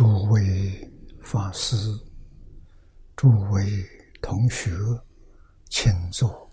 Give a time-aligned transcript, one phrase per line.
[0.00, 1.76] 诸位法师、
[3.14, 3.86] 诸位
[4.22, 4.70] 同学，
[5.68, 6.50] 请坐，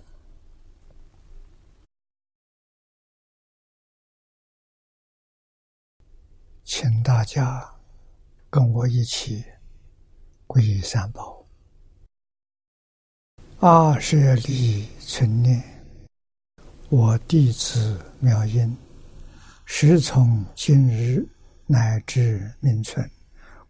[6.66, 7.74] 请大家
[8.50, 9.46] 跟我一起
[10.46, 11.46] 皈依三宝。
[13.62, 15.64] 二舍利存念，
[16.90, 18.76] 我弟子妙音，
[19.64, 21.26] 时从今日
[21.66, 23.10] 乃至明存。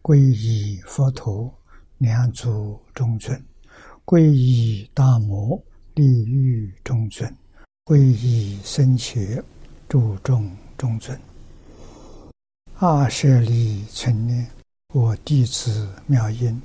[0.08, 1.54] 皈依佛陀，
[1.98, 3.38] 两足中尊；
[4.06, 5.62] 皈依大摩，
[5.96, 7.30] 利欲中尊；
[7.84, 9.44] 皈依僧伽，
[9.90, 11.20] 注众中尊。
[12.76, 14.48] 二舍利存念，
[14.94, 16.62] 我弟子妙音，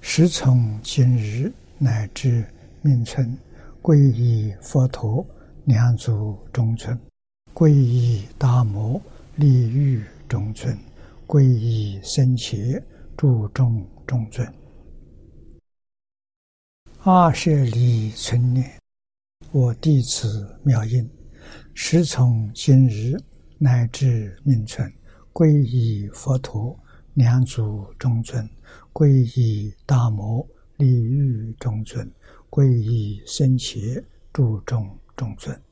[0.00, 2.46] 时从今日乃至
[2.82, 3.36] 命存，
[3.82, 5.26] 皈依佛陀，
[5.64, 6.96] 两足中尊；
[7.52, 9.02] 皈依大摩，
[9.34, 10.78] 利欲中尊。
[11.30, 12.82] 皈依僧伽，
[13.16, 14.52] 注重中尊。
[17.04, 18.68] 二舍利存念，
[19.52, 21.08] 我弟子妙音，
[21.72, 23.16] 时从今日
[23.58, 24.92] 乃至命存，
[25.32, 26.76] 皈依佛陀，
[27.14, 28.44] 两足中尊；
[28.92, 30.44] 皈依大摩，
[30.78, 32.04] 利欲中尊；
[32.50, 35.62] 皈依僧伽，注重中尊。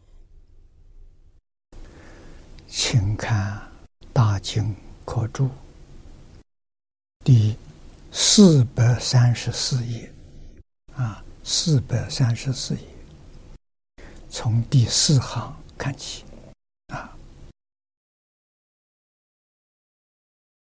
[2.69, 3.61] 请看
[4.13, 4.73] 大经。
[5.09, 5.49] 可注
[7.25, 7.57] 第
[8.13, 10.13] 四百三十四页。
[10.93, 12.83] 啊，四百三十四页，
[14.29, 16.27] 从第四行看起。
[16.89, 17.17] 啊。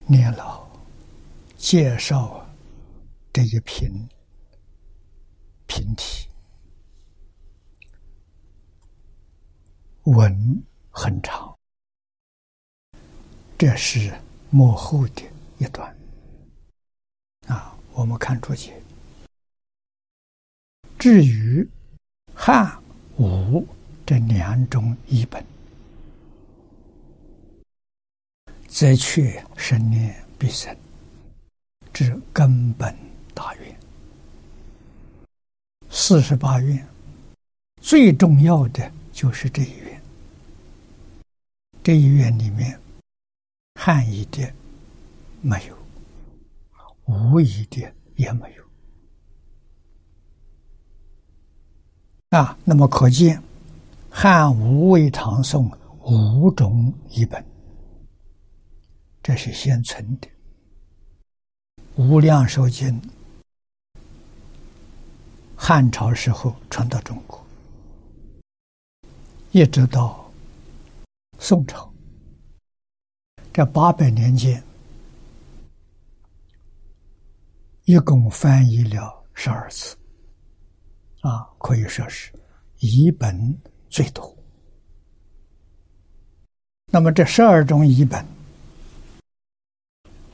[0.07, 0.65] 念老
[1.57, 2.49] 介绍
[3.33, 4.09] 这一品
[5.67, 6.29] 品体，
[10.05, 10.63] 文
[10.93, 11.59] 很长。
[13.61, 14.11] 这是
[14.49, 15.23] 幕后的
[15.59, 15.95] 一段
[17.47, 18.73] 啊，我们看注解。
[20.99, 21.69] 至于
[22.35, 22.83] 汉
[23.19, 23.69] 武
[24.07, 25.45] 这两种译本，
[28.67, 30.75] 则却生念必生
[31.93, 32.97] 之根本
[33.35, 33.79] 大愿。
[35.91, 36.89] 四十八愿
[37.83, 40.03] 最重要的就是这一愿，
[41.83, 42.81] 这一愿里面。
[43.83, 44.47] 汉译的
[45.41, 45.75] 没有，
[47.07, 48.65] 吴译的也没有
[52.39, 52.59] 啊。
[52.63, 53.43] 那么可见，
[54.11, 57.43] 汉吴魏唐宋五种译本，
[59.23, 60.29] 这是现存的。
[61.97, 63.01] 《无量寿经》
[65.57, 67.43] 汉朝时候传到中国，
[69.53, 70.31] 一直到
[71.39, 71.90] 宋朝。
[73.61, 74.65] 这八百年间，
[77.85, 79.95] 一共翻译了十二次，
[81.21, 82.33] 啊，可以说是
[82.79, 83.55] 译本
[83.91, 84.35] 最多。
[86.87, 88.25] 那么这十二种译本，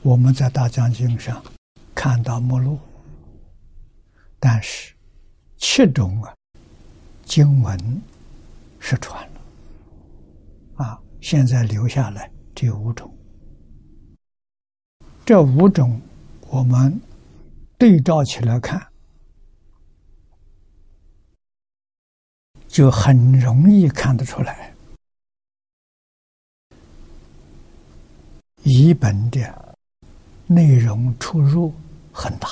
[0.03, 1.43] 我们在大讲经上
[1.93, 2.79] 看到目录，
[4.39, 4.95] 但是
[5.57, 6.33] 七种啊
[7.25, 8.01] 经文
[8.79, 9.41] 失传了，
[10.75, 12.31] 啊，现在留下来。
[12.55, 13.15] 只有五种，
[15.27, 15.99] 这五种
[16.49, 17.01] 我们
[17.77, 18.81] 对照起来看，
[22.65, 24.73] 就很容易看得出来，
[28.63, 29.77] 译本的
[30.45, 31.73] 内容出入
[32.13, 32.47] 很大。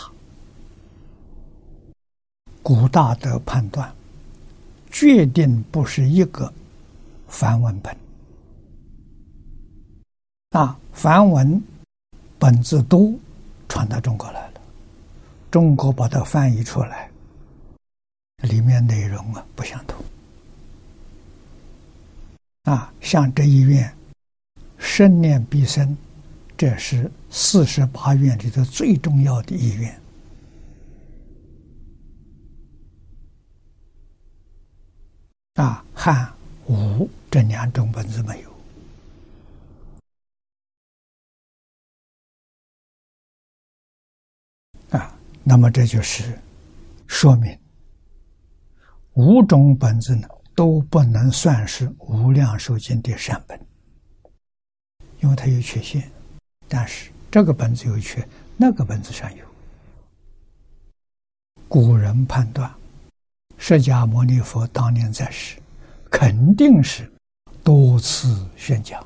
[2.62, 3.90] 古大德判断，
[4.92, 6.54] 决定不是一个
[7.30, 7.96] 梵文本。
[10.50, 11.64] 啊，梵文
[12.46, 13.20] 本子都
[13.68, 14.62] 传到中国来了，
[15.50, 17.10] 中国把它翻译出来，
[18.44, 20.06] 里面内容啊不相同。
[22.66, 23.92] 啊，像这一院
[24.78, 25.98] 生念必生，
[26.56, 30.00] 这是四十八院里头最重要的一院。
[35.56, 36.32] 啊，汉
[36.68, 38.55] 武这两种本子没有。
[45.48, 46.24] 那么这就是
[47.06, 47.56] 说明
[49.14, 53.60] 五种本子呢都不能算是无量寿经的善本，
[55.22, 56.10] 因为它有缺陷。
[56.68, 58.28] 但是这个本子有缺，
[58.58, 59.46] 那个本子上有。
[61.68, 62.74] 古人判断，
[63.58, 65.58] 释迦牟尼佛当年在世，
[66.10, 67.10] 肯定是
[67.64, 69.06] 多次宣讲。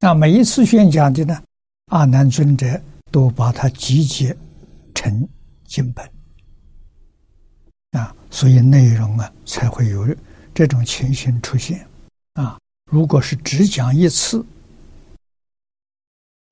[0.00, 1.42] 那每一次宣讲的呢，
[1.86, 2.80] 阿难尊者
[3.16, 4.36] 都把它集结
[4.94, 5.26] 成
[5.64, 6.06] 经本
[7.92, 10.14] 啊，所以内容啊才会有
[10.52, 11.88] 这种情形出现
[12.34, 12.60] 啊。
[12.90, 14.44] 如果是只讲一次，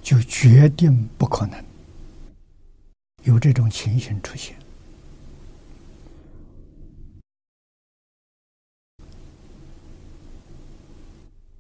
[0.03, 1.63] 就决定不可能
[3.25, 4.57] 有这种情形出现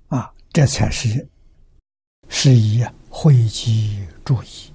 [0.08, 1.28] 啊，这才是
[2.30, 2.90] 是以啊。
[3.16, 4.73] 汇集注意，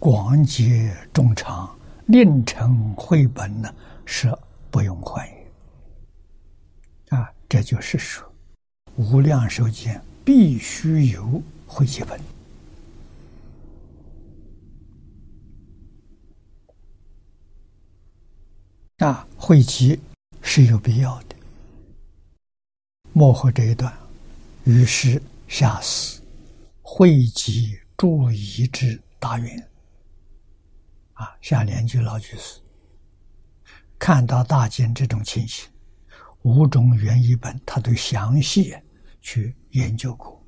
[0.00, 3.72] 广结众长，令成绘本呢，
[4.06, 4.34] 是
[4.70, 5.28] 不用换。
[7.10, 8.26] 啊，这就是说，
[8.96, 9.94] 无量寿经
[10.24, 12.18] 必须有汇集本。
[19.06, 20.00] 啊，汇集
[20.40, 21.36] 是有必要的。
[23.12, 23.94] 幕后这一段，
[24.64, 26.22] 于是下死。
[26.80, 29.69] 汇集注意之大愿
[31.20, 32.62] 啊，下联句老句是：
[33.98, 35.70] 看到大经这种情形，
[36.44, 38.74] 五种原译本他都详细
[39.20, 40.42] 去研究过，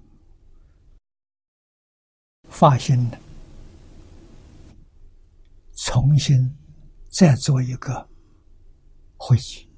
[2.48, 3.19] 发现了，
[5.74, 6.56] 重新
[7.10, 8.08] 再做一个
[9.19, 9.69] 汇集。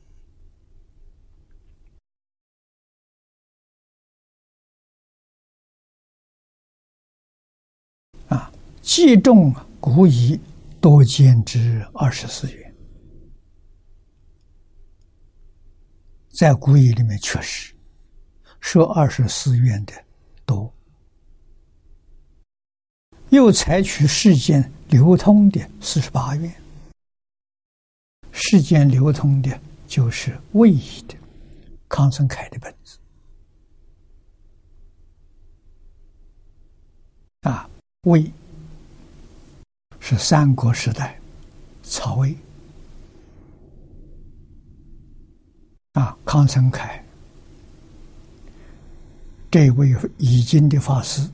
[8.29, 10.38] 啊，既重古已
[10.84, 12.75] 多见之二十四元，
[16.28, 17.75] 在古语里面确实
[18.60, 19.94] 说二十四元的
[20.44, 20.70] 多，
[23.31, 26.54] 又采取世间流通的四十八元，
[28.31, 31.16] 世间流通的就是魏译的
[31.88, 32.98] 康生凯的本子。
[37.40, 37.70] 啊，
[38.02, 38.31] 魏。
[40.06, 41.19] 是三国时代，
[41.83, 42.37] 曹魏。
[45.93, 47.03] 啊，康成凯。
[49.51, 51.27] 这位已经的法师，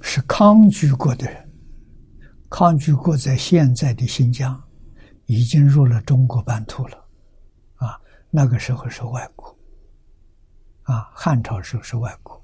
[0.00, 1.46] 是康居国的人。
[2.48, 4.58] 康居国在现在的新疆，
[5.26, 7.04] 已经入了中国版图了，
[7.74, 8.00] 啊，
[8.30, 9.54] 那个时候是外国，
[10.84, 12.39] 啊，汉朝时候是外国。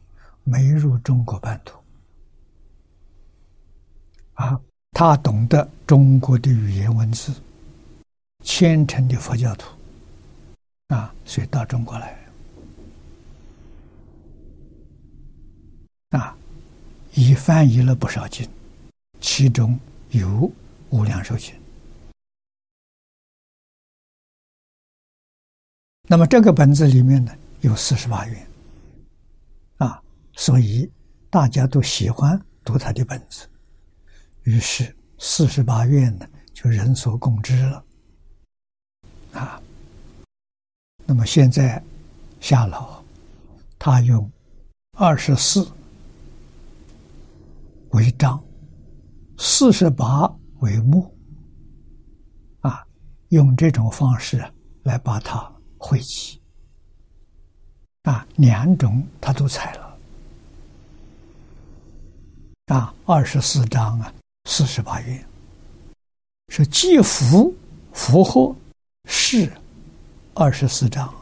[0.49, 1.77] 没入中国版图，
[4.35, 4.61] 啊，
[4.93, 7.35] 他懂得中国的语言文字，
[8.45, 9.67] 虔诚的佛教徒，
[10.87, 12.17] 啊，所以到中国来，
[16.11, 16.39] 啊，
[17.15, 18.49] 已翻译了不少经，
[19.21, 19.77] 其中
[20.11, 20.29] 有
[20.91, 21.53] 《无量寿经》。
[26.09, 28.47] 那么这个本子里面呢，有四十八元。
[30.37, 30.89] 所以
[31.31, 33.49] 大家都喜欢读他的本子，
[34.43, 37.85] 于是四十八愿呢就人所共知了。
[39.33, 39.61] 啊，
[41.05, 41.83] 那么现在
[42.39, 43.03] 夏老
[43.79, 44.31] 他用
[44.93, 45.67] 二十四
[47.91, 48.43] 为章，
[49.39, 51.15] 四十八为目，
[52.61, 52.87] 啊，
[53.29, 54.43] 用这种方式
[54.83, 56.41] 来把它汇集，
[58.03, 59.86] 啊，两种他都采了。
[62.67, 64.13] 啊，二十四章啊，
[64.47, 65.25] 四十八愿，
[66.49, 67.55] 是既福
[67.93, 68.53] 福祸
[69.05, 69.49] 是
[70.35, 71.15] 二十四章，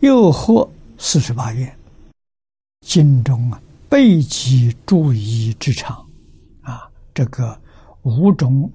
[0.00, 1.70] 又获四十八愿。
[2.86, 6.08] 经中啊，备集注意之长，
[6.62, 7.54] 啊，这个
[8.00, 8.70] 五种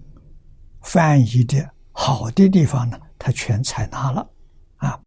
[0.82, 4.30] 翻译的好的地方呢，他全采纳了。
[4.76, 5.00] 啊，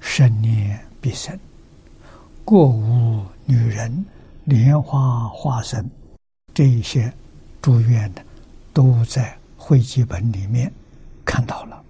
[0.00, 1.38] 生念必生，
[2.44, 4.04] 过无女人，
[4.44, 5.90] 莲花化身。
[6.56, 7.12] 这一些
[7.60, 8.24] 祝愿的，
[8.72, 10.72] 都在会集本里面
[11.22, 11.84] 看到了。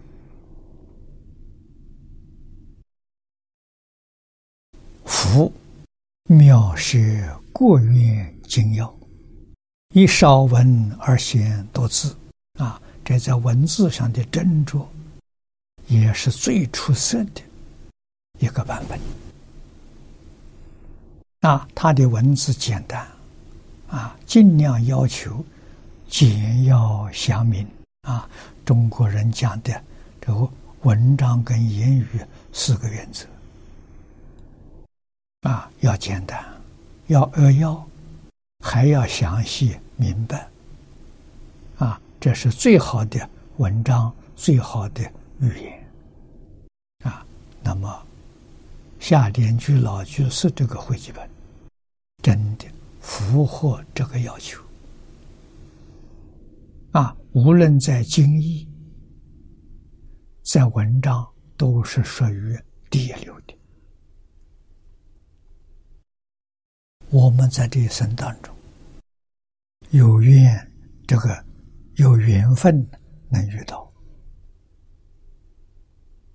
[5.05, 5.53] 福
[6.25, 8.93] 妙是过愿精要，
[9.95, 12.17] 以少文而显多字
[12.59, 12.83] 啊！
[13.05, 14.85] 这在文字上的斟酌，
[15.87, 17.41] 也是最出色的
[18.41, 18.99] 一个版本。
[21.43, 23.16] 啊，它的文字简单。
[23.97, 25.43] 啊，尽量要求
[26.07, 27.67] 简要详明
[28.03, 28.29] 啊！
[28.63, 29.83] 中国人讲的
[30.21, 30.47] 这个
[30.83, 32.07] 文章跟言语
[32.53, 33.27] 四个原则
[35.49, 36.45] 啊，要简单，
[37.07, 37.83] 要扼要，
[38.63, 40.47] 还要详细明白
[41.79, 41.99] 啊！
[42.21, 43.27] 这是最好的
[43.57, 45.11] 文章，最好的
[45.41, 45.87] 语言
[47.03, 47.25] 啊！
[47.63, 48.07] 那么，
[49.01, 51.27] 夏莲居老句是这个会集本，
[52.23, 52.67] 真的
[53.17, 54.63] 符合这个要求。
[56.93, 58.69] 啊，无论在经义、
[60.43, 62.59] 在文章，都是属于
[62.91, 63.59] 第一流的。
[67.09, 68.55] 我们在这一生当中，
[69.91, 70.71] 有缘，
[71.07, 71.43] 这个
[71.95, 72.87] 有缘分
[73.31, 73.91] 能遇到，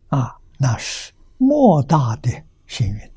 [0.08, 3.11] 啊，那是莫大的幸运。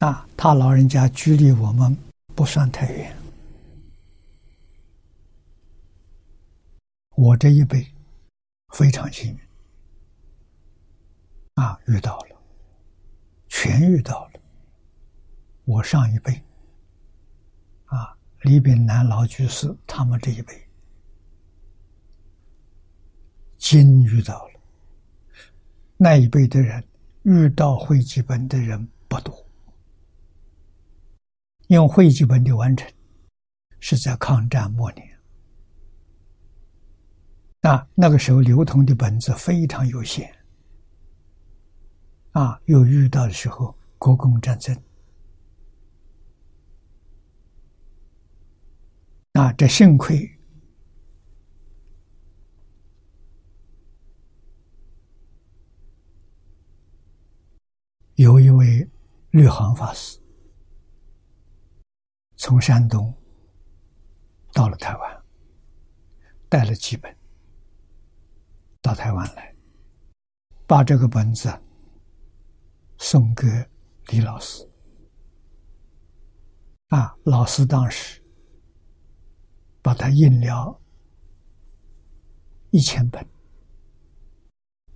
[0.00, 1.96] 啊，他老人家距离我们
[2.34, 3.16] 不算太远，
[7.14, 7.86] 我这一辈
[8.74, 9.40] 非常幸运，
[11.54, 12.36] 啊，遇到了，
[13.48, 14.40] 全遇到了。
[15.64, 16.42] 我上一辈，
[17.86, 20.68] 啊，李炳南老居士他们这一辈，
[23.56, 24.60] 今遇到了。
[25.96, 26.84] 那一辈的人，
[27.22, 29.45] 遇到会记本的人不多，
[31.68, 32.88] 因为会记本的完成
[33.80, 35.18] 是在抗战末年，
[37.62, 40.32] 啊，那个时候流通的本子非常有限，
[42.32, 44.76] 啊，又遇到的时候国共战争。
[49.32, 50.30] 啊，这幸亏
[58.14, 58.88] 有一位
[59.30, 60.18] 绿行法师
[62.36, 63.12] 从山东
[64.52, 65.22] 到了台湾，
[66.48, 67.16] 带了几本
[68.80, 69.54] 到台湾来，
[70.66, 71.52] 把这个本子
[72.98, 73.46] 送给
[74.06, 74.68] 李老师。
[76.88, 78.22] 啊，老师当时。
[79.82, 80.80] 把它印了
[82.70, 83.24] 一千本，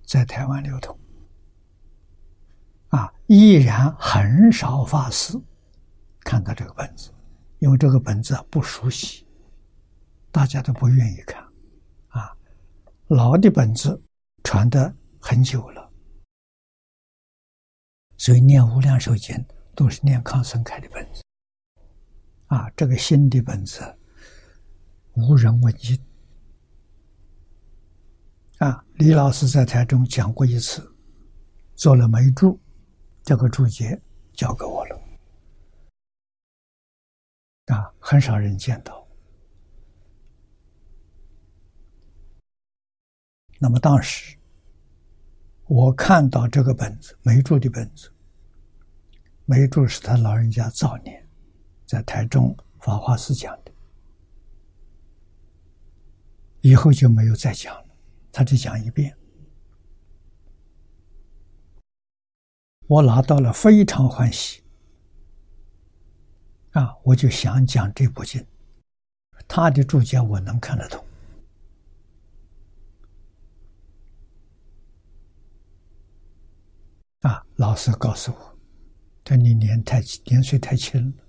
[0.05, 0.99] 在台湾流通。
[2.89, 5.39] 啊，依然很少法师
[6.25, 7.09] 看到这个本子，
[7.61, 9.23] 因为这个本子不熟悉，
[10.31, 11.41] 大家都不愿意看。
[12.09, 12.35] 啊，
[13.07, 14.01] 老的本子
[14.43, 15.91] 传的很久了，
[18.17, 19.35] 所以念《无量寿经》
[19.75, 21.21] 都是念康生开的本子。
[22.47, 23.81] 啊，这个新的本子。
[25.15, 25.99] 无人问津
[28.59, 28.81] 啊！
[28.93, 30.89] 李老师在台中讲过一次，
[31.75, 32.57] 做了梅注，
[33.21, 34.01] 这个注解
[34.31, 35.00] 交给我了
[38.01, 39.07] 很少人见到。
[43.59, 44.35] 那么当时
[45.65, 48.11] 我看到这个本子，梅注的本子，
[49.45, 51.29] 梅注是他老人家早年
[51.85, 53.71] 在台中法华寺讲的。
[56.61, 57.95] 以后就没有再讲了，
[58.31, 59.15] 他只讲一遍。
[62.87, 64.60] 我拿到了，非常欢喜。
[66.71, 68.45] 啊，我就想讲这部经，
[69.47, 71.05] 他的注解我能看得懂。
[77.21, 78.57] 啊，老师告诉我，
[79.23, 81.23] 这你年太年岁太轻了，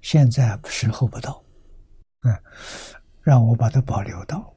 [0.00, 1.44] 现在时候不到，
[2.22, 2.42] 嗯，
[3.20, 4.52] 让我把它保留到。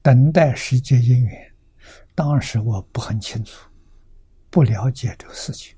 [0.00, 1.54] 等待时节因缘，
[2.14, 3.68] 当时我不很清楚，
[4.48, 5.75] 不了解这个事情。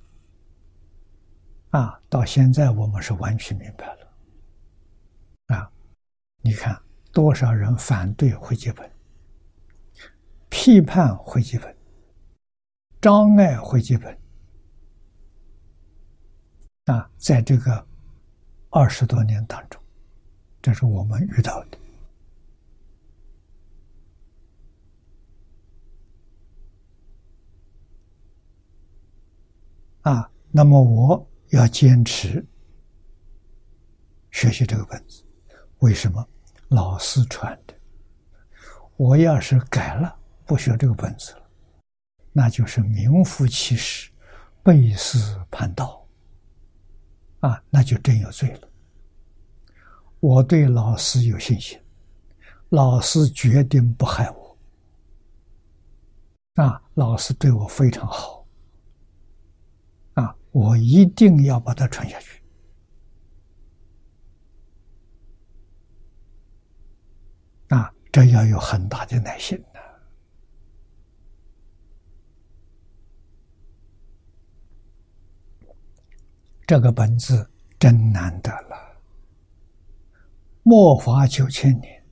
[1.71, 5.57] 啊，到现在我们是完全明白了。
[5.57, 5.71] 啊，
[6.43, 6.81] 你看
[7.13, 8.91] 多少人反对会记本，
[10.49, 11.77] 批判会记本，
[13.01, 14.19] 障碍会记本。
[16.87, 17.87] 啊，在这个
[18.71, 19.79] 二十多年当中，
[20.63, 21.79] 这是我们遇到的。
[30.03, 32.45] 啊，那么我要坚持
[34.31, 35.25] 学习这个本子，
[35.79, 36.27] 为什么？
[36.69, 37.75] 老师传的，
[38.99, 40.15] 我要是改了，
[40.45, 41.51] 不学这个本子了，
[42.31, 44.11] 那就是名副其实
[44.63, 45.19] 背师
[45.51, 46.07] 叛道，
[47.41, 48.69] 啊，那就真有罪了。
[50.21, 51.81] 我对老师有信心，
[52.69, 54.59] 老师决定不害我，
[56.63, 58.38] 啊，老师对我非常好。
[60.59, 62.43] 我一定要把它传下去
[67.69, 67.95] 啊！
[68.11, 69.79] 这要有很大的耐心的。
[76.67, 77.49] 这个本子
[77.79, 79.01] 真难得了，
[80.65, 82.05] 末法九千年，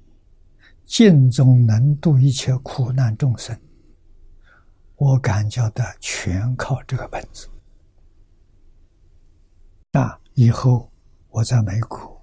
[0.85, 3.61] 尽总能度一切苦难众生，
[4.95, 7.49] 我感觉的全靠这个本子。
[9.97, 10.91] 啊，以后
[11.31, 12.23] 我在美国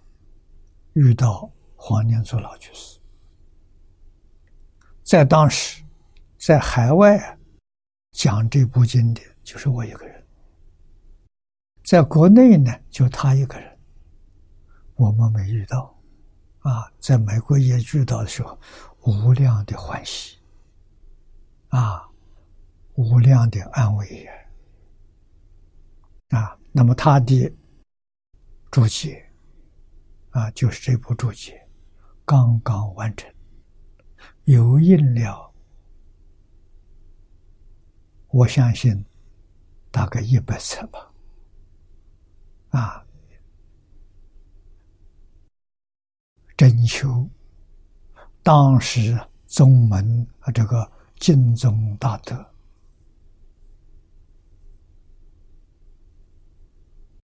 [0.93, 2.99] 遇到黄念祖老居士，
[5.03, 5.83] 在当时
[6.37, 7.37] 在海外
[8.11, 10.21] 讲这部经典，就是我一个人；
[11.83, 13.77] 在国内呢，就他一个人，
[14.95, 15.91] 我们没遇到。
[16.59, 18.57] 啊，在美国也遇到的时候，
[19.01, 20.37] 无量的欢喜，
[21.69, 22.07] 啊，
[22.93, 24.31] 无量的安慰呀，
[26.39, 27.51] 啊，那么他的
[28.73, 29.23] 注解，
[30.31, 31.63] 啊，就是这部注解
[32.25, 33.31] 刚刚完成，
[34.45, 35.53] 有印了，
[38.29, 39.05] 我相信
[39.91, 41.13] 大概一百册吧，
[42.69, 43.05] 啊。
[46.57, 47.29] 征求
[48.41, 52.35] 当时宗门啊，这个净宗大德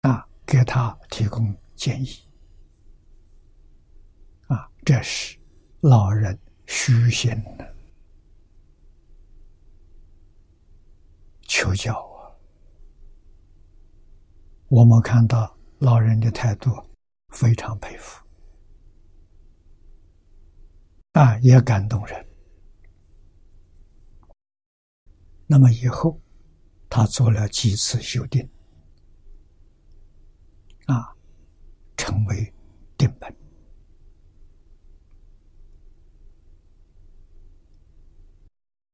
[0.03, 2.09] 啊，给他提供建议
[4.47, 5.39] 啊，这是
[5.81, 7.77] 老人虚心的
[11.43, 12.33] 求教啊。
[14.69, 16.71] 我们看到老人的态度，
[17.29, 18.25] 非常佩服。
[21.13, 22.27] 啊，也感动人。
[25.47, 26.19] 那么以后，
[26.89, 28.49] 他做了几次修订，
[30.87, 31.17] 啊，
[32.09, 32.51] 成为
[32.97, 33.31] 定本，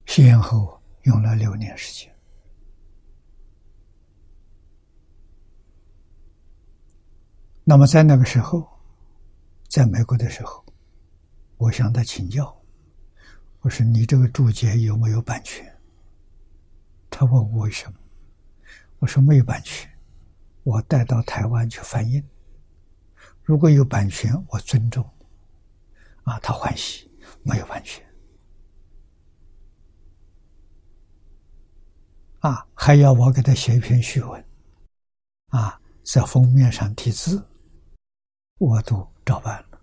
[0.07, 2.12] 先后用了六年时间。
[7.62, 8.68] 那么在那个时候，
[9.68, 10.64] 在美国的时候。
[11.57, 12.61] 我向他请教，
[13.61, 15.64] 我说：“你这个注解有没有版权？”
[17.09, 17.98] 他问我为什么，
[18.98, 19.88] 我说：“没有版权，
[20.64, 22.22] 我带到台湾去翻印。
[23.44, 25.09] 如果有版权，我尊重。”
[26.24, 27.11] 啊，他欢喜，
[27.42, 28.04] 没有版权。
[32.40, 34.44] 啊，还要我给他写一篇序文，
[35.48, 37.42] 啊，在封面上题字，
[38.59, 39.80] 我都照办了，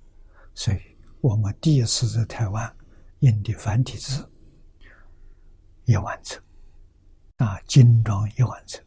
[0.54, 0.80] 所以。
[1.21, 2.76] 我们第一次在台湾
[3.19, 4.28] 印的繁体字
[5.86, 6.41] 也完成，
[7.38, 8.84] 啊，精装也完成，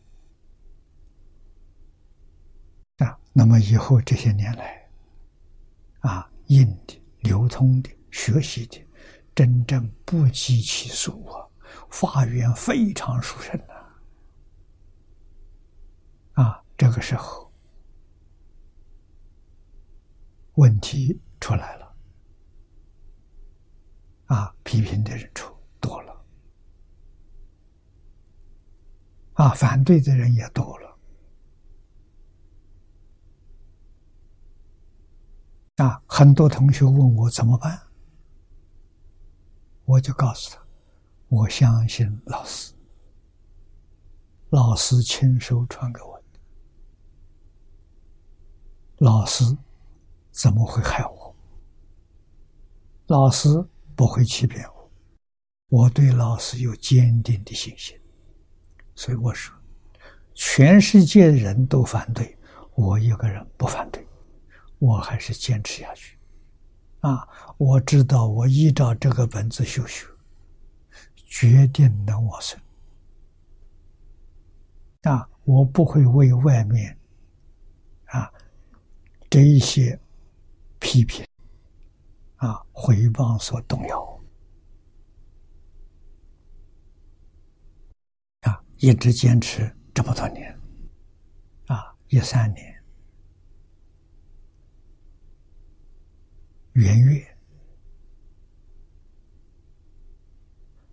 [2.96, 4.88] 啊，那么以后这些年来，
[6.01, 8.81] 啊，印的、流通的、学习的，
[9.35, 11.44] 真正不计其数啊，
[11.90, 13.75] 法源非常殊胜呐，
[16.42, 17.53] 啊，这个时候
[20.55, 21.85] 问题出来了。
[24.27, 26.25] 啊，批评的人出多了，
[29.35, 30.93] 啊，反对的人也多了，
[35.76, 37.80] 啊，很多同学问我怎么办，
[39.84, 40.60] 我就告诉他，
[41.28, 42.72] 我相信老师，
[44.50, 46.24] 老师亲手传给我的，
[48.98, 49.44] 老师
[50.30, 51.34] 怎么会害我？
[53.06, 53.66] 老师。
[53.96, 54.90] 不会欺骗我，
[55.68, 57.96] 我对老师有坚定的信心，
[58.96, 59.54] 所以我说，
[60.34, 62.37] 全世界人都反对，
[62.74, 64.04] 我一个人不反对，
[64.78, 66.18] 我还是坚持下去。
[67.00, 70.06] 啊，我知道我依照这个本子修学，
[71.26, 72.58] 决定能往生。
[75.02, 76.98] 啊，我不会为外面
[78.06, 78.32] 啊
[79.28, 79.98] 这一些
[80.78, 81.26] 批评。
[82.37, 84.20] 啊，回谤所动摇，
[88.42, 90.54] 啊，一直坚持这么多年，
[91.68, 92.73] 啊，一三年
[96.74, 97.37] 元月，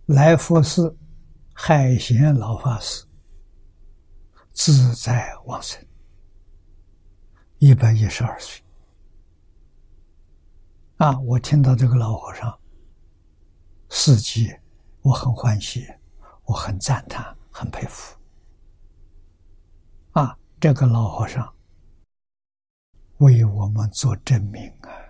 [0.06, 0.96] 来佛寺
[1.52, 3.04] 海贤老法师
[4.52, 5.84] 自在往生，
[7.58, 8.62] 一百一十二岁。
[10.98, 11.18] 啊！
[11.18, 12.56] 我听到这个老和尚
[13.88, 14.54] 事迹，
[15.00, 15.84] 我很欢喜，
[16.44, 18.16] 我很赞叹，很佩服。
[20.12, 21.52] 啊，这个老和尚
[23.18, 25.01] 为我们做证明啊！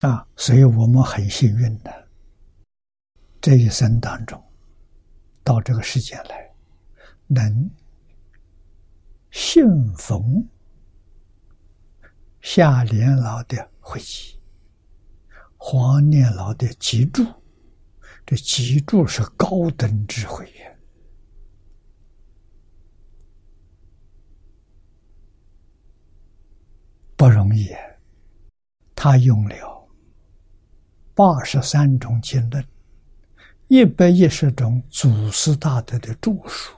[0.00, 2.08] 啊，所以我们很幸运的，
[3.40, 4.40] 这一生当中，
[5.42, 6.54] 到这个世界来，
[7.26, 7.70] 能
[9.30, 10.48] 信逢。
[12.40, 14.40] 夏莲老的回忆，
[15.56, 17.24] 黄念老的脊柱，
[18.24, 20.72] 这脊柱是高等智慧呀，
[27.16, 27.68] 不容易。
[28.94, 29.77] 他用了
[31.18, 32.64] 八十三种经论，
[33.66, 36.76] 一百一十种祖师大德的著述，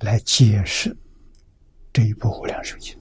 [0.00, 0.96] 来解释
[1.92, 2.98] 这一部《无量寿经》。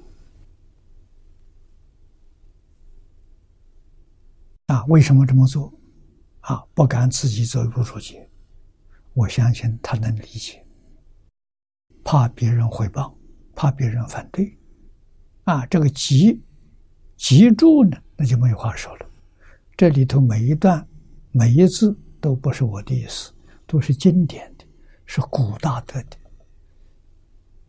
[4.71, 5.73] 啊，为什么这么做？
[6.41, 8.29] 啊，不敢自己走一步出去。
[9.15, 10.63] 我相信他能理解，
[12.03, 13.17] 怕别人回报，
[13.55, 14.55] 怕别人反对。
[15.45, 16.43] 啊，这个集
[17.17, 19.05] 集注呢，那就没有话说了。
[19.77, 20.85] 这里头每一段、
[21.31, 23.33] 每一字都不是我的意思，
[23.65, 24.65] 都是经典的，
[25.05, 26.17] 是古大德的，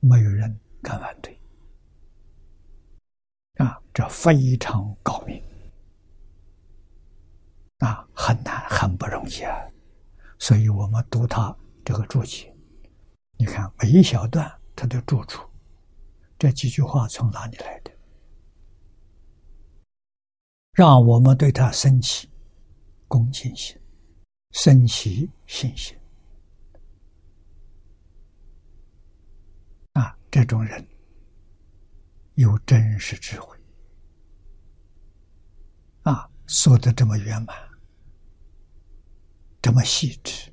[0.00, 1.40] 没有人敢反对。
[3.58, 5.40] 啊，这非常高明。
[7.78, 9.56] 啊，很难，很不容易啊！
[10.40, 12.52] 所以我们读他这个注解，
[13.36, 15.48] 你看每一小段他都注出
[16.36, 17.90] 这几句话从哪里来的，
[20.80, 22.26] 让我们对他升起
[23.06, 23.78] 恭敬心，
[24.52, 25.94] 升起信心。
[29.92, 30.82] 啊，这种人
[32.36, 33.54] 有真实智慧，
[36.04, 37.54] 啊，说的这么圆满。
[39.60, 40.50] 这么细致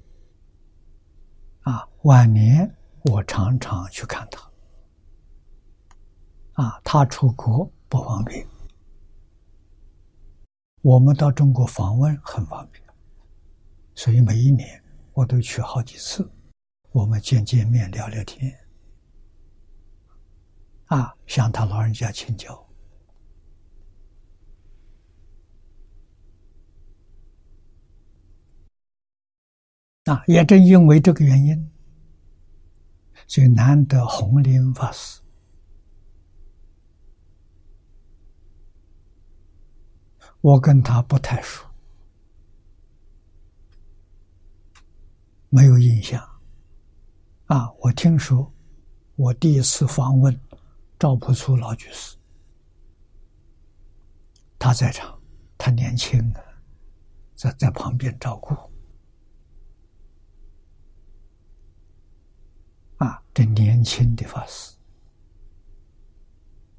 [1.61, 1.87] 啊！
[2.01, 2.69] 晚年
[3.05, 4.51] 我常常去看他
[6.61, 8.45] 啊，他出国不方便，
[10.87, 12.81] 我们到中国访问很方便，
[13.93, 16.25] 所以每一年我都去好几次，
[16.93, 18.57] 我们见见面聊聊天
[20.85, 22.65] 啊，向他老人家请教。
[30.05, 31.69] 啊，也正因为这个原因，
[33.27, 35.19] 所以难得红莲法师，
[40.41, 41.65] 我跟他不太熟，
[45.49, 46.21] 没有印象。
[47.47, 48.53] 啊，我听说，
[49.15, 50.39] 我第一次访问
[50.99, 52.15] 赵朴初老居士，
[54.59, 55.19] 他在场，
[55.57, 56.43] 他年轻啊，
[57.35, 58.53] 在在旁边照顾。
[62.97, 64.75] 啊，这年轻的法师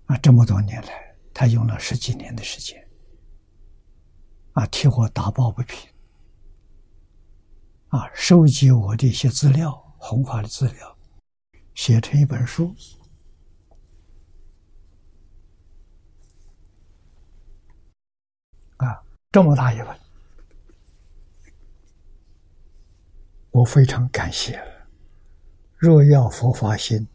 [0.07, 2.88] 啊，这么多年来，他用了十几年的时间
[4.59, 5.89] 啊，替我打抱不平
[7.91, 10.99] 啊，收集我的一些资料，弘法的资料，
[11.77, 12.75] 写成一本书
[18.79, 19.97] 啊，这么大一本，
[23.53, 24.61] 我非常感谢。
[25.77, 27.07] 若要佛法心，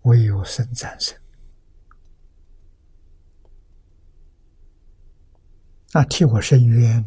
[0.00, 1.16] 唯有生战胜。
[5.94, 7.04] 那替我伸冤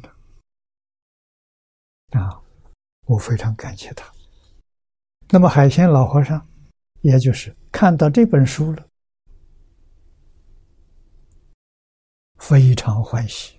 [2.11, 2.41] 啊！
[3.05, 4.11] 我非常感谢他。
[5.29, 6.47] 那么海鲜老和尚，
[7.01, 8.87] 也就是看到这本书了，
[12.37, 13.55] 非常欢喜，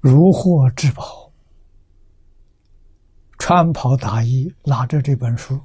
[0.00, 1.32] 如获至宝。
[3.38, 5.58] 穿袍打衣，拿着这本书，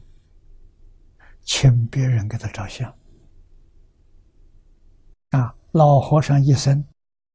[1.41, 2.89] 请别人给他照相。
[5.31, 6.85] 啊，老和尚一生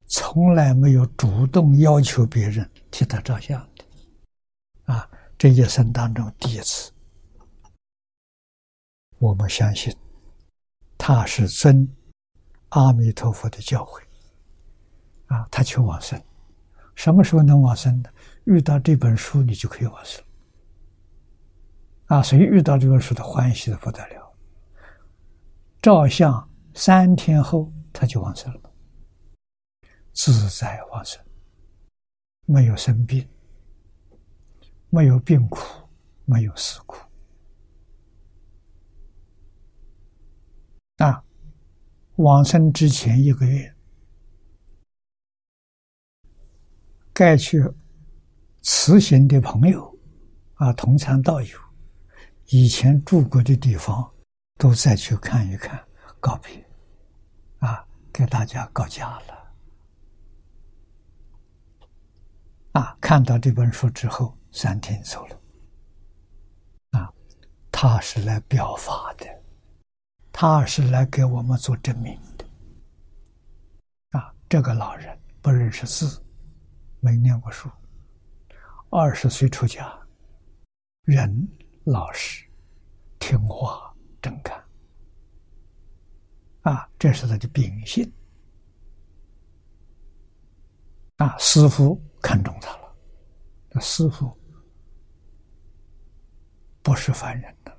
[0.07, 6.93] 从来没有主动要求别人替他照相的，啊，这一生当中第一次。
[9.19, 9.93] 我们相信
[10.97, 11.87] 他是遵
[12.69, 14.01] 阿弥陀佛的教诲，
[15.27, 16.21] 啊，他求往生，
[16.95, 18.11] 什么时候能往生呢？
[18.45, 20.25] 遇到这本书，你就可以往生。
[22.07, 24.33] 啊，所以遇到这本书，他欢喜的不得了。
[25.83, 28.73] 照相三天后，他就往生了，
[30.13, 31.21] 自在往生，
[32.47, 33.29] 没有生病，
[34.89, 35.59] 没有病苦，
[36.25, 36.97] 没有死苦。
[40.99, 41.25] 啊，
[42.19, 43.75] 往生之前一个月，
[47.13, 47.61] 该去
[48.63, 49.99] 辞行的朋友，
[50.55, 51.59] 啊，同参道友。
[52.51, 54.09] 以前住过的地方，
[54.57, 55.85] 都再去看一看，
[56.21, 56.68] 告别，
[58.19, 59.53] 给大家告假了，
[62.73, 65.41] 啊，看到这本书之后，三天走了，
[66.99, 67.15] 啊，
[67.71, 69.25] 他是来表法的，
[70.33, 72.45] 他是来给我们做证明的，
[74.19, 76.21] 啊，这个老人不认识字，
[76.99, 77.71] 没念过书，
[78.91, 79.97] 二十岁出家，
[81.05, 81.49] 人
[81.85, 82.45] 老实、
[83.21, 84.61] 听话、正干，
[86.63, 88.11] 啊，这是他的秉性。
[91.17, 92.97] 啊，师傅看中他了，
[93.71, 94.37] 那师傅
[96.83, 97.77] 不是凡人的，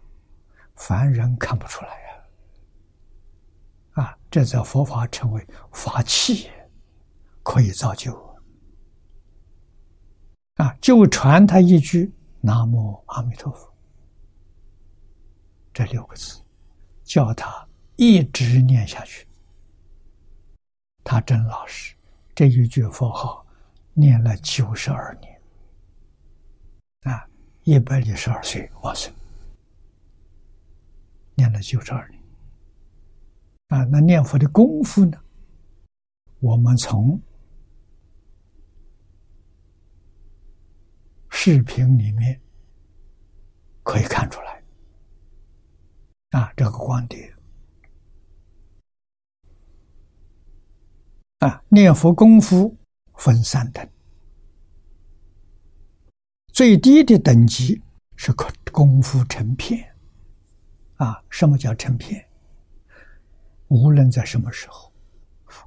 [0.76, 2.24] 凡人看不出来呀。
[4.04, 6.50] 啊，这在佛法称为法器，
[7.44, 8.14] 可以造就。
[10.56, 13.74] 啊，就传他一句“南无阿弥陀佛”
[15.74, 16.44] 这六个字，
[17.06, 17.66] 叫他
[18.00, 19.28] 一直念下去。
[21.04, 21.94] 他真老实。
[22.34, 23.46] 这一句佛号
[23.94, 25.42] 念了九十二年，
[27.02, 27.28] 啊，
[27.64, 29.14] 一百一十二岁往生，
[31.36, 32.22] 念了九十二年，
[33.68, 35.22] 啊，那念佛的功夫呢？
[36.40, 37.22] 我们从
[41.30, 42.40] 视频里面
[43.84, 44.64] 可以看出来，
[46.30, 47.36] 啊，这个光碟。
[51.40, 52.76] 啊，念佛功夫
[53.16, 53.88] 分三等，
[56.52, 57.82] 最低的等级
[58.18, 59.90] 是可功夫成片。
[60.96, 62.28] 啊，什么叫成片？
[63.70, 64.92] 无论在什么时候，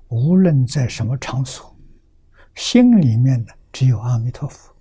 [0.09, 1.75] 无论在什么场所，
[2.55, 4.75] 心里面的只有阿弥陀佛，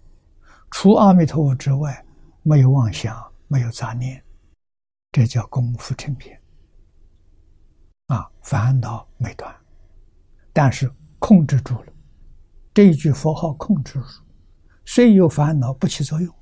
[0.72, 2.06] 除阿弥陀佛之外，
[2.44, 4.22] 没有妄想，没有杂念，
[5.14, 6.38] 这叫功夫成片。
[8.08, 9.61] 啊，烦恼没断。
[10.54, 11.94] 但是控制住了，
[12.74, 14.06] 这一句佛号控制住，
[14.86, 16.34] 虽有烦恼不起作用，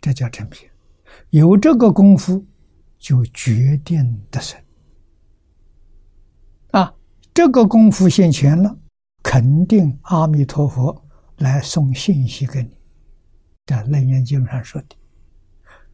[0.00, 0.68] 这叫成品。
[1.30, 2.44] 有这个功夫，
[2.98, 4.60] 就决定得胜。
[6.70, 6.94] 啊，
[7.34, 8.76] 这个功夫现前了，
[9.22, 11.04] 肯定阿弥陀佛
[11.38, 12.76] 来送信息给你。
[13.66, 14.96] 在楞严经上说的：“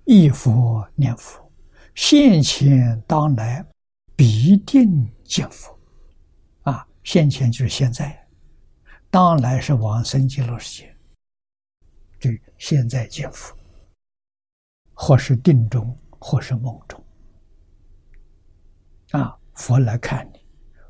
[0.05, 1.51] 一佛念佛，
[1.95, 3.67] 现前当来
[4.15, 5.76] 必定见佛。”
[7.07, 8.27] 现前就是现在，
[9.13, 10.97] 当来是往生极乐世界。
[12.19, 13.57] 这现在见佛，
[14.93, 17.01] 或是定中，或是梦中，
[19.13, 20.45] 啊，佛来看你，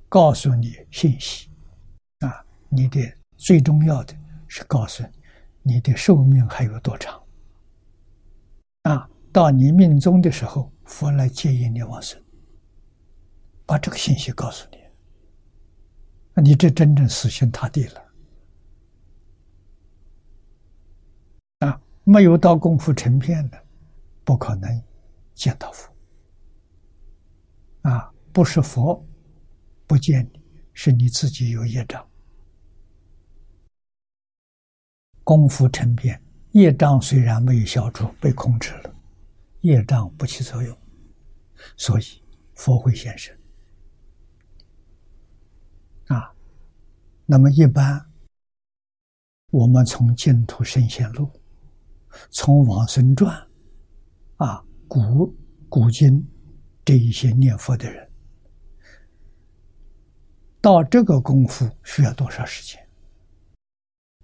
[0.09, 1.51] 告诉你信息，
[2.21, 2.99] 啊，你的
[3.37, 4.17] 最重要的
[4.49, 5.03] 是告诉
[5.63, 7.23] 你，你的寿命还有多长，
[8.85, 12.19] 啊，到你命中的时候，佛来接引你往生，
[13.67, 14.79] 把这个信息告诉你。
[16.43, 18.05] 你这真正死心塌地了
[21.61, 21.81] 啊！
[22.05, 23.65] 没有到功夫成片的，
[24.23, 24.83] 不可能
[25.35, 25.91] 见到佛
[27.83, 28.13] 啊！
[28.33, 29.03] 不是佛
[29.87, 30.41] 不见你，
[30.75, 32.07] 是你自己有业障。
[35.25, 36.23] 功夫成片，
[36.53, 38.95] 业障虽然没有消除，被控制了，
[39.63, 40.79] 业障不起作用，
[41.79, 42.23] 所以
[42.55, 43.37] 佛会现身。
[46.09, 46.33] 啊，
[47.29, 48.09] 那么一般，
[49.51, 51.29] 我们从净土圣贤录，
[52.31, 53.37] 从往生传，
[54.37, 55.35] 啊，古
[55.69, 56.25] 古今
[56.85, 58.09] 这一些念佛的人，
[60.61, 62.81] 到这个功夫需要多少时间？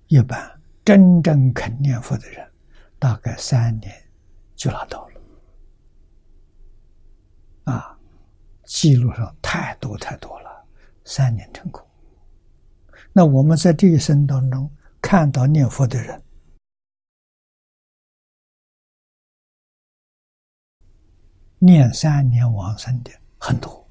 [0.07, 2.49] 一般真正肯念佛的人，
[3.01, 3.93] 大概三年
[4.55, 5.21] 就拿到了。
[7.65, 7.99] 啊，
[8.65, 10.65] 记录上太多太多了，
[11.05, 11.85] 三年成功。
[13.13, 16.23] 那我们在这一生当中看到念佛的人，
[21.59, 23.87] 念三年往生的很多。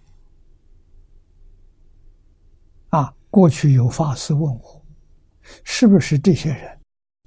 [2.90, 4.86] 啊，过去有法师问我，
[5.64, 6.80] 是不是这些人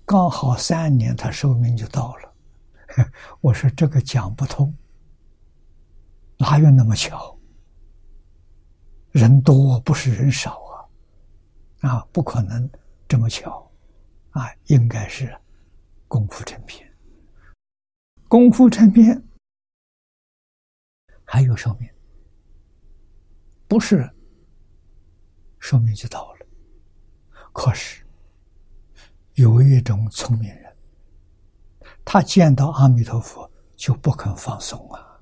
[0.05, 2.35] 刚好三年他寿命就到了？
[3.41, 4.75] 我说这个讲不通，
[6.39, 7.39] 哪有那么巧？
[9.13, 10.64] 人多不是人少。
[11.85, 12.69] 啊，不可能
[13.07, 13.71] 这么巧，
[14.31, 15.39] 啊，应该是
[16.09, 16.91] 功夫成片。
[18.27, 19.23] 功夫成片
[21.27, 21.87] 还有寿命，
[23.69, 24.11] 不是
[25.59, 26.47] 寿命就到了。
[27.53, 28.03] 可是
[29.35, 30.77] 有一种聪明人，
[32.03, 35.21] 他见到阿弥陀佛就不肯放松啊！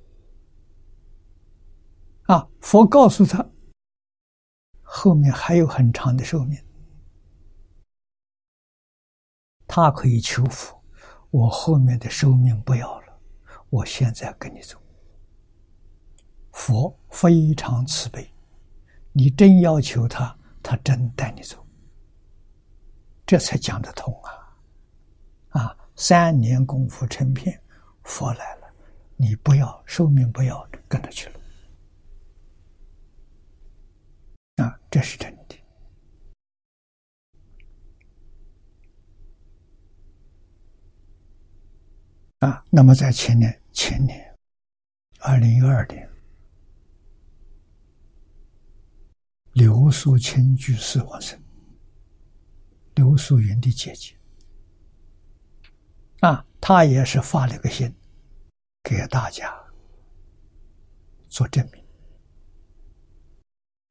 [2.26, 3.44] 啊，佛告诉他。
[4.94, 6.62] 后面还有很长的寿命，
[9.66, 10.78] 他可以求佛，
[11.30, 13.18] 我后面的寿命不要了，
[13.70, 14.78] 我现在跟你走。
[16.52, 18.30] 佛非常慈悲，
[19.12, 21.66] 你真要求他，他真带你走，
[23.24, 25.58] 这才讲得通啊！
[25.58, 27.58] 啊，三年功夫成片，
[28.02, 28.70] 佛来了，
[29.16, 31.40] 你不要寿命不要跟着去了，
[34.62, 35.58] 啊，这是真的。
[42.38, 44.38] 啊，那么在前年，前年，
[45.18, 46.08] 二零一二年，
[49.52, 51.40] 刘素清居士往生，
[52.94, 54.16] 刘素云的姐姐，
[56.20, 57.92] 啊，他也是发了个心，
[58.84, 59.52] 给大家
[61.28, 61.81] 做证明，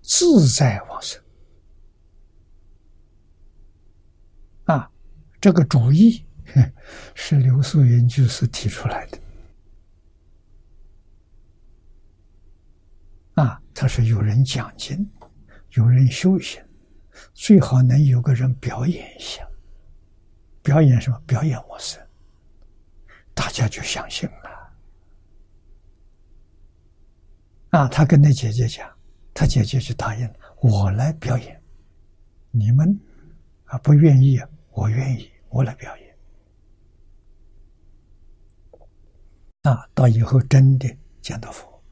[0.02, 1.22] 自在往生，
[4.66, 4.92] 啊，
[5.40, 6.26] 这个主意。
[7.16, 9.18] 是刘素云居士提出来的
[13.36, 13.62] 啊！
[13.74, 15.10] 他说：“有人讲经，
[15.70, 16.62] 有人修行，
[17.34, 19.48] 最好能有个人表演一下。
[20.62, 21.18] 表演什么？
[21.26, 22.06] 表演我生，
[23.34, 24.74] 大家就相信了。
[27.70, 27.88] 啊！
[27.88, 28.94] 他跟那姐姐讲，
[29.34, 31.62] 他姐姐就答应了，我来表演。
[32.52, 33.00] 你们
[33.65, 34.39] 啊不愿意，
[34.72, 36.17] 我愿意，我来表演。”
[39.63, 41.84] 啊，到以后真的见到佛，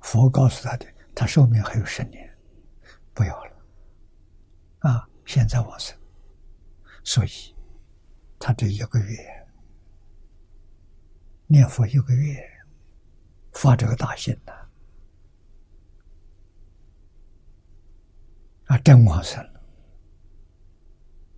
[0.00, 2.32] 佛告诉他的，他寿命还有十年，
[3.12, 3.52] 不要了。
[4.78, 5.98] 啊，现在往生，
[7.04, 7.28] 所以
[8.38, 9.16] 他这一个月
[11.48, 12.40] 念佛一个月，
[13.52, 14.52] 发这个大心呐，
[18.72, 19.62] 啊真往生了。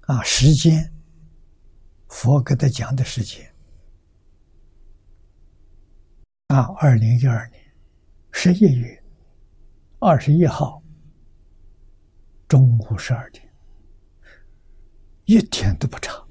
[0.02, 0.88] 啊，时间，
[2.06, 3.44] 佛给他讲的时间。
[6.46, 7.60] 啊，二零一二年
[8.30, 9.02] 十一月
[9.98, 10.80] 二十一号
[12.46, 13.52] 中午十二点，
[15.24, 16.24] 一天都不长。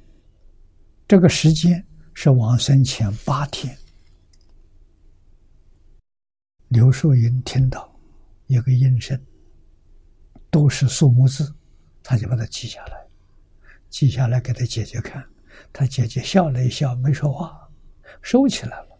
[1.06, 3.78] 这个时间是往生前八天。
[6.70, 7.94] 刘树云听到
[8.48, 9.22] 一个音声，
[10.54, 11.52] 都是数目字，
[12.04, 13.08] 他就把它记下来，
[13.90, 15.28] 记下来给他姐姐看。
[15.72, 17.68] 他姐姐笑了一笑，没说话，
[18.22, 19.00] 收起来了。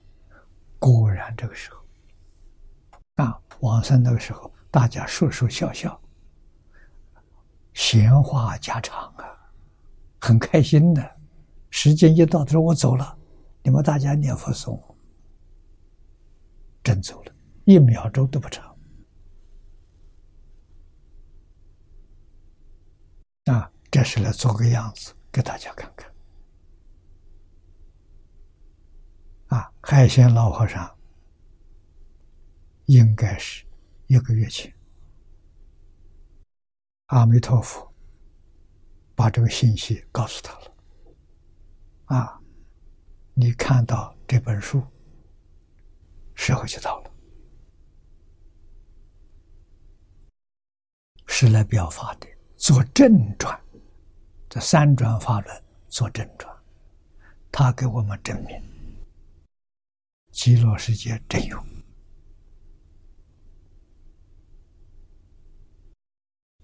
[0.80, 6.02] 果然，这个时候，啊，往生那个时候，大家说说笑笑，
[7.76, 9.24] 闲话家常啊，
[10.20, 11.12] 很开心的。
[11.70, 13.16] 时间一到，他说我走了，
[13.62, 14.96] 你们大家念佛送我，
[16.84, 17.32] 真走了，
[17.66, 18.73] 一秒钟都不长。
[23.46, 26.12] 啊，这是来做个样子给大家看看。
[29.48, 30.98] 啊，海鲜老和尚
[32.86, 33.66] 应该是
[34.08, 34.74] 一个月前，
[37.08, 37.94] 阿弥陀佛
[39.14, 40.76] 把这个信息告诉他了。
[42.06, 42.42] 啊，
[43.34, 44.82] 你看到这本书，
[46.34, 47.12] 时候就到了，
[51.28, 52.28] 是来表法的，
[52.64, 53.60] 做正传，
[54.48, 56.56] 这三转法轮做正传，
[57.52, 58.58] 他给我们证明。
[60.32, 61.62] 极乐世界真有，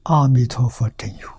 [0.03, 1.29] 阿弥陀佛真有，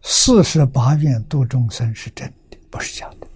[0.00, 3.28] 四十八愿度众生是真的，不是假的，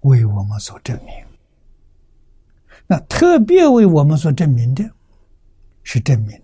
[0.00, 1.14] 为我们所证明。
[2.86, 4.90] 那特别为我们所证明的，
[5.82, 6.40] 是证明。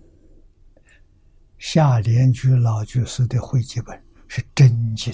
[1.57, 5.13] 下莲居老居士的会集本是真经，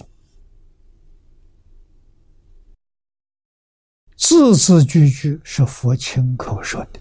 [4.17, 6.99] 字字句句是佛亲口说的。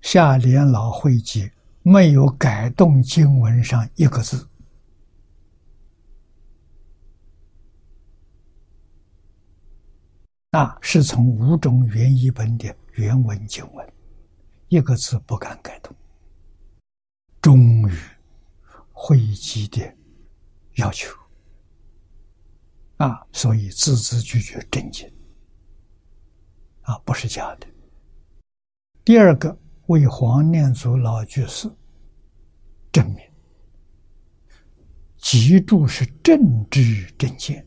[0.00, 1.50] 下莲老会集
[1.82, 4.47] 没有改动经文上一个字，
[10.50, 13.92] 那是从五种原译本的原文经文。
[14.68, 15.94] 一个字不敢改动，
[17.40, 17.92] 终于
[18.92, 19.80] 会集的
[20.74, 21.14] 要求
[22.96, 25.10] 啊，所以字字句句正经
[26.82, 27.66] 啊，不是假的。
[29.04, 31.70] 第二个为黄念祖老居士
[32.90, 33.20] 证明，
[35.18, 37.66] 脊柱是正知正见，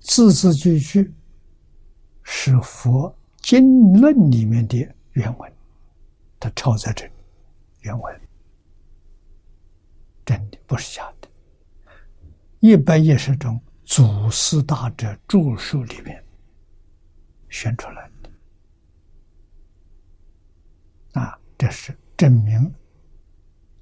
[0.00, 1.14] 字字句句
[2.22, 3.16] 是佛。
[3.42, 4.76] 经论里面的
[5.12, 5.50] 原文，
[6.38, 7.12] 它抄在这里，
[7.80, 8.20] 原文
[10.26, 11.28] 真的不是假的。
[12.58, 16.22] 一百一十种祖师大者著述里面
[17.48, 18.30] 选出来的
[21.20, 22.70] 啊，这是证明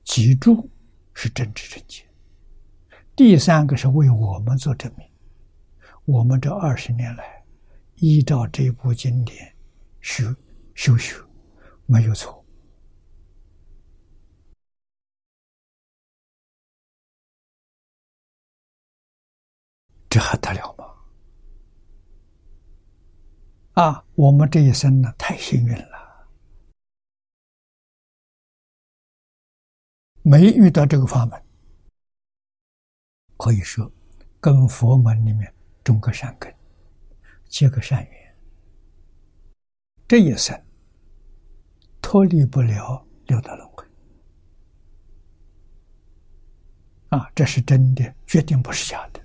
[0.05, 0.71] 脊柱
[1.15, 2.07] 是真知正见。
[3.17, 5.08] 第三个是为我们做证明，
[6.09, 7.45] 我们这二十年来
[7.97, 9.55] 依照这部经典
[10.01, 10.25] 修
[10.75, 11.23] 修修，
[11.85, 12.43] 没有错。
[20.09, 20.87] 这还得了吗？
[23.75, 26.27] 啊，我们这一生呢，太幸运了，
[30.23, 31.45] 没遇到这个法门，
[33.37, 33.93] 可以说
[34.41, 35.55] 跟佛门里面
[35.89, 36.55] 种个善根，
[37.47, 38.37] 结个善缘，
[40.07, 40.55] 这一生
[42.03, 43.83] 脱离不了六道轮回。
[47.09, 49.21] 啊，这是真的，决定不是假的。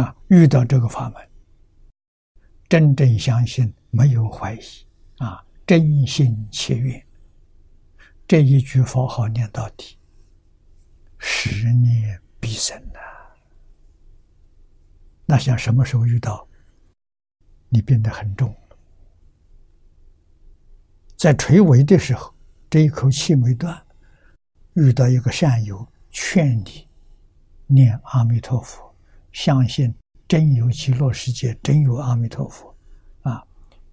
[0.00, 1.30] 啊，遇到这个法门，
[2.68, 4.60] 真正相信，没有怀疑，
[5.18, 7.06] 啊，真心切愿，
[8.26, 9.96] 这一句佛号念到底，
[11.24, 12.98] 十年必生呐。
[15.24, 16.46] 那想什么时候遇到，
[17.68, 18.52] 你变得很重，
[21.16, 22.34] 在垂危的时候，
[22.68, 23.80] 这一口气没断，
[24.74, 26.88] 遇到一个善友劝你
[27.68, 28.92] 念阿弥陀佛。
[29.30, 29.94] 相信
[30.26, 32.76] 真有极乐世界，真有阿弥陀佛，
[33.22, 33.42] 啊！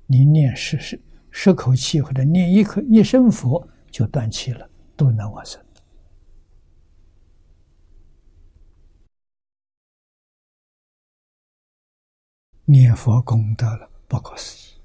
[0.07, 0.99] 你念十十
[1.29, 4.67] 十口气，或者念一口一声佛，就断气了，
[4.97, 5.63] 都能往生。
[12.71, 14.79] 念佛功德了，不可思议！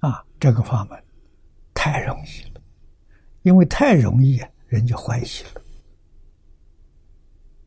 [0.00, 1.04] 啊，这个法门
[1.72, 2.60] 太容易了，
[3.40, 5.62] 因为太容易，人就欢喜了。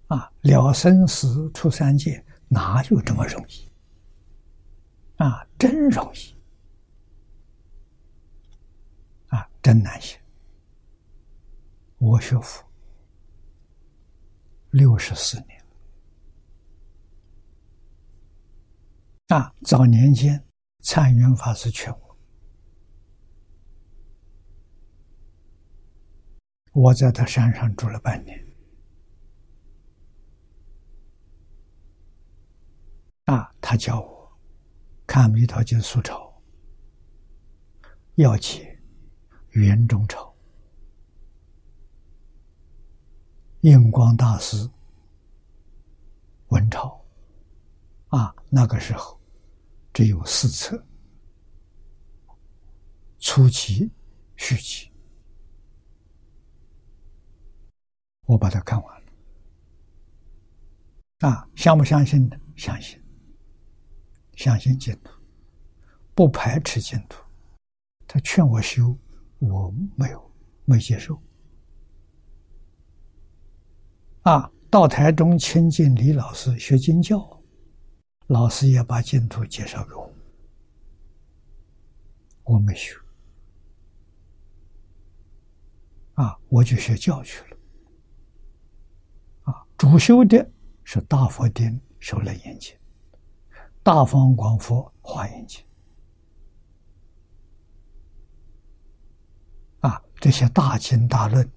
[0.09, 3.67] 啊，了生死出三界，哪有这么容易？
[5.17, 6.35] 啊，真容易！
[9.29, 10.15] 啊，真难行。
[11.97, 12.63] 我学佛
[14.69, 15.58] 六十四年，
[19.29, 20.43] 啊，早年间
[20.79, 22.17] 参云法师劝我，
[26.73, 28.43] 我在他山上住了半年。
[33.25, 34.31] 啊，他教我
[35.05, 36.41] 看《弥陀经》素钞，
[38.15, 38.81] 要解
[39.51, 40.33] 圆中钞，
[43.61, 44.67] 印光大师
[46.47, 47.05] 文钞。
[48.07, 49.18] 啊，那个时候
[49.99, 50.81] 只有四册，
[53.19, 53.91] 初期、
[54.37, 54.89] 续期，
[58.25, 59.07] 我把它看完了。
[61.27, 62.39] 啊，相不相信的？
[62.55, 62.97] 相信。
[64.37, 65.11] 相信净土，
[66.15, 67.21] 不排斥净土。
[68.07, 68.97] 他劝我修，
[69.39, 70.31] 我没有，
[70.63, 71.21] 没接受。
[74.21, 77.38] 啊，到台中亲近李老师学经教，
[78.29, 80.13] 老师也把净土介绍给我，
[82.43, 82.95] 我没学。
[86.13, 87.57] 啊，我就学教去了。
[89.45, 90.47] 啊，主修的
[90.83, 92.75] 是大佛殿受了严经。
[93.81, 95.65] 大方广佛华严经
[99.79, 101.51] 啊，这些大经大论，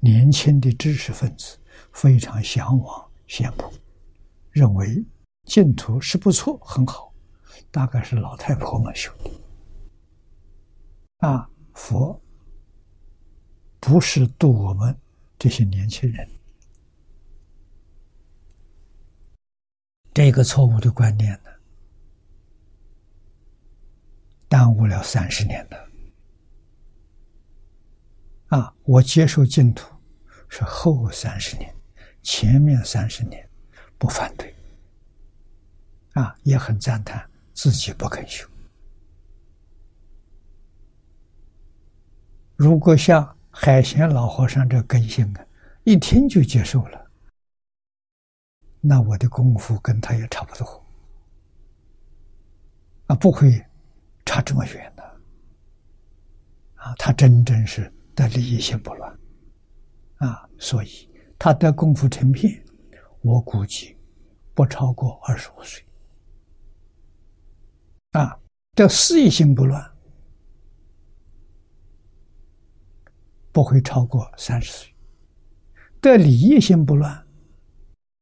[0.00, 1.58] 年轻的知识分子
[1.90, 3.72] 非常向往、羡慕，
[4.50, 5.02] 认为
[5.46, 7.14] 净土是不错、很好，
[7.70, 9.30] 大概是老太婆们修的
[11.26, 11.48] 啊。
[11.72, 12.20] 佛
[13.78, 14.98] 不是度我们
[15.38, 16.28] 这些年轻人。
[20.12, 21.50] 这个错误的观念呢，
[24.48, 25.88] 耽误了三十年的。
[28.46, 29.94] 啊，我接受净土
[30.48, 31.76] 是后三十年，
[32.22, 33.46] 前面三十年
[33.98, 34.55] 不反对，
[36.16, 38.48] 啊，也很赞叹自己不肯修。
[42.56, 45.46] 如果像海贤老和尚这根性啊，
[45.84, 47.10] 一听就接受了。
[48.80, 50.86] 那我的功夫跟他也差不多，
[53.08, 53.62] 啊，不会
[54.24, 55.02] 差这么远的，
[56.76, 59.18] 啊，他真正是的利益心不乱，
[60.16, 62.64] 啊，所以他的功夫成片，
[63.20, 63.94] 我估计
[64.54, 65.84] 不超过二十五岁，
[68.16, 68.40] 啊，
[68.74, 69.92] 这事业心不乱，
[73.52, 74.94] 不会超过三十岁。
[76.00, 77.26] 得理业心不乱，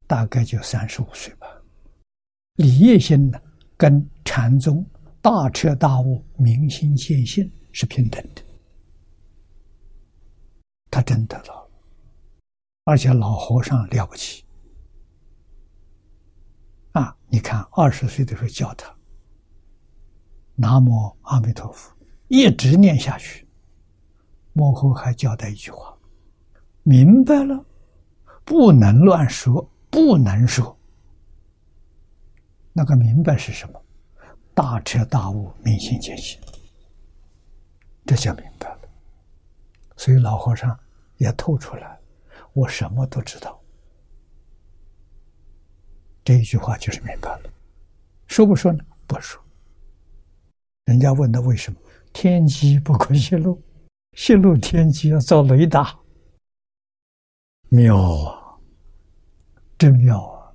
[0.07, 1.47] 大概就三十五岁吧。
[2.57, 3.41] 理业心呢，
[3.77, 4.85] 跟禅宗
[5.21, 8.43] 大彻大悟、明心见性是平等的。
[10.91, 11.71] 他真得到了，
[12.85, 14.45] 而且老和尚了不起
[16.93, 17.17] 啊！
[17.29, 18.94] 你看，二十岁的时候教他
[20.55, 21.95] “南无阿弥陀佛”，
[22.29, 23.47] 一直念下去，
[24.53, 25.97] 幕后还交代一句话
[26.85, 27.65] ：“明白了，
[28.45, 30.77] 不能乱说，不能说。”
[32.73, 33.81] 那个明白是什么？
[34.55, 36.41] 大彻大悟、明心见性，
[38.07, 38.81] 这叫明白了。
[39.97, 40.79] 所以老和尚
[41.17, 41.99] 也透出来，
[42.53, 43.61] 我什么都知道。
[46.25, 47.51] 这一句话就是明白了。
[48.29, 48.85] 说不说呢？
[49.07, 49.44] 不说。
[50.85, 51.78] 人家问他为什么？
[52.12, 53.61] 天机不可泄露，
[54.12, 55.99] 泄露天机要遭雷达。
[57.70, 58.57] 妙啊，
[59.76, 60.53] 真妙啊！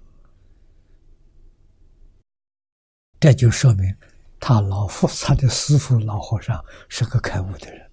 [3.19, 3.93] 这就说明，
[4.39, 7.91] 他老父他的师傅老和尚是个开悟的人，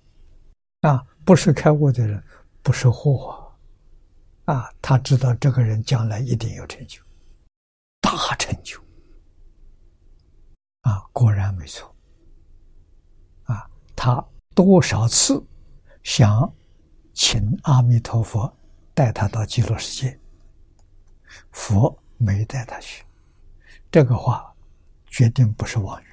[0.82, 2.22] 啊，不是开悟的人
[2.62, 3.52] 不是祸，
[4.44, 7.02] 啊，他知道这个人将来一定有成就，
[8.00, 8.78] 大成就，
[10.82, 11.95] 啊，果然没错，啊，
[13.96, 14.24] 他
[14.54, 15.44] 多少次
[16.04, 16.54] 想
[17.12, 18.54] 请阿弥陀佛
[18.94, 20.20] 带他到极乐世界，
[21.50, 23.02] 佛没带他去，
[23.90, 24.52] 这个话。
[25.08, 26.06] 决定不是妄语，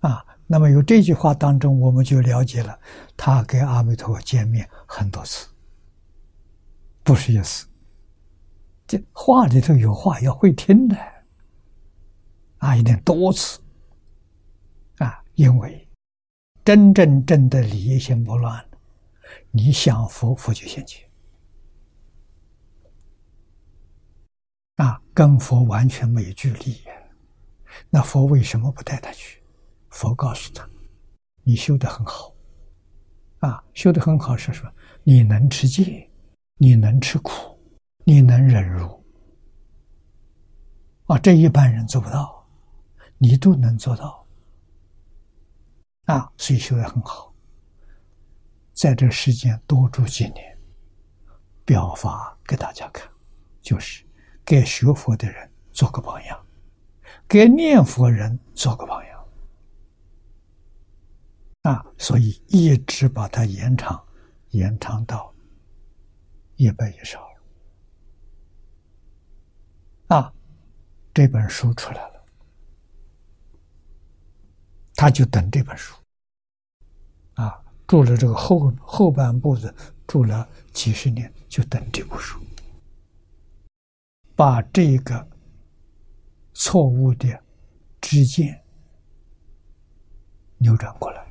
[0.00, 2.78] 啊，那么由这句话当中，我们就了解了
[3.14, 5.46] 他跟阿弥陀佛见面很多次，
[7.02, 7.66] 不是一次。
[8.86, 10.96] 这话里头有话要会听的，
[12.56, 13.60] 啊，一定多次，
[14.96, 15.83] 啊，因为
[16.64, 18.64] 真正正的理业心不乱，
[19.50, 21.06] 你想佛，佛就现前，
[24.76, 26.74] 啊，跟佛完全没有距离。
[27.90, 29.42] 那佛为什么不带他去？
[29.90, 30.66] 佛告诉他
[31.44, 32.34] ：“你修得很好，
[33.40, 34.66] 啊，修得很好是说
[35.02, 36.10] 你能持戒，
[36.56, 37.58] 你能吃苦，
[38.04, 39.04] 你能忍辱，
[41.08, 42.48] 啊，这一般人做不到，
[43.18, 44.23] 你都能做到，
[46.06, 47.34] 啊，所以修得很好，
[48.72, 50.58] 在这世间多住几年，
[51.64, 53.10] 表法给大家看，
[53.62, 54.04] 就是
[54.44, 56.40] 给学佛的人做个榜样。”
[57.26, 59.28] 给念佛人做个榜样
[61.62, 61.86] 啊！
[61.96, 64.04] 所以一直把它延长，
[64.50, 65.32] 延长到
[66.56, 67.22] 一百以上
[70.08, 70.30] 啊！
[71.14, 72.13] 这本书出来了，
[74.94, 75.94] 他就等这本书
[77.34, 79.74] 啊，住了这个后后半部子，
[80.06, 82.40] 住了几十年，就等这部书，
[84.34, 85.28] 把这个。
[86.56, 87.42] 错误的
[88.00, 88.62] 知见
[90.58, 91.26] 扭转过来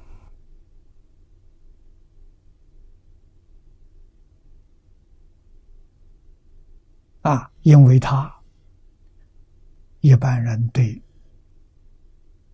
[7.22, 7.50] 啊！
[7.62, 8.30] 因为他
[10.02, 11.02] 一般人对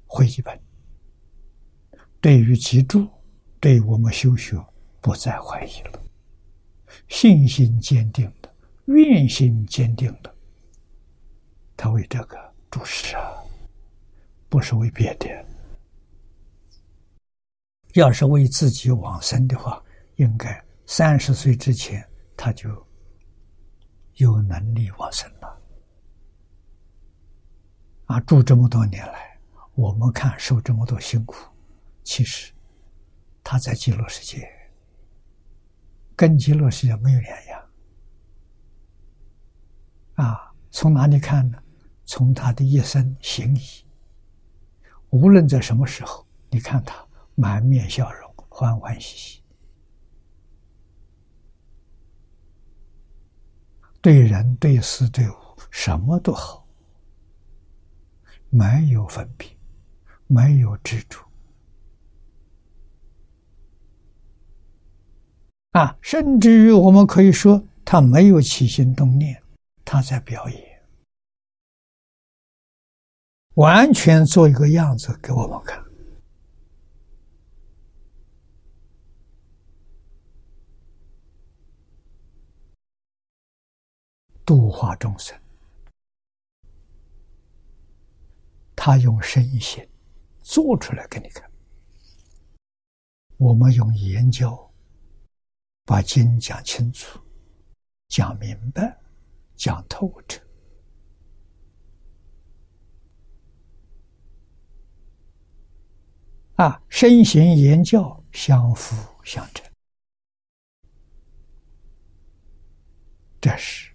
[0.05, 0.61] 会一本、
[2.21, 3.07] 对于脊柱、
[3.59, 4.57] 对我们修学
[5.01, 6.01] 不再怀疑了，
[7.07, 8.53] 信心坚定的，
[8.85, 10.33] 愿心坚定的，
[11.75, 12.37] 他为这个。
[12.71, 13.33] 注释啊，
[14.47, 15.27] 不是为别的。
[17.95, 19.83] 要是为自己往生的话，
[20.17, 22.07] 应该三十岁之前
[22.37, 22.69] 他就
[24.17, 25.59] 有能力往生了。
[28.05, 29.35] 啊，住这么多年来，
[29.73, 31.48] 我们看受这么多辛苦，
[32.09, 32.51] 其实
[33.43, 34.51] 他在极乐世界
[36.15, 37.69] 跟极乐世界没有两样。
[40.15, 41.61] 啊，从哪里看呢？
[42.05, 43.61] 从他的一生行仪，
[45.11, 49.43] 无论在什么时候，你看他满面笑容，欢欢喜喜，
[54.01, 55.35] 对人对事对物
[55.69, 56.67] 什么都好，
[58.49, 59.47] 没有分别，
[60.25, 61.23] 没有执着，
[65.79, 69.41] 啊，甚至于我们可以说，他没有起心动念，
[69.85, 70.81] 他在表演。
[73.53, 75.81] 完全做一个样子给我们看，
[84.45, 85.39] 度化众生。
[88.75, 89.87] 他用身心
[90.41, 91.49] 做出来给你看，
[93.37, 94.68] 我们用言教
[95.89, 97.19] 把经讲清楚、
[98.09, 98.95] 讲明白、
[99.55, 100.39] 讲透彻，
[106.57, 109.67] 啊，身行言教相辅相成，
[113.41, 113.91] 这是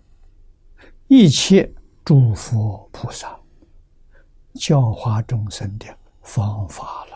[1.07, 1.72] 一切
[2.05, 3.40] 诸佛菩萨
[4.55, 7.13] 教化众生的方法了。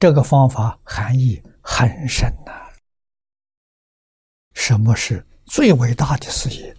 [0.00, 2.52] 这个方法含义很深呐。
[4.54, 6.74] 什么是最伟大的事业？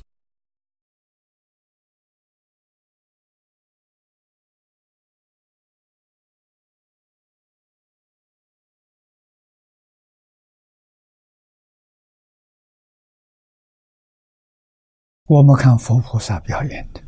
[15.25, 17.03] 我们看佛菩萨表演的，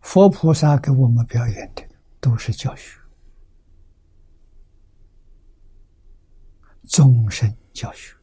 [0.00, 1.93] 佛菩萨给我们表演的。
[2.24, 2.98] 都是教学，
[6.88, 8.16] 终身教学，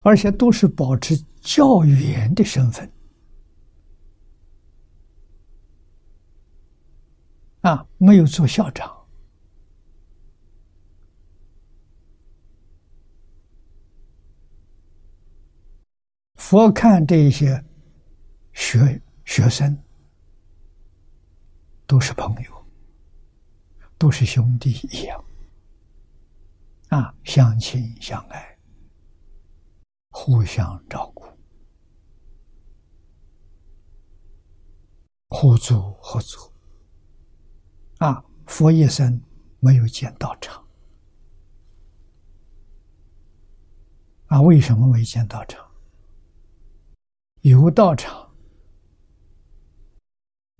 [0.00, 2.90] 而且都是保持教员的身份
[7.60, 8.90] 啊，没有做校长。
[16.36, 17.62] 佛看这些
[18.54, 19.85] 学学生。
[21.86, 22.66] 都是朋友，
[23.96, 25.24] 都是兄弟一样，
[26.88, 28.58] 啊，相亲相爱，
[30.10, 31.24] 互相照顾，
[35.28, 36.52] 互助合作。
[37.98, 39.22] 啊，佛一生
[39.60, 40.62] 没有见道场，
[44.26, 45.64] 啊，为什么没见道场？
[47.42, 48.25] 有道场。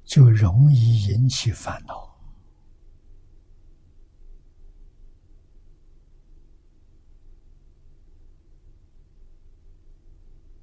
[0.06, 2.16] 就容易引起烦恼，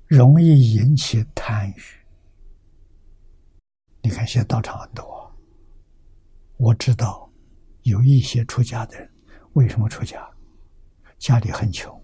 [0.07, 1.81] 容易引起贪欲。
[4.01, 5.29] 你看，现在道场很多，
[6.55, 7.29] 我知道
[7.81, 9.11] 有一些出家的人，
[9.53, 10.25] 为什么出家？
[11.19, 12.01] 家里很穷，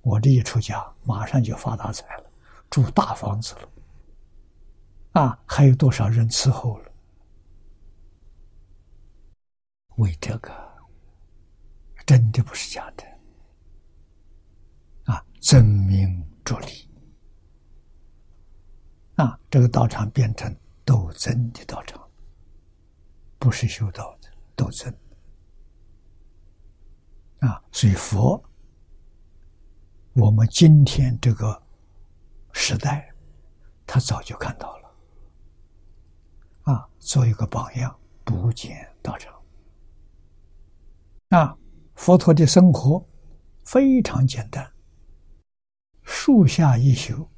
[0.00, 2.32] 我这一出家，马上就发大财了，
[2.70, 3.68] 住大房子了。
[5.12, 6.92] 啊，还有多少人伺候了？
[9.96, 10.50] 为这个，
[12.06, 13.04] 真的不是假的。
[15.12, 16.88] 啊，争名逐利。
[19.16, 22.08] 啊，这个道场变成斗争的道场，
[23.38, 24.90] 不是修道的斗争。
[27.40, 28.42] 啊，所以佛，
[30.14, 31.62] 我们今天这个
[32.52, 33.12] 时代，
[33.86, 34.79] 他早就看到了。
[36.70, 39.34] 啊，做一个榜样，不见道场。
[41.30, 41.58] 啊，
[41.96, 43.04] 佛陀的生活
[43.64, 44.72] 非常简单，
[46.04, 47.28] 树下一宿，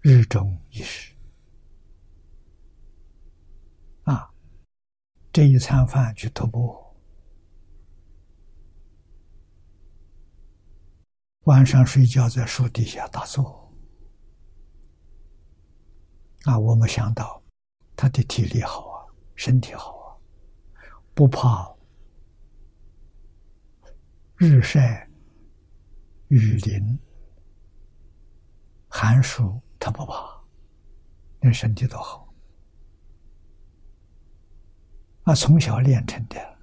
[0.00, 1.12] 日中一时。
[4.04, 4.32] 啊，
[5.32, 6.78] 这一餐饭去徒步，
[11.46, 13.59] 晚上睡觉在树底下打坐。
[16.44, 17.42] 啊，我们想到
[17.94, 20.16] 他的体力好啊，身体好啊，
[21.14, 21.70] 不怕
[24.36, 25.06] 日晒、
[26.28, 26.98] 雨淋、
[28.88, 30.42] 寒暑，他不怕，
[31.40, 32.32] 那身体多好
[35.24, 35.34] 啊！
[35.34, 36.58] 从小练成的。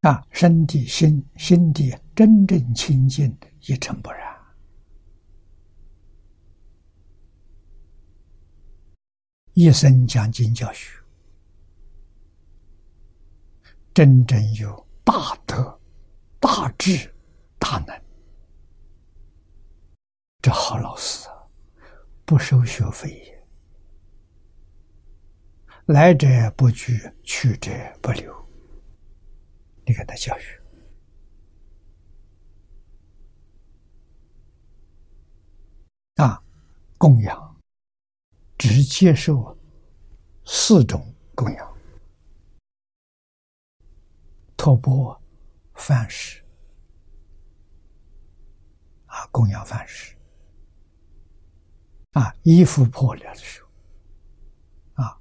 [0.00, 4.36] 啊，身体、心、心地真正清净，一尘不染，
[9.52, 11.00] 一生讲经教学，
[13.94, 15.80] 真正有大德、
[16.40, 17.14] 大智、
[17.56, 17.96] 大能，
[20.42, 21.46] 这好老师啊，
[22.24, 23.40] 不收学费，
[25.86, 27.70] 来者不拒，去者
[28.02, 28.34] 不留。
[29.86, 30.42] 你看他教育
[36.16, 36.42] 啊，
[36.98, 37.56] 供养
[38.58, 39.56] 只接受
[40.44, 41.78] 四种供养：
[44.56, 45.18] 托钵、
[45.74, 46.44] 饭食。
[49.06, 50.16] 啊，供养饭食。
[52.12, 53.68] 啊，衣服破了的时候。
[54.94, 55.20] 啊，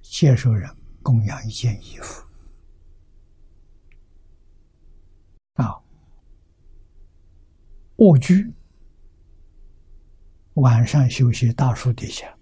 [0.00, 2.26] 接受人供养一件衣服。
[5.54, 5.78] 啊，
[7.96, 8.50] 卧居，
[10.60, 12.36] 晚上休息大树底下，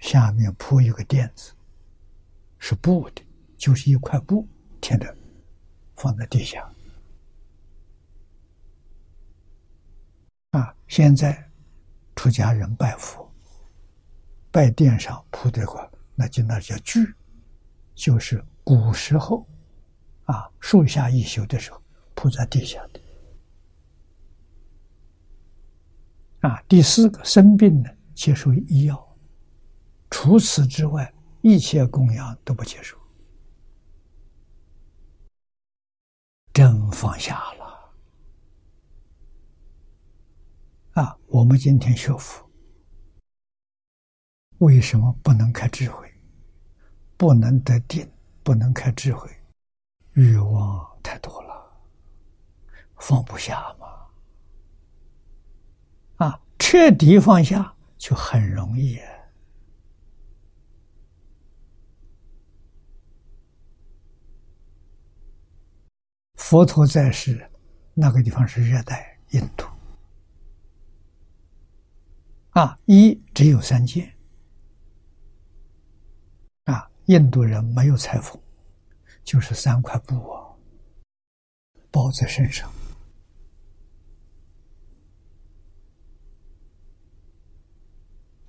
[0.00, 1.52] 下面铺一个垫子，
[2.58, 3.22] 是布的，
[3.56, 4.44] 就是一块布
[4.80, 5.16] 贴的，
[5.94, 6.68] 放在地下。
[10.50, 11.48] 啊，现在
[12.16, 13.32] 出家人拜佛，
[14.50, 17.14] 拜垫上铺这块，那就那叫具，
[17.94, 19.46] 就是古时候
[20.24, 21.80] 啊树下一宿的时候
[22.16, 23.00] 铺在地下的。
[26.44, 29.16] 啊，第四个生病呢，接受医药，
[30.10, 32.98] 除此之外，一切供养都不接受，
[36.52, 37.94] 真放下了。
[40.92, 42.46] 啊，我们今天学佛，
[44.58, 46.06] 为什么不能开智慧？
[47.16, 48.06] 不能得定，
[48.42, 49.30] 不能开智慧，
[50.12, 51.72] 欲望太多了，
[52.96, 53.93] 放不下嘛。
[56.74, 59.08] 彻底放下就很容易啊。
[66.34, 67.48] 佛陀在世，
[67.94, 69.64] 那个地方是热带印度，
[72.50, 74.12] 啊，一只有三件，
[76.64, 78.36] 啊，印度人没有裁缝，
[79.22, 80.42] 就是三块布啊，
[81.92, 82.68] 包在身上。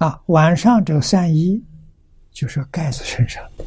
[0.06, 1.66] 啊，晚上这个三衣
[2.30, 3.66] 就是盖在身上的，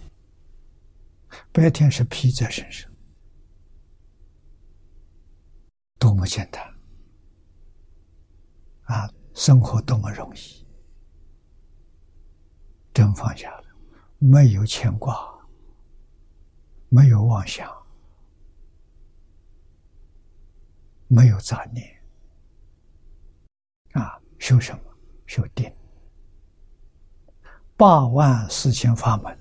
[1.51, 2.89] 白天是披在身上，
[5.99, 6.63] 多么简单！
[8.85, 10.65] 啊，生活多么容易，
[12.95, 13.65] 真放下了，
[14.19, 15.13] 没有牵挂，
[16.89, 17.69] 没有妄想，
[21.09, 22.01] 没有杂念，
[23.95, 24.83] 啊，修什么？
[25.27, 25.69] 修定。
[27.79, 29.39] 八万四千法门，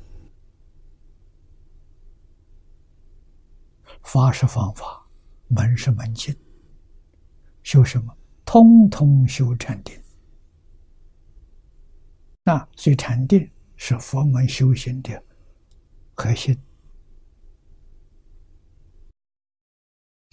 [4.04, 5.04] 法是方法，
[5.48, 6.38] 门是门径，
[7.64, 8.16] 修什么？
[8.46, 10.00] 通通修禅定。
[12.44, 15.20] 那所以禅定是佛门修行的
[16.14, 16.56] 核心。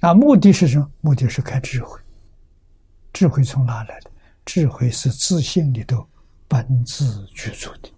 [0.01, 0.93] 啊，目的是什么？
[1.01, 1.99] 目的是开智慧。
[3.15, 4.11] 智慧从哪来的？
[4.45, 6.07] 智慧是自信里头
[6.55, 7.93] 本自具足的。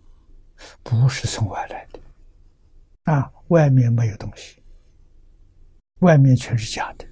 [0.83, 2.01] 不是从外来的，
[3.03, 4.63] 啊，外面没有东西，
[6.01, 7.07] 外面全是假的。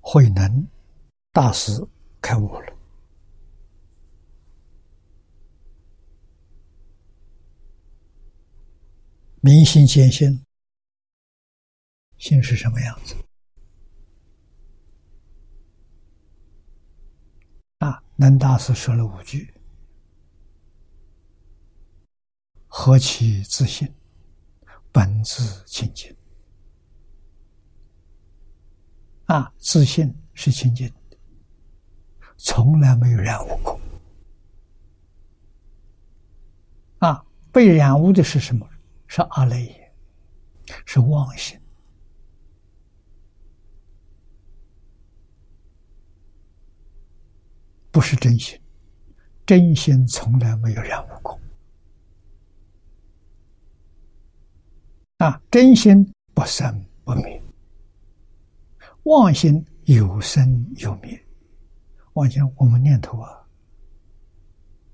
[0.00, 0.68] 慧能
[1.32, 1.72] 大师
[2.20, 2.72] 开悟了，
[9.40, 10.44] 明心见性，
[12.18, 13.16] 心是什么样子？
[17.78, 19.52] 啊，能大师说了五句。
[22.66, 23.92] 何其自信，
[24.90, 26.14] 本自清净。
[29.26, 30.92] 啊，自信是清净，
[32.36, 33.80] 从来没有染污过。
[36.98, 38.68] 啊，被染污的是什么？
[39.06, 39.94] 是阿赖耶，
[40.86, 41.60] 是妄心，
[47.92, 48.58] 不是真心。
[49.46, 51.38] 真心从来没有染污过。
[55.18, 57.40] 啊，真心不生不灭，
[59.04, 61.24] 妄心有生有灭。
[62.14, 63.30] 妄心我们念头啊，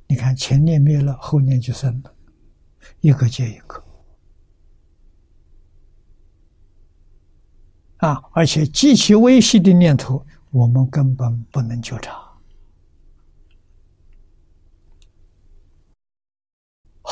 [0.06, 2.14] 你看前念灭了，后念就生了，
[3.00, 3.82] 一个接一个。
[7.98, 12.27] 啊，而且极其微细的念头，我们根本不能觉察，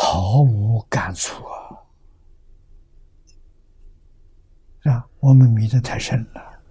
[0.07, 1.83] 毫无感触啊。
[4.85, 6.63] 啊，我们迷得太深了。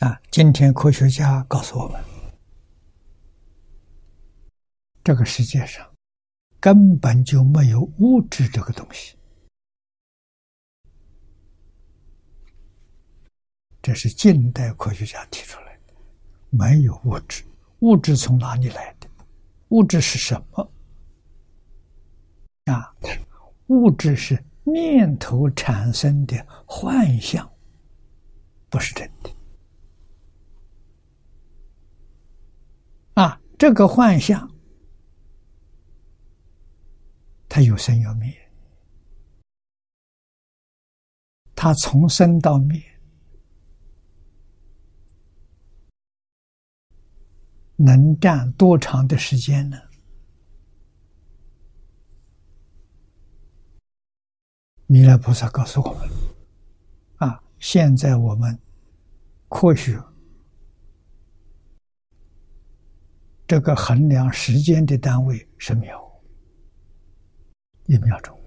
[0.00, 1.98] 啊，今天科学家告诉我们，
[5.02, 5.90] 这个世界上
[6.60, 9.16] 根本就没有物质这个东西。
[13.80, 15.94] 这是近代科学家提出来的，
[16.50, 17.42] 没有物质，
[17.80, 19.08] 物质从哪里来的？
[19.68, 20.72] 物质是什么？
[22.66, 22.94] 啊？
[23.66, 27.50] 物质是念头产生的幻象，
[28.70, 29.30] 不是真的。
[33.14, 34.48] 啊，这个幻象，
[37.48, 38.32] 它有生有灭。
[41.56, 42.80] 它从生到灭，
[47.76, 49.78] 能占多长的时间呢？
[54.86, 56.08] 弥勒菩萨告诉我们：
[57.16, 58.56] 啊，现在我们
[59.48, 60.00] 科学
[63.46, 66.00] 这个衡量时间的单位是秒，
[67.86, 68.38] 一秒钟。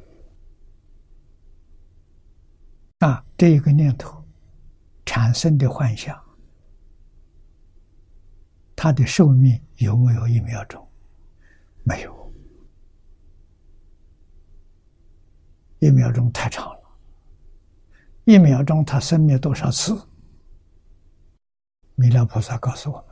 [3.00, 4.24] 啊，这一个念头
[5.06, 6.18] 产生的幻想，
[8.82, 10.88] 它的寿命有没有一秒钟？
[11.84, 12.34] 没有，
[15.80, 16.98] 一秒钟太长了。
[18.24, 20.02] 一秒钟它生灭多少次？
[21.96, 23.06] 弥勒菩萨告诉我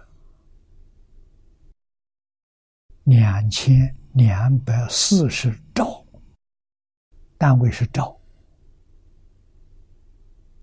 [3.03, 6.01] 们：两千两百四十兆，
[7.37, 8.17] 单位是兆。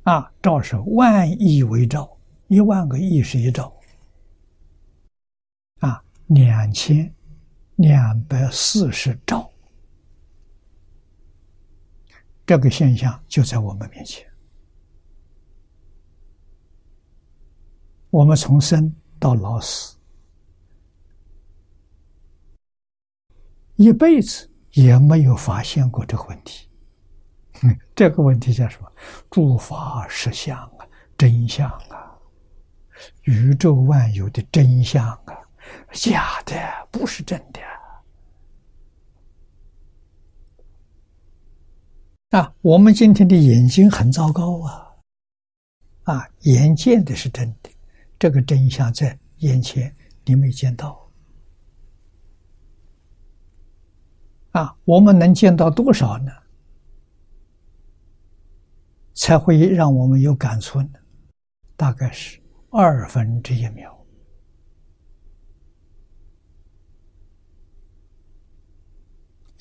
[0.05, 3.71] 啊，兆是万亿为兆，一万个亿是一兆。
[6.35, 7.15] 两千
[7.77, 9.49] 两百四十兆，
[12.45, 14.27] 这个现象就在我们面前。
[18.11, 19.97] 我们从生到老死，
[23.77, 26.69] 一辈子也没有发现过这个问题。
[27.95, 28.93] 这个问题叫什么？
[29.31, 32.19] 诸法实相啊，真相啊，
[33.23, 35.35] 宇宙万有的真相啊，
[35.93, 36.55] 假的
[36.91, 37.61] 不是真的
[42.39, 42.53] 啊！
[42.63, 44.97] 我们今天的眼睛很糟糕啊，
[46.03, 47.71] 啊，眼见的是真的，
[48.19, 49.95] 这个真相在眼前，
[50.25, 51.09] 你没见到
[54.51, 54.77] 啊！
[54.85, 56.33] 我们能见到多少呢？
[59.15, 60.91] 才会让我们有感触呢，
[61.77, 64.04] 大概是二分之一秒。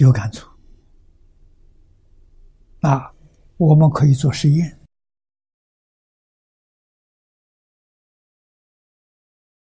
[0.04, 0.46] 有感触
[2.82, 3.14] 啊！
[3.56, 4.80] 我们可以做实验。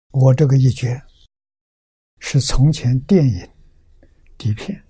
[0.10, 1.00] 我这个一卷
[2.20, 3.50] 是从前电影
[4.38, 4.84] 底片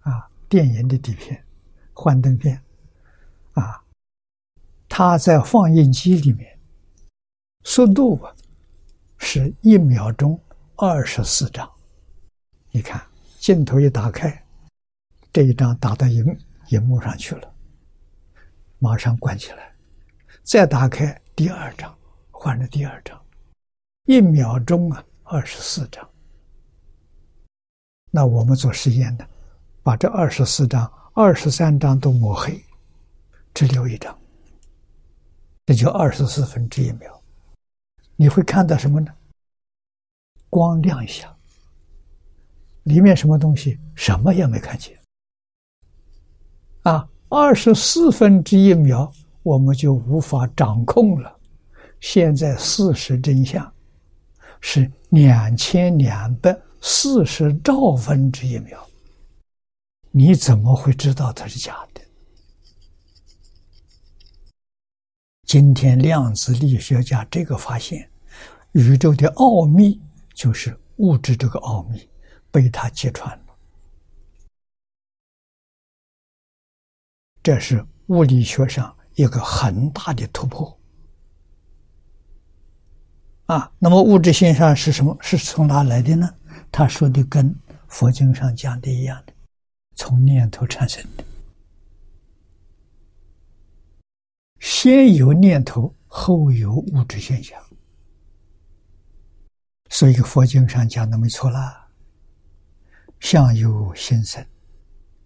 [0.00, 1.46] 啊，电影的底片，
[1.92, 2.56] 幻灯片
[3.52, 3.84] 啊。
[4.88, 6.58] 它在放映机里面，
[7.64, 8.34] 速度啊
[9.18, 10.40] 是一秒钟
[10.76, 11.70] 二十四张。
[12.70, 13.06] 你看，
[13.38, 14.45] 镜头一打开，
[15.36, 16.24] 这一张打到荧
[16.70, 17.54] 荧幕上去了，
[18.78, 19.70] 马上关起来，
[20.42, 21.94] 再打开第二张，
[22.30, 23.22] 换了第二张，
[24.06, 26.08] 一秒钟啊二十四张。
[28.10, 29.28] 那我们做实验的，
[29.82, 32.58] 把这二十四张、二十三张都抹黑，
[33.52, 34.18] 只留一张。
[35.66, 37.22] 这就二十四分之一秒，
[38.14, 39.12] 你会看到什么呢？
[40.48, 41.36] 光亮一下，
[42.84, 43.78] 里面什么东西？
[43.94, 44.98] 什么也没看见。
[46.86, 49.12] 啊，二十四分之一秒，
[49.42, 51.36] 我们就无法掌控了。
[51.98, 53.72] 现在事实真相
[54.60, 58.78] 是两千两百四十兆分之一秒，
[60.12, 62.00] 你怎么会知道它是假的？
[65.44, 68.08] 今天量子力学家这个发现，
[68.70, 70.00] 宇宙的奥秘
[70.34, 72.08] 就是物质这个奥秘
[72.52, 73.45] 被他揭穿了。
[77.46, 80.76] 这是物理学上一个很大的突破。
[83.44, 85.16] 啊，那么物质现象是什么？
[85.20, 86.28] 是从哪来的呢？
[86.72, 87.54] 他说的跟
[87.86, 89.32] 佛经上讲的一样的，
[89.94, 91.24] 从念头产生的。
[94.58, 97.62] 先有念头，后有物质现象，
[99.88, 101.86] 所以佛经上讲的没错啦。
[103.20, 104.44] 相由心生，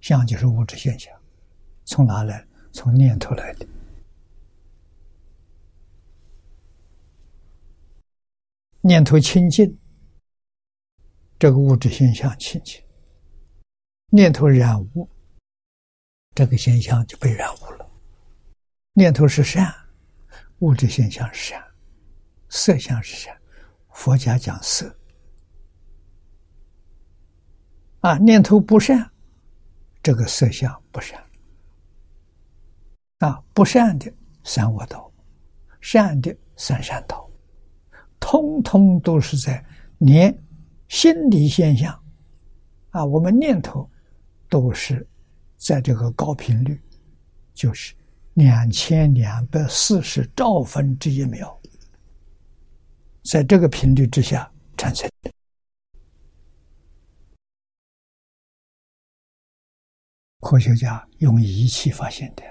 [0.03, 1.11] 相就是物质现象，
[1.85, 2.47] 从哪来？
[2.73, 3.67] 从念头来的。
[8.81, 9.77] 念头清净，
[11.39, 12.81] 这个物质现象清净；
[14.11, 15.09] 念头染污，
[16.35, 17.91] 这个现象就被染污了。
[18.93, 19.75] 念头是善，
[20.61, 21.65] 物质现象是善，
[22.49, 23.37] 色相是善。
[23.93, 24.97] 佛家讲色，
[28.01, 29.11] 啊，念头不善，
[30.03, 31.23] 这个色相不善。
[33.21, 34.13] 啊，不善的
[34.45, 35.11] 三恶道，
[35.81, 37.27] 善的三善道，
[38.19, 39.65] 通通都是在
[39.99, 40.37] 连
[40.89, 41.99] 心理现象，
[42.91, 43.89] 啊，我们念头
[44.51, 45.09] 都是
[45.57, 46.79] 在这个高频率，
[47.55, 47.95] 就是。
[48.35, 51.61] 两千两百四十兆分之一秒，
[53.25, 55.31] 在这个频率之下产生的。
[60.39, 62.43] 科学家用仪器发现的，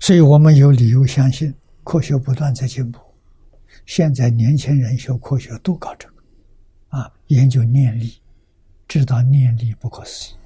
[0.00, 3.00] 所以我们有理由相信科学不断在进步。
[3.86, 6.14] 现在年轻人学科学都搞这个，
[6.88, 8.20] 啊，研究念力，
[8.86, 10.36] 知道念力不可思议。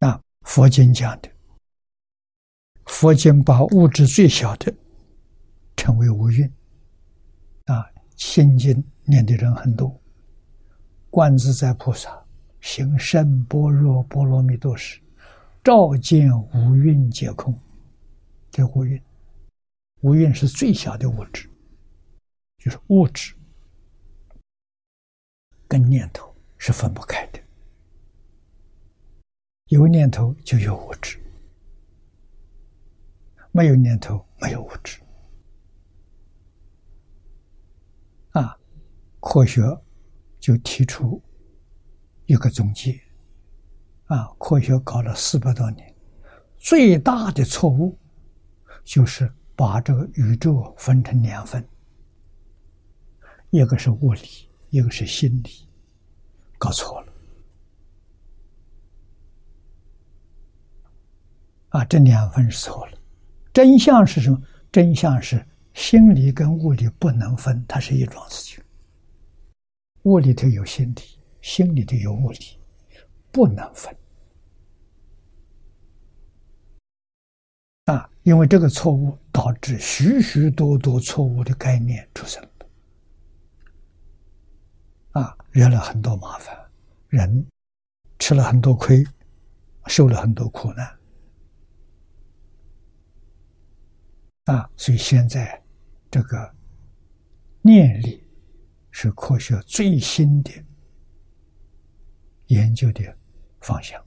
[0.00, 1.30] 啊，佛经讲的，
[2.86, 4.74] 佛经把物质最小的
[5.76, 6.50] 称为无蕴。
[7.66, 10.01] 啊，心经念的人很多，
[11.12, 12.24] 观自在菩萨
[12.62, 14.98] 行深般若波罗蜜多时。
[15.62, 17.56] 照见五蕴皆空，
[18.50, 19.00] 这五蕴，
[20.00, 21.48] 五蕴是最小的物质，
[22.58, 23.34] 就是物质
[25.68, 27.38] 跟念头是分不开的，
[29.66, 31.20] 有念头就有物质，
[33.52, 34.98] 没有念头没有物质。
[38.30, 38.58] 啊，
[39.20, 39.62] 科学
[40.42, 41.22] 就提出
[42.26, 43.00] 一个总结。
[44.06, 45.94] 啊，科学搞了四百多年，
[46.58, 47.96] 最大的错误
[48.84, 51.64] 就是把这个宇宙分成两份，
[53.50, 54.20] 一个是物理，
[54.70, 55.68] 一个是心理，
[56.58, 57.12] 搞错了。
[61.68, 62.98] 啊，这两份是错了。
[63.52, 64.42] 真相是什么？
[64.72, 68.61] 真相是心理跟物理不能分，它是一桩事情。
[70.02, 71.02] 物里头有心理，
[71.40, 72.38] 心里头有物理，
[73.30, 73.96] 不能分。
[77.84, 82.40] 啊，因为这个错误导致许许多多错误的概念出生，
[85.10, 86.56] 啊，惹了很多麻烦，
[87.08, 87.44] 人
[88.20, 89.04] 吃了很多亏，
[89.86, 90.98] 受了很多苦难，
[94.44, 95.60] 啊，所以现在
[96.08, 96.54] 这个
[97.62, 98.21] 念力
[98.92, 100.52] 是科学最新的
[102.46, 103.02] 研究的
[103.60, 104.00] 方向，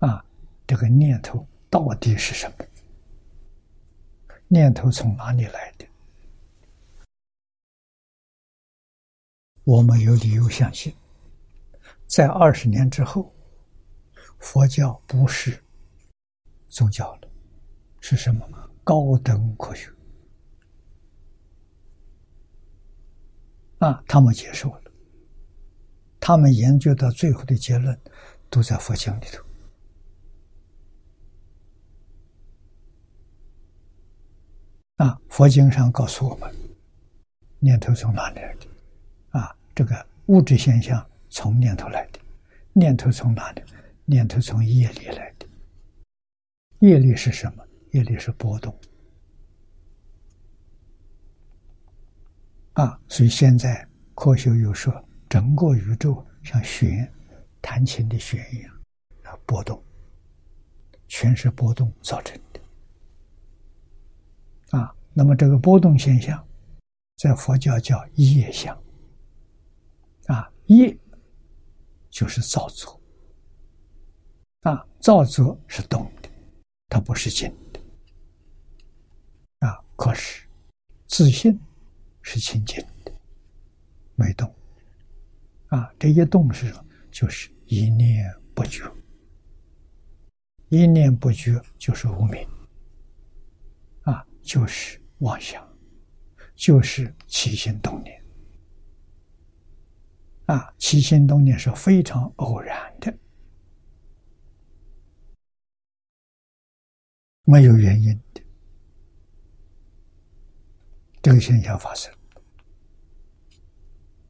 [0.00, 0.22] 啊，
[0.66, 2.66] 这个念头到底是什么？
[4.48, 5.86] 念头从哪里来的？
[9.62, 10.92] 我们有理由相信，
[12.06, 13.32] 在二十年之后，
[14.40, 15.62] 佛教不是
[16.66, 17.28] 宗教了，
[18.00, 18.44] 是什么？
[18.82, 19.88] 高等科学
[23.80, 24.02] 啊！
[24.06, 24.82] 他们接受了，
[26.18, 27.98] 他们研究到最后的结论，
[28.48, 29.42] 都在佛经里头。
[34.96, 36.54] 啊，佛经上告诉我们，
[37.58, 38.66] 念头从哪里来的？
[39.30, 42.18] 啊，这个物质现象从念头来的，
[42.74, 43.62] 念头从哪里？
[44.04, 45.46] 念头从业力来的。
[46.80, 47.64] 业力是什么？
[47.92, 48.74] 业力是波动。
[52.74, 54.92] 啊，所以现在科学又说，
[55.28, 57.12] 整个宇宙像弦，
[57.60, 58.74] 弹琴的弦一样，
[59.24, 59.82] 啊，波动，
[61.08, 62.60] 全是波动造成的。
[64.78, 66.46] 啊，那么这个波动现象，
[67.16, 68.76] 在佛教叫业相。
[70.26, 70.96] 啊，业
[72.08, 73.00] 就是造作，
[74.60, 76.28] 啊，造作是动的，
[76.88, 77.80] 它不是静的。
[79.66, 80.46] 啊，可是
[81.08, 81.58] 自信
[82.22, 83.12] 是清净的，
[84.14, 84.52] 没动。
[85.68, 86.84] 啊，这一动是什么？
[87.10, 88.82] 就是一念不绝，
[90.68, 92.48] 一念不绝就是无明。
[94.42, 95.62] 就是妄想，
[96.56, 98.24] 就是起心动念
[100.46, 100.74] 啊！
[100.78, 103.16] 起心动念是非常偶然的，
[107.44, 108.18] 没有原因，
[111.22, 112.12] 这个现象发生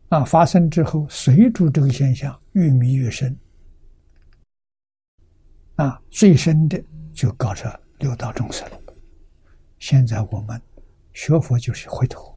[0.08, 0.24] 啊！
[0.24, 3.36] 发生之后，随着这个现象越迷越深
[5.76, 6.02] 啊！
[6.10, 6.82] 最深的
[7.14, 8.80] 就搞成六道众生了。
[9.78, 10.60] 现在我们
[11.14, 12.36] 学佛就是回头，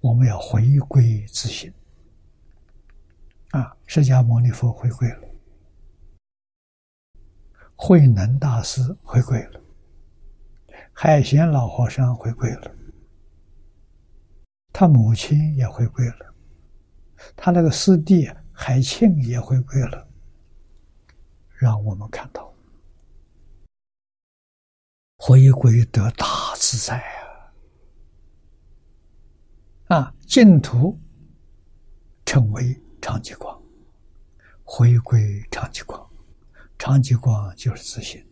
[0.00, 1.72] 我们要回归自信。
[3.50, 5.20] 啊，释迦牟尼佛回归了，
[7.76, 9.60] 慧能大师回归了，
[10.92, 12.74] 海贤老和尚回归了，
[14.74, 16.34] 他母亲也回归了，
[17.36, 20.08] 他那个师弟海庆也回归了，
[21.56, 22.52] 让我们看到。
[25.16, 27.00] 回归得大自在
[29.86, 29.96] 啊！
[29.96, 30.98] 啊净土
[32.26, 33.62] 成为长极光，
[34.64, 36.04] 回归长极光，
[36.76, 38.26] 长极光就是自信。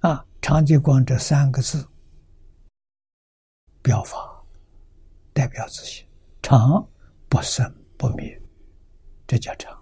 [0.00, 1.86] 啊，长极光这三个字，
[3.86, 4.18] 表法
[5.32, 6.04] 代表自信，
[6.42, 6.84] 常
[7.28, 8.36] 不生不灭，
[9.28, 9.72] 这叫常；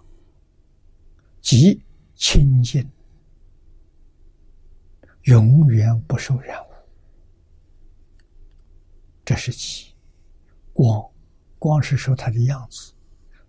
[1.41, 1.83] 即
[2.13, 2.87] 清净，
[5.23, 6.67] 永远不受染污，
[9.25, 9.91] 这是其。
[10.71, 11.03] 光，
[11.57, 12.93] 光是说它的样子，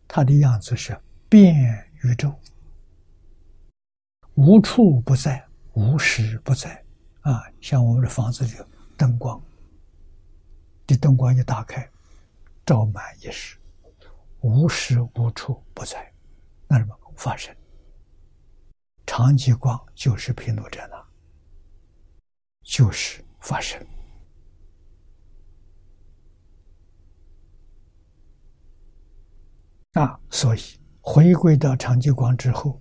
[0.09, 0.99] 它的样子是
[1.29, 1.55] 遍
[2.03, 2.35] 宇宙，
[4.37, 5.47] 无处不在。
[5.75, 6.83] 无时不在，
[7.21, 8.53] 啊，像我们的房子里
[8.97, 9.39] 灯光，
[10.87, 11.89] 的灯光一打开，
[12.65, 13.59] 照满一时，
[14.41, 16.13] 无时无处不在，
[16.69, 17.55] 那什么发生？
[19.05, 21.07] 长极光就是毗卢遮那，
[22.63, 23.85] 就是发生。
[29.93, 30.61] 那，所以
[31.01, 32.81] 回归到长极光之后，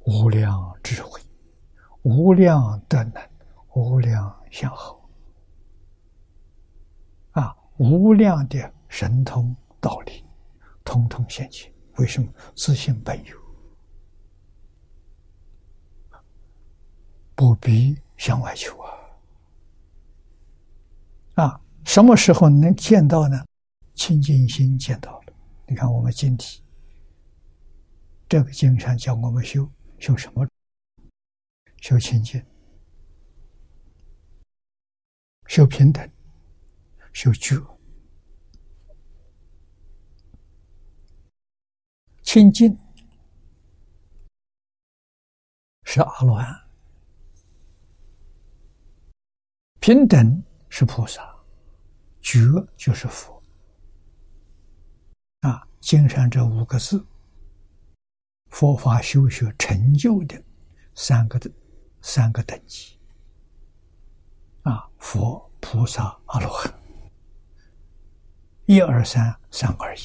[0.00, 1.20] 无量智慧。
[2.02, 3.30] 无量德能，
[3.74, 5.05] 无量相好，
[7.78, 10.24] 无量的神通道理，
[10.84, 11.72] 通通现前。
[11.96, 12.30] 为什么？
[12.54, 13.36] 自信本有，
[17.34, 18.92] 不必向外求啊！
[21.34, 23.44] 啊，什么时候能见到呢？
[23.94, 25.32] 清净心见到了。
[25.66, 26.62] 你看我们经体，
[28.28, 29.66] 这个经上教我们修
[29.98, 30.46] 修什么？
[31.80, 32.44] 修清净，
[35.46, 36.06] 修平等，
[37.16, 37.56] 修觉。
[42.22, 42.78] 清净
[45.84, 46.68] 是阿罗汉，
[49.80, 51.34] 平等是菩萨，
[52.20, 52.38] 觉
[52.76, 53.42] 就是佛。
[55.40, 57.02] 啊，经上这五个字，
[58.50, 60.44] 佛法修学成就的
[60.94, 61.50] 三个的。
[62.02, 63.00] 三个等级
[64.62, 66.72] 啊，佛、菩萨、阿罗汉，
[68.66, 70.00] 一二三，三二一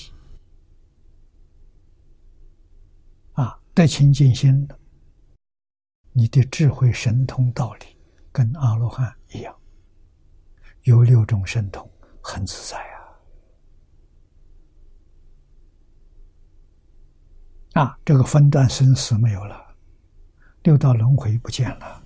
[3.34, 4.68] 啊，得清净心
[6.12, 7.86] 你的智慧神通道理
[8.32, 9.56] 跟阿罗汉一样，
[10.84, 11.90] 有六种神通，
[12.22, 12.78] 很自在
[17.74, 17.82] 啊！
[17.82, 19.76] 啊，这个分段生死没有了。
[20.64, 22.04] 六道轮回不见了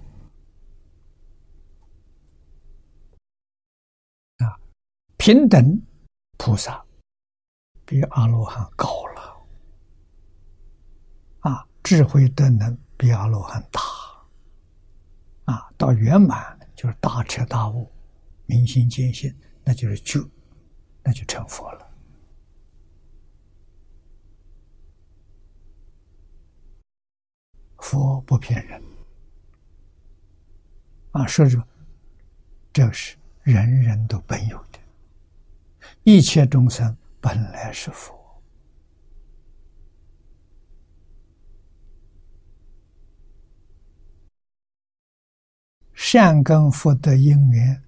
[4.38, 4.58] 啊！
[5.18, 5.82] 平等
[6.38, 6.84] 菩萨
[7.86, 9.48] 比阿罗汉高了
[11.42, 11.68] 啊！
[11.84, 13.82] 智慧德能比阿罗汉大
[15.46, 15.70] 啊！
[15.78, 17.92] 到圆满就是大彻大悟、
[18.46, 19.34] 明心见性，
[19.64, 20.28] 那就是就
[21.04, 21.92] 那就成佛了。
[27.78, 28.84] 佛不骗人
[31.12, 31.26] 啊！
[31.28, 31.66] 说什么？
[32.74, 34.75] 这是人人都本有的，
[36.06, 38.14] 一切众生本来是佛，
[45.96, 47.84] 善根福德因缘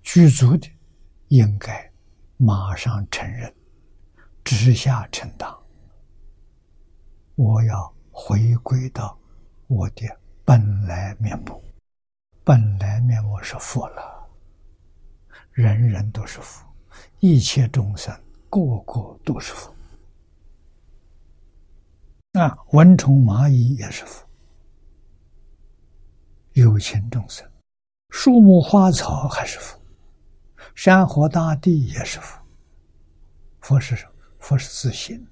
[0.00, 0.70] 具足的，
[1.26, 1.92] 应该
[2.36, 3.52] 马上承认，
[4.44, 5.52] 直下承担。
[7.34, 7.92] 我要。
[8.16, 9.18] 回归到
[9.66, 10.06] 我的
[10.44, 11.60] 本来面目，
[12.44, 14.13] 本来面目是佛了。
[15.54, 16.66] 人人都是佛，
[17.20, 18.12] 一切众生
[18.50, 19.72] 个个都是佛。
[22.32, 24.26] 啊，蚊虫蚂蚁也是佛，
[26.54, 27.48] 有情众生，
[28.10, 29.80] 树木花草还是佛，
[30.74, 32.42] 山河大地也是佛。
[33.60, 34.12] 佛是什么？
[34.40, 35.24] 佛是自信。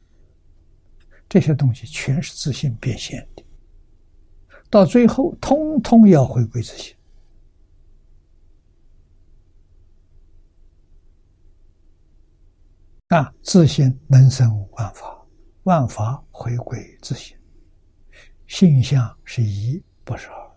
[1.28, 3.44] 这些东西全是自信变现的，
[4.70, 6.94] 到最后通通要回归自信。
[13.12, 15.26] 啊，自信能生万法，
[15.64, 17.36] 万法回归自信，
[18.47, 20.56] 性相是一，不是二。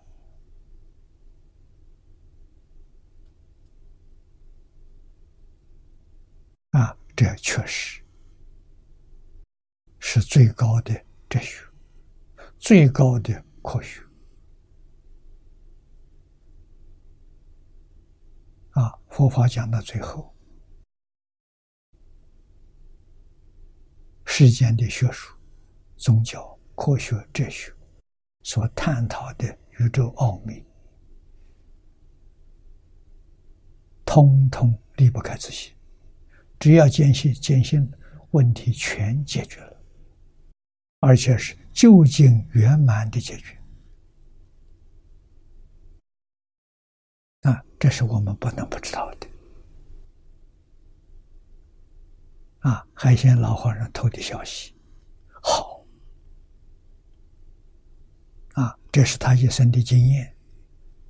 [6.80, 8.02] 啊，这确实。
[10.00, 10.94] 是最高的
[11.28, 11.66] 哲学，
[12.58, 14.02] 最高的科学
[18.72, 18.94] 啊！
[19.10, 20.35] 佛法讲到最后，
[24.38, 25.34] 世间的学术、
[25.96, 27.72] 宗教、科学、哲学
[28.44, 30.62] 所探讨的宇宙奥秘，
[34.04, 35.74] 通通离不开自信。
[36.60, 37.90] 只要坚信，坚信
[38.32, 39.82] 问题全解决了，
[41.00, 43.58] 而且是究竟圆满的解决。
[47.44, 49.28] 啊，这是我们不能不知道的。
[52.66, 54.76] 啊，海鲜老和尚偷的消息，
[55.40, 55.86] 好。
[58.54, 60.36] 啊，这是他一生的经验，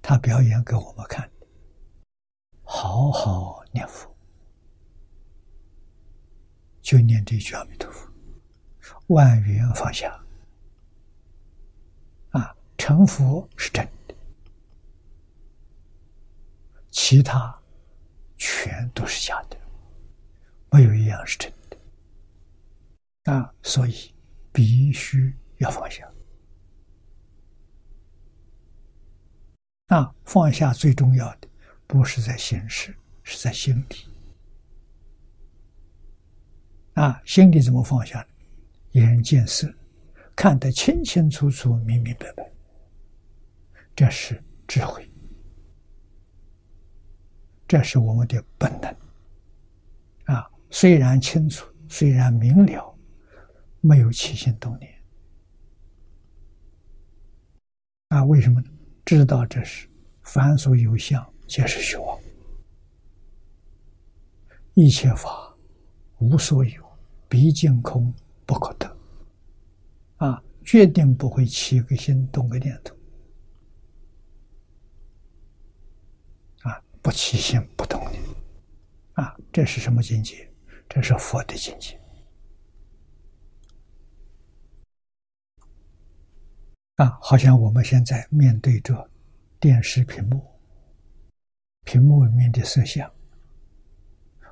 [0.02, 1.32] 他表演给我们看。
[2.61, 4.14] 好好念佛，
[6.82, 8.11] 就念这句阿弥陀佛，
[9.07, 10.11] 万缘放下。
[12.32, 14.15] 啊，成佛是真的，
[16.91, 17.57] 其他
[18.36, 19.57] 全都是假的，
[20.76, 23.32] 没有一样是真的。
[23.32, 24.14] 啊，所以
[24.52, 26.06] 必须要放下。
[29.88, 31.48] 啊，放下最重要的。
[31.88, 32.94] 不是在形式，
[33.24, 33.96] 是在心里。
[36.96, 38.28] 啊，心里怎么放下呢？
[38.92, 39.74] 眼见色，
[40.36, 42.52] 看得清清楚楚、明明白白，
[43.96, 45.10] 这是智慧，
[47.66, 49.05] 这是我们的本能。
[50.70, 52.98] 虽然清楚，虽然明了，
[53.82, 54.92] 没有起心动念。
[58.10, 58.70] 啊，为什么呢？
[59.06, 59.88] 知道这是
[60.24, 61.26] 凡所有相。
[61.48, 62.20] 皆是虚妄，
[64.74, 65.56] 一切法
[66.18, 66.84] 无所有，
[67.30, 68.12] 毕竟空
[68.48, 68.98] 不可得。
[70.18, 72.96] 啊，决定不会起个心动个念头。
[76.64, 78.20] 啊，不起心不动念。
[79.14, 80.52] 啊，这是什么境界？
[80.88, 81.99] 这是佛的境界。
[86.95, 89.10] 啊，好像我们现在面对着
[89.60, 90.45] 电视屏幕。
[91.84, 93.12] 屏幕里面的色相，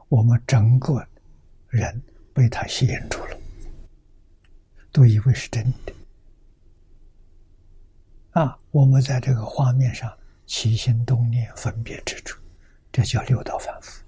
[0.07, 1.07] 我们整个
[1.69, 2.03] 人
[2.33, 3.37] 被它吸引住了，
[4.91, 5.93] 都以为是真的。
[8.31, 10.15] 啊，我们在这个画面上
[10.45, 12.37] 起心动念、分别执着，
[12.91, 14.02] 这叫六道反复。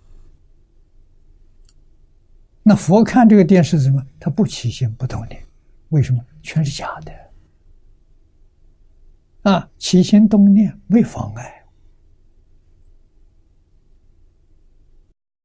[2.67, 4.03] 那佛看这个电视怎么？
[4.19, 5.39] 他不起心不动念，
[5.89, 6.19] 为什么？
[6.41, 7.13] 全是假的。
[9.51, 11.63] 啊，起心动念没妨碍。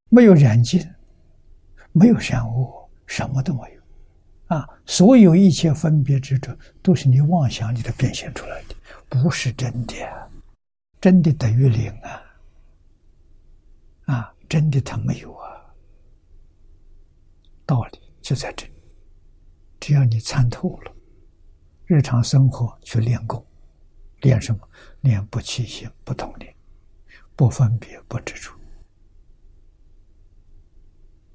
[0.09, 0.83] 没有染净，
[1.91, 3.81] 没有善恶，什么都没有，
[4.57, 4.67] 啊！
[4.87, 8.75] 所有一切分别执着，都是你妄想里的变现出来的，
[9.07, 9.93] 不是真的，
[10.99, 12.23] 真的等于零啊！
[14.05, 15.50] 啊，真的它没有啊！
[17.71, 18.73] 道理就在这里，
[19.79, 20.93] 只要你参透了，
[21.85, 23.41] 日常生活去练功，
[24.23, 24.59] 练什么？
[24.99, 26.53] 练不起心，不动念，
[27.33, 28.51] 不分别，不执着。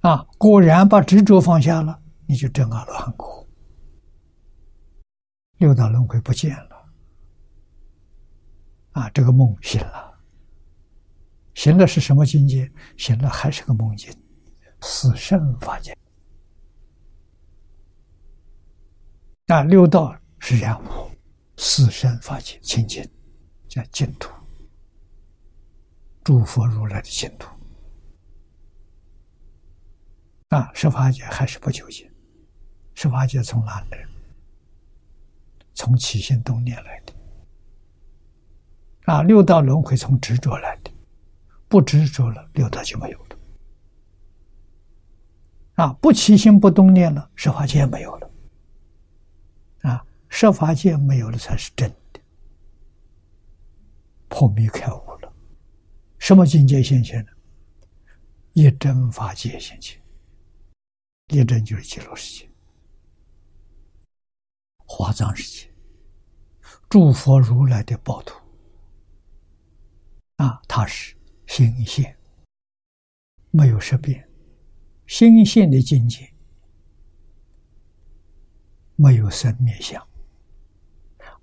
[0.02, 3.48] 啊，果然把执着放下了，你就证阿罗汉果，
[5.56, 6.86] 六道轮回不见了。
[8.92, 10.18] 啊，这个梦醒了，
[11.54, 12.70] 醒了是什么境界？
[12.98, 14.14] 醒了还是个梦境，
[14.82, 15.96] 死生法界。
[19.46, 20.82] 啊，六道是这样，
[21.56, 23.08] 死生法界清净，
[23.68, 24.28] 叫净土，
[26.24, 27.48] 诸佛如来的净土。
[30.48, 32.10] 啊，十法界还是不究竟。
[32.94, 34.04] 十法界从哪来？
[35.74, 37.12] 从起心动念来的。
[39.04, 40.90] 啊，六道轮回从执着来的，
[41.68, 43.36] 不执着了，六道就没有了。
[45.74, 48.25] 啊，不起心不动念了，十法界没有了。
[50.36, 52.20] 啊，十法界没有了才是真的，
[54.28, 55.32] 破迷开悟了。
[56.18, 57.32] 什么境界现前呢？
[58.52, 59.98] 一真法界现前。
[61.28, 62.48] 一真就是极乐世界、
[64.84, 65.74] 华藏世界，
[66.88, 68.38] 诸佛如来的宝土
[70.36, 72.16] 啊，它是心现，
[73.50, 74.28] 没有识变，
[75.08, 76.32] 心现的境界
[78.94, 80.06] 没有生灭相，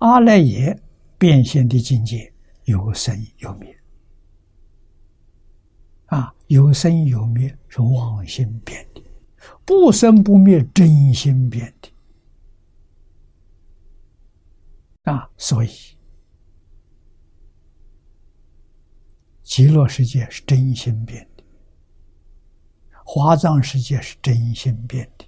[0.04, 0.78] 阿赖耶
[1.16, 2.30] 变现的境界
[2.64, 3.74] 有生有灭
[6.08, 9.02] 啊，有生有灭是妄心变的。
[9.64, 11.90] 不生不灭，真心变的
[15.10, 15.30] 啊！
[15.38, 15.70] 所以，
[19.42, 21.42] 极乐世界是真心变的，
[23.06, 25.24] 华藏世界是真心变的。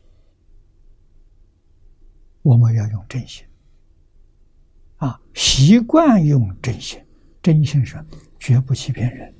[2.43, 3.47] 我们要用真心
[4.97, 7.05] 啊，习惯用真心，
[7.43, 8.03] 真心是
[8.39, 9.35] 绝不欺骗人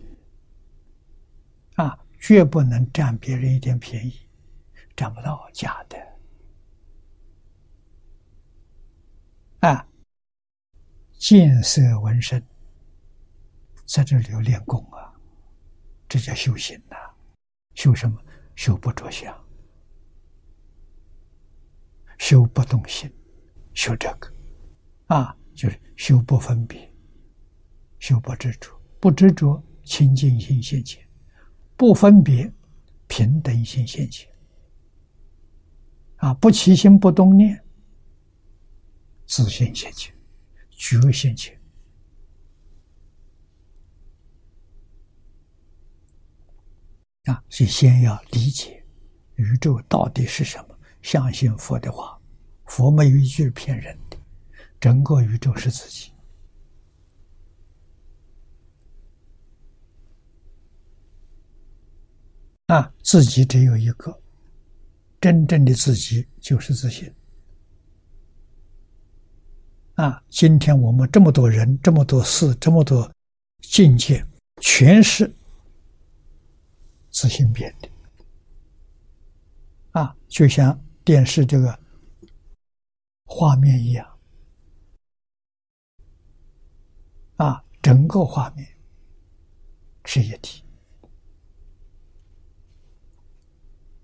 [1.77, 4.29] 啊，绝不能占别人一点便宜，
[4.95, 5.97] 占不到假的。
[9.61, 9.89] 啊，
[11.19, 12.43] 见色闻声，
[13.85, 15.13] 在这里练功啊，
[16.09, 16.97] 这叫修行呐。
[17.75, 18.19] 修什么？
[18.55, 19.39] 修不着相，
[22.17, 23.13] 修不动心，
[23.75, 24.33] 修这个
[25.09, 26.93] 啊，就是修不分别，
[27.99, 28.71] 修不执着，
[29.01, 31.03] 不执着清净心现前，
[31.77, 32.53] 不分别
[33.09, 34.29] 平等心现前，
[36.17, 37.61] 啊，不起心不动念。
[39.25, 40.15] 自信现前，
[40.71, 41.61] 觉现前
[47.25, 47.43] 啊！
[47.49, 48.87] 所以先要理解
[49.35, 52.17] 宇宙到底是什么，相信佛的话，
[52.67, 54.17] 佛没有一句骗人的，
[54.81, 56.13] 整个宇宙是自己
[62.67, 62.93] 啊！
[63.03, 64.21] 自己只有一个，
[65.21, 67.13] 真正的自己就是自信。
[69.95, 70.23] 啊！
[70.29, 73.11] 今天我们这么多人、这么多事、这么多
[73.61, 74.25] 境界，
[74.61, 75.33] 全是
[77.11, 77.89] 自信变的。
[79.93, 81.79] 啊，就像电视这个
[83.25, 84.16] 画面一样，
[87.37, 88.67] 啊，整个画面
[90.05, 90.63] 是一体，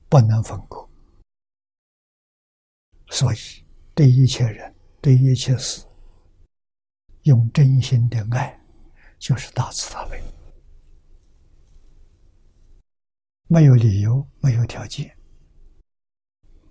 [0.09, 0.89] 不能分割。
[3.09, 3.37] 所以，
[3.95, 4.75] 对一切人。
[5.03, 5.85] 对一切事，
[7.23, 8.57] 用真心的爱，
[9.19, 10.23] 就是大慈大悲，
[13.49, 15.13] 没有理由，没有条件，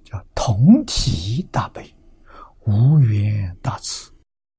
[0.05, 1.93] 叫同体大悲，
[2.65, 4.09] 无缘大慈，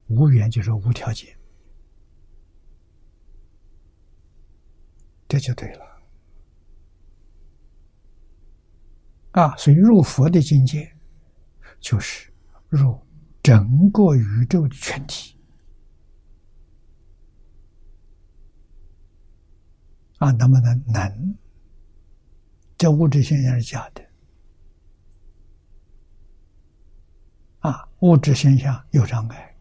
[0.09, 1.35] 无缘就是无条件，
[5.33, 5.87] 这就对了。
[9.31, 10.95] 啊，所以入佛的境界，
[11.81, 12.31] 就是
[12.69, 13.01] 入。
[13.43, 15.37] 整个宇宙的全体
[20.19, 21.35] 啊，能不能能？
[22.77, 24.05] 这物质现象是假的
[27.61, 29.57] 啊，物质现象有障碍，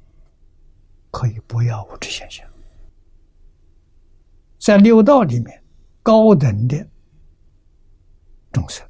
[1.10, 2.46] 可以不要物质现象。
[4.60, 5.61] 在六道里面，
[6.04, 6.88] 高等的
[8.52, 8.88] 众生，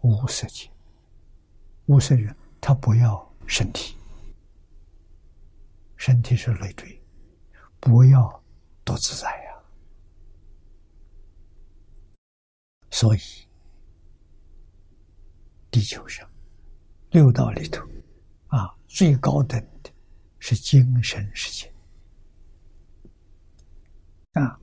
[0.00, 0.70] 无色界、
[1.86, 3.30] 无色人，他不要。
[3.44, 3.96] 身体，
[5.96, 7.02] 身体是累赘，
[7.80, 8.42] 不要
[8.82, 9.52] 多自在呀。
[12.90, 13.20] 所以，
[15.70, 16.26] 地球上
[17.10, 17.84] 六道里头，
[18.46, 19.90] 啊，最高等的
[20.38, 21.70] 是精神世界，
[24.32, 24.58] 啊，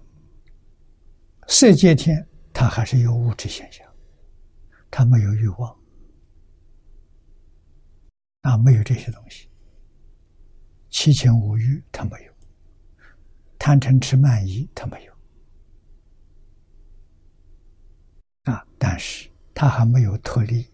[1.51, 3.83] 色界天它还是有物质现象，
[4.91, 5.75] 它没有欲望。
[8.41, 9.49] 啊，没有这些东西，
[10.91, 12.33] 七情五欲他没有，
[13.57, 15.13] 贪嗔痴慢疑他没有，
[18.43, 20.65] 啊，但是他还没有脱离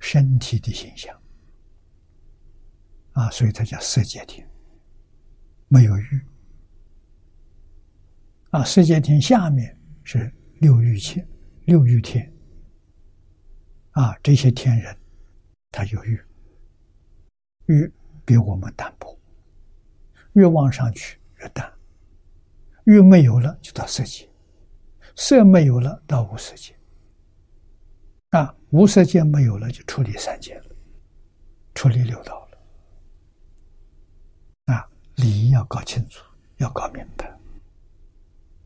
[0.00, 1.18] 身体的形象，
[3.12, 4.46] 啊，所以它叫色界天，
[5.68, 6.20] 没有欲，
[8.50, 11.26] 啊，色界天下面是六欲天，
[11.64, 12.30] 六欲天。
[13.92, 14.96] 啊，这些天人，
[15.70, 16.20] 他有欲，
[17.66, 17.92] 欲
[18.24, 19.16] 比我们淡薄，
[20.32, 21.72] 越往上去越淡，
[22.84, 24.28] 欲没有了就到色界，
[25.14, 26.76] 色没有了到无色界，
[28.30, 30.76] 啊，无色界没有了就出离三界了，
[31.74, 32.43] 出离六道
[35.16, 36.24] 理要搞清楚，
[36.56, 37.32] 要搞明白，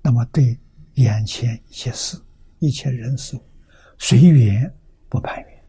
[0.03, 0.59] 那么对
[0.95, 2.21] 眼前一切事、
[2.59, 3.39] 一切人事，
[3.99, 4.75] 随缘。
[5.11, 5.65] 不攀缘，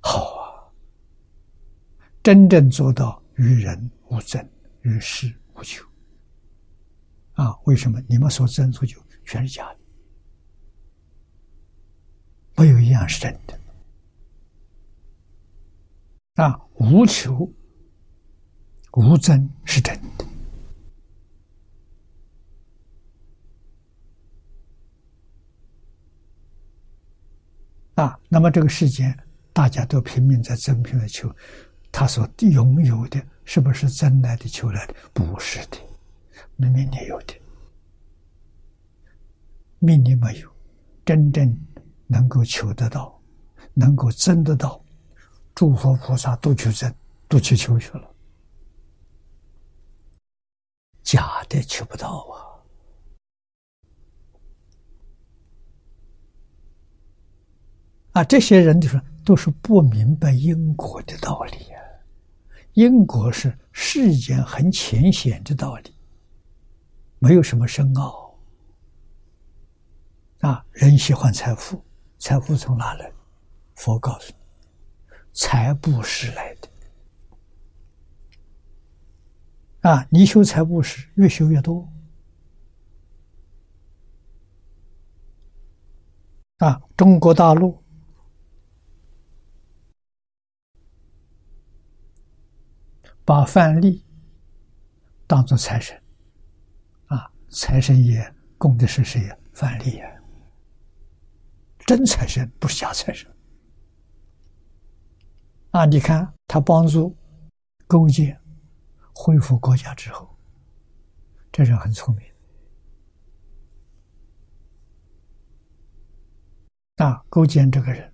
[0.00, 0.72] 好啊！
[2.22, 4.42] 真正做到与人无争，
[4.80, 5.84] 与事无求
[7.34, 7.54] 啊！
[7.64, 9.78] 为什么你们所争所求全是假的？
[12.56, 13.60] 没有一样是真的
[16.34, 16.60] 啊！
[16.74, 17.48] 无求
[18.94, 20.26] 无争是真的。
[27.94, 29.16] 啊，那么这个世间，
[29.52, 31.32] 大家都拼命在争，拼命求，
[31.92, 34.94] 他所拥有的是不是争来的、求来的？
[35.12, 35.78] 不是的，
[36.56, 37.34] 那命里有的，
[39.78, 40.50] 命里没有，
[41.04, 41.56] 真正
[42.08, 43.22] 能够求得到，
[43.74, 44.83] 能够争得到，
[45.54, 46.92] 诸佛菩萨都去争，
[47.28, 48.10] 都去求去了，
[51.02, 52.08] 假的求不到
[58.12, 58.20] 啊！
[58.20, 61.80] 啊，这些人就说都是不明白因果的道理啊。
[62.72, 65.94] 因果是世间很浅显的道理，
[67.20, 68.36] 没有什么深奥。
[70.40, 71.80] 啊，人喜欢财富，
[72.18, 73.12] 财富从哪来？
[73.76, 74.43] 佛告诉你，
[75.34, 76.68] 财布施来的。
[79.90, 81.86] 啊，你修财布施，越修越多。
[86.58, 87.82] 啊，中国大陆
[93.24, 94.00] 把范蠡
[95.26, 96.00] 当做财神，
[97.06, 99.36] 啊，财神爷供的是谁呀？
[99.52, 100.22] 范蠡呀，
[101.80, 103.33] 真财神不是假财神。
[105.74, 107.16] 啊，你看他帮助
[107.88, 108.40] 勾践。
[109.12, 110.36] 恢复国家之后，
[111.50, 112.24] 这人很聪明。
[116.96, 118.12] 啊，勾践这个人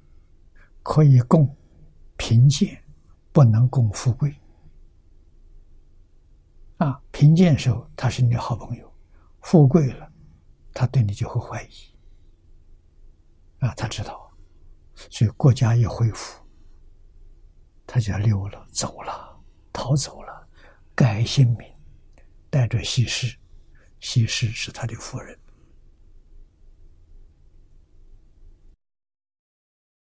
[0.82, 1.54] 可以共
[2.16, 2.82] 贫贱，
[3.30, 4.34] 不能共富贵。
[6.78, 8.90] 啊，贫贱时候他是你的好朋友，
[9.42, 10.10] 富贵了，
[10.72, 11.68] 他对你就会怀疑。
[13.58, 14.30] 啊，他知道，
[14.94, 16.42] 所以国家一恢复，
[17.92, 19.36] 他就溜了，走了，
[19.72, 20.48] 逃走了。
[20.94, 21.68] 改姓名，
[22.48, 23.36] 带着西施，
[23.98, 25.36] 西施是他的夫人。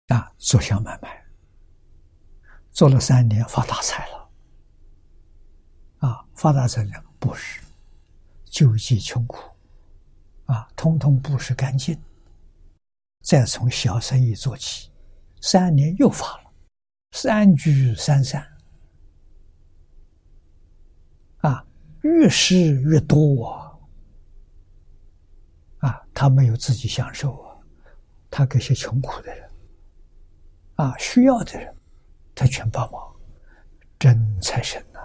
[0.07, 1.27] 啊，做小买卖，
[2.71, 4.31] 做了三年发大财了。
[5.99, 7.61] 啊，发大财了，布施，
[8.47, 9.51] 救济穷苦，
[10.47, 12.01] 啊，通通布施干净。
[13.21, 14.91] 再从小生意做起，
[15.43, 16.44] 三年又发了，
[17.15, 18.45] 三聚三散。
[22.03, 23.73] 越施越多啊！
[25.79, 27.57] 啊，他没有自己享受啊，
[28.31, 29.51] 他给些穷苦的人，
[30.75, 31.75] 啊，需要的人，
[32.35, 33.17] 他全帮忙，
[33.99, 35.01] 真财神呐！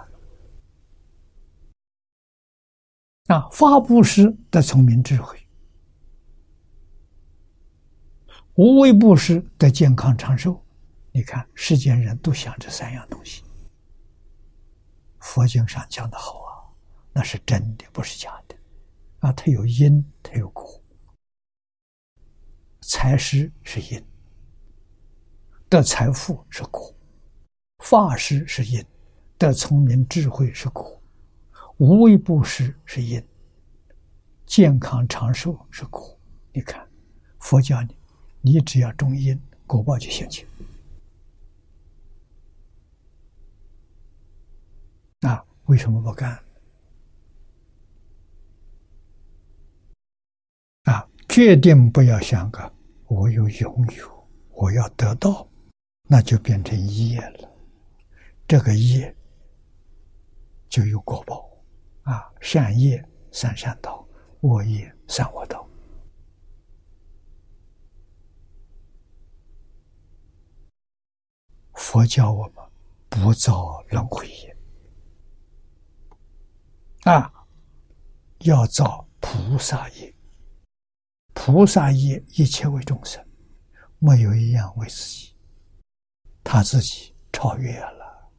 [3.34, 5.38] 啊，发布施的聪明智慧，
[8.56, 10.62] 无为布施的健康长寿。
[11.12, 13.42] 你看，世间人都想这三样东西，
[15.18, 16.50] 佛经上讲的好啊。
[17.12, 18.56] 那是真的，不是假的，
[19.18, 20.80] 啊，它有因，它有果。
[22.80, 24.02] 财施是因，
[25.68, 26.94] 得财富是果；
[27.78, 28.84] 法师是因，
[29.36, 31.00] 得聪明智慧是果；
[31.78, 33.20] 无为布施是因，
[34.46, 36.16] 健康长寿是果。
[36.52, 36.88] 你看，
[37.40, 37.96] 佛教你，
[38.40, 40.46] 你只要种因，果报就现前。
[45.22, 46.36] 那为什么不干？
[50.82, 52.74] 啊决定不要想个
[53.06, 55.48] 我有拥有，我要得到，
[56.08, 57.48] 那就变成业了。
[58.48, 59.14] 这个业
[60.68, 61.48] 就有果报
[62.02, 62.28] 啊！
[62.40, 64.04] 善业善善道，
[64.40, 65.64] 恶业善恶道。
[71.74, 72.54] 佛教我们
[73.08, 74.49] 不造轮回业
[77.04, 77.32] 啊，
[78.40, 80.14] 要造菩萨业。
[81.32, 83.24] 菩萨业一切为众生，
[83.98, 85.34] 没有一样为自己，
[86.44, 88.30] 他自己超越了。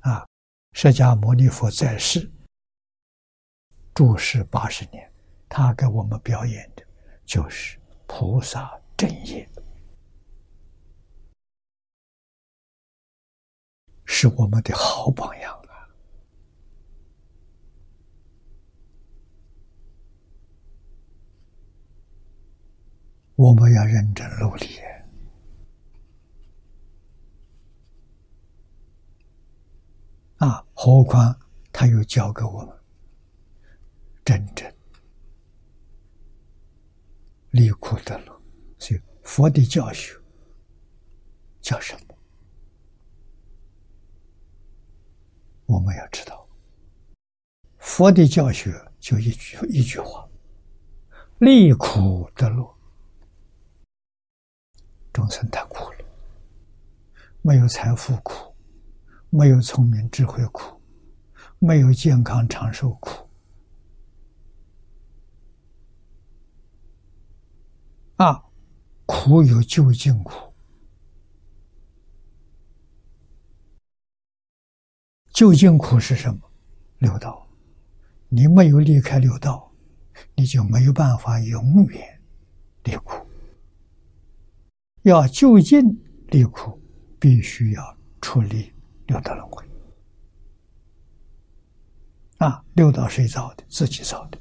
[0.00, 0.26] 啊，
[0.72, 2.30] 释迦牟尼佛在世
[3.94, 5.10] 住世八十年，
[5.48, 6.86] 他给我们表演的
[7.24, 9.48] 就是菩萨正业，
[14.04, 15.65] 是我们的好榜样。
[23.36, 24.80] 我们要认真努力
[30.38, 30.64] 啊！
[30.72, 31.38] 何况
[31.70, 32.74] 他又教给我们
[34.24, 34.70] 真正
[37.50, 38.42] 离苦得乐，
[38.78, 40.14] 所以佛的教学
[41.60, 42.16] 叫什么？
[45.66, 46.48] 我们要知道，
[47.78, 50.26] 佛的教学就一句一句话：
[51.38, 52.75] 离苦得乐。
[55.16, 55.98] 众生太苦了，
[57.40, 58.54] 没有财富苦，
[59.30, 60.78] 没有聪明智慧苦，
[61.58, 63.26] 没有健康长寿苦，
[68.16, 68.44] 啊，
[69.06, 70.52] 苦有究竟苦，
[75.32, 76.40] 究竟苦是什么？
[76.98, 77.48] 六道，
[78.28, 79.72] 你没有离开六道，
[80.34, 82.22] 你就没有办法永远
[82.84, 83.25] 离苦。
[85.06, 85.80] 要就近
[86.30, 86.82] 离苦，
[87.20, 88.72] 必须要处理
[89.06, 89.64] 六道轮回。
[92.38, 93.64] 啊，六道谁造的？
[93.68, 94.38] 自己造的。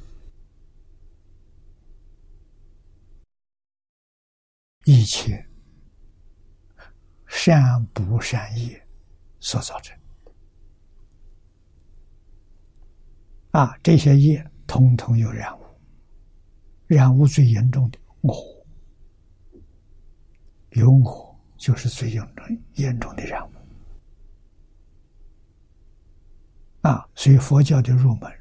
[4.86, 5.48] 一切
[7.28, 8.88] 善不善业
[9.40, 9.96] 所造成。
[13.52, 15.64] 啊，这些业通通有染污，
[16.88, 18.34] 染污最严重的我，
[20.76, 22.46] 有我就是最严重
[22.76, 23.52] 严重的染污。
[26.82, 28.32] 啊，所以佛教的入门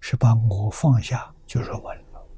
[0.00, 2.28] 是把我放下就入门了。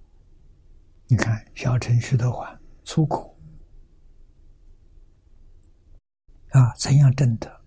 [1.08, 3.34] 你看，小乘徐德环出苦
[6.50, 7.60] 啊，怎样证得？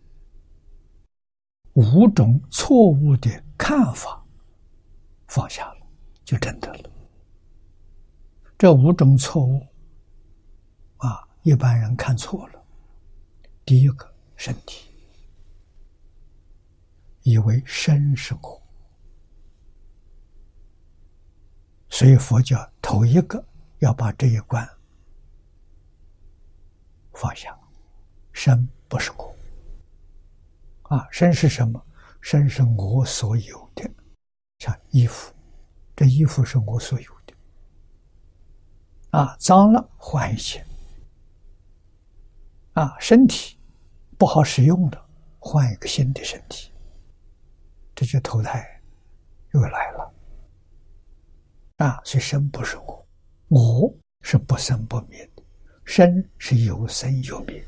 [1.74, 4.24] 五种错误的看法
[5.28, 5.88] 放下了，
[6.24, 6.90] 就真的了。
[8.58, 9.60] 这五种错误，
[11.44, 12.64] 一般人看错了。
[13.66, 14.90] 第一个，身体，
[17.22, 18.62] 以为身是我，
[21.90, 23.44] 所以佛教头一个
[23.80, 24.68] 要把这一关
[27.14, 27.58] 放下，
[28.34, 29.36] 身不是我。
[30.84, 31.82] 啊，身是什么？
[32.20, 33.90] 身是我所有的，
[34.60, 35.34] 像衣服，
[35.96, 37.34] 这衣服是我所有的。
[39.12, 40.66] 啊，脏了换一件。
[42.74, 43.58] 啊，身体
[44.18, 45.00] 不好使用的，
[45.40, 46.72] 换一个新的身体。
[47.94, 48.82] 这就投胎
[49.52, 50.14] 又来了。
[51.78, 53.08] 啊，所以身不是我，
[53.50, 55.44] 我是不生不灭的，
[55.86, 57.64] 身是有生有灭。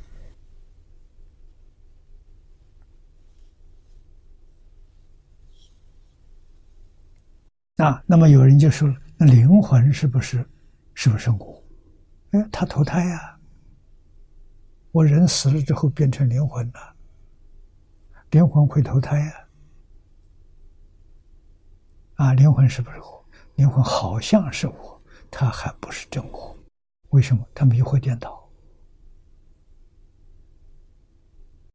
[7.78, 10.44] 啊，那么有人就说了，那灵魂是不是，
[10.96, 11.64] 是不是我？
[12.32, 13.35] 哎，他投胎呀。
[14.96, 16.96] 我人死了之后变成灵魂了，
[18.32, 19.48] 灵魂会投胎呀。
[22.14, 23.26] 啊，灵魂是不是我？
[23.56, 26.58] 灵魂好像是我，他还不是真我。
[27.10, 27.46] 为什么？
[27.54, 28.50] 他迷惑颠倒。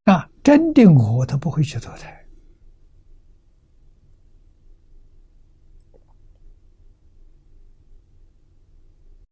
[0.05, 2.27] 啊，真的我，他不会去投胎。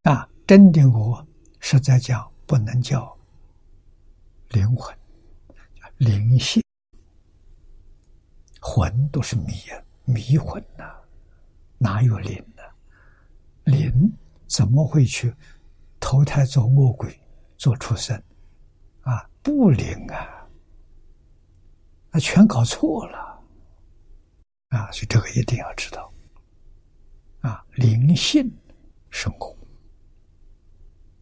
[0.03, 1.27] 啊，真的我
[1.59, 3.18] 是在讲，不能叫
[4.51, 4.97] 灵魂，
[5.99, 6.63] 灵性，
[8.61, 10.85] 魂都是迷呀，迷魂呐，
[11.79, 12.63] 哪有灵呢？
[13.65, 14.11] 灵
[14.47, 15.35] 怎么会去
[16.01, 17.21] 投胎做恶鬼、
[17.59, 18.17] 做畜生？
[19.03, 20.49] 啊，不灵啊，
[22.11, 23.19] 那全搞错了
[24.69, 24.91] 啊！
[24.91, 26.11] 所以这个一定要知道
[27.41, 28.51] 啊，灵性
[29.11, 29.57] 是我。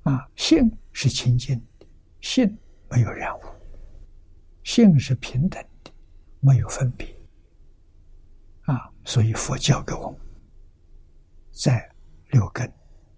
[0.03, 1.86] 啊，性是清净的，
[2.20, 2.57] 性
[2.88, 3.42] 没有染污，
[4.62, 5.90] 性是平等的，
[6.40, 7.06] 没有分别。
[8.62, 10.20] 啊，所以佛教给我们
[11.52, 11.88] 在
[12.30, 12.72] 六根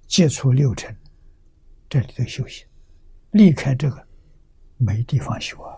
[0.06, 0.94] 接触六尘
[1.88, 2.66] 这里头修行，
[3.30, 4.08] 离开这个
[4.76, 5.76] 没地方修啊。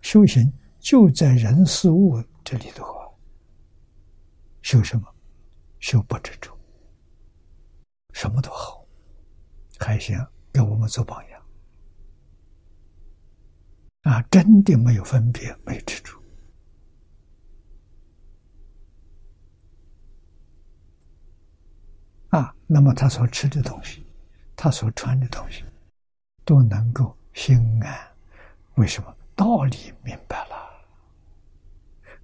[0.00, 3.08] 修行就在人事物这里头啊，
[4.62, 5.14] 修什么？
[5.80, 6.56] 修不执着。
[8.12, 8.86] 什么都好，
[9.78, 11.33] 还想给我们做榜样
[14.04, 14.22] 啊！
[14.30, 16.18] 真的没有分别，没有执着
[22.28, 22.54] 啊！
[22.66, 24.06] 那么他所吃的东西，
[24.56, 25.64] 他所穿的东西，
[26.44, 28.16] 都能够心安。
[28.74, 29.16] 为什么？
[29.36, 30.54] 道理明白了，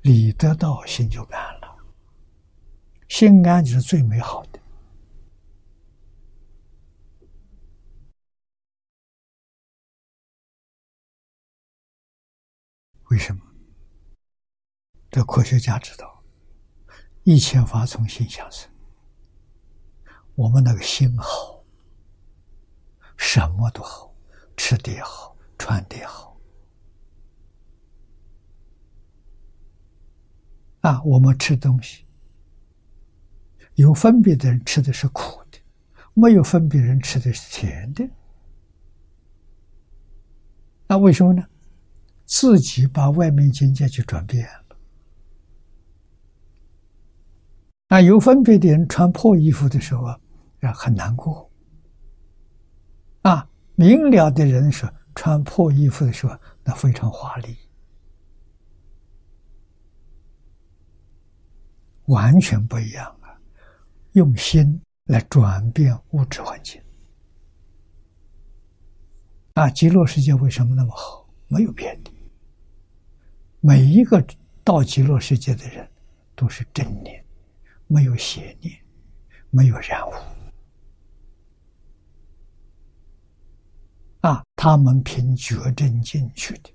[0.03, 1.77] 理得到，心就安了。
[3.09, 4.50] 心安就是最美好的。
[13.11, 13.43] 为什么？
[15.11, 16.23] 这科学家知道，
[17.25, 18.71] 一切法从心想生。
[20.37, 21.65] 我们那个心好，
[23.17, 24.15] 什么都好，
[24.57, 26.41] 吃的也好，穿的也好。
[30.83, 32.05] 啊，我们吃东西，
[33.75, 35.59] 有分别的人吃的是苦的，
[36.15, 38.09] 没有分别人吃的是甜的。
[40.87, 41.45] 那为什么呢？
[42.31, 44.77] 自己把外面境界去转变了，
[47.89, 50.17] 那有分别的人穿破衣服的时候啊，
[50.73, 51.51] 很难过。
[53.23, 57.59] 啊，明了的人说穿破衣服的时候，那非常华丽。
[62.05, 63.35] 完全不一样啊！
[64.13, 66.81] 用心来转变物质环境
[69.55, 69.69] 啊！
[69.69, 71.29] 极乐世界为什么那么好？
[71.49, 72.13] 没有别的，
[73.61, 74.25] 每一个
[74.65, 75.89] 到极乐世界的人
[76.35, 77.23] 都是正念，
[77.87, 78.75] 没有邪念，
[79.51, 80.13] 没有染污
[84.23, 84.43] 啊！
[84.57, 86.71] 他们凭觉正进去的。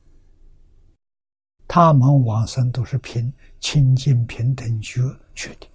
[1.67, 5.01] 他们往生都是凭清净平等觉
[5.33, 5.67] 去的，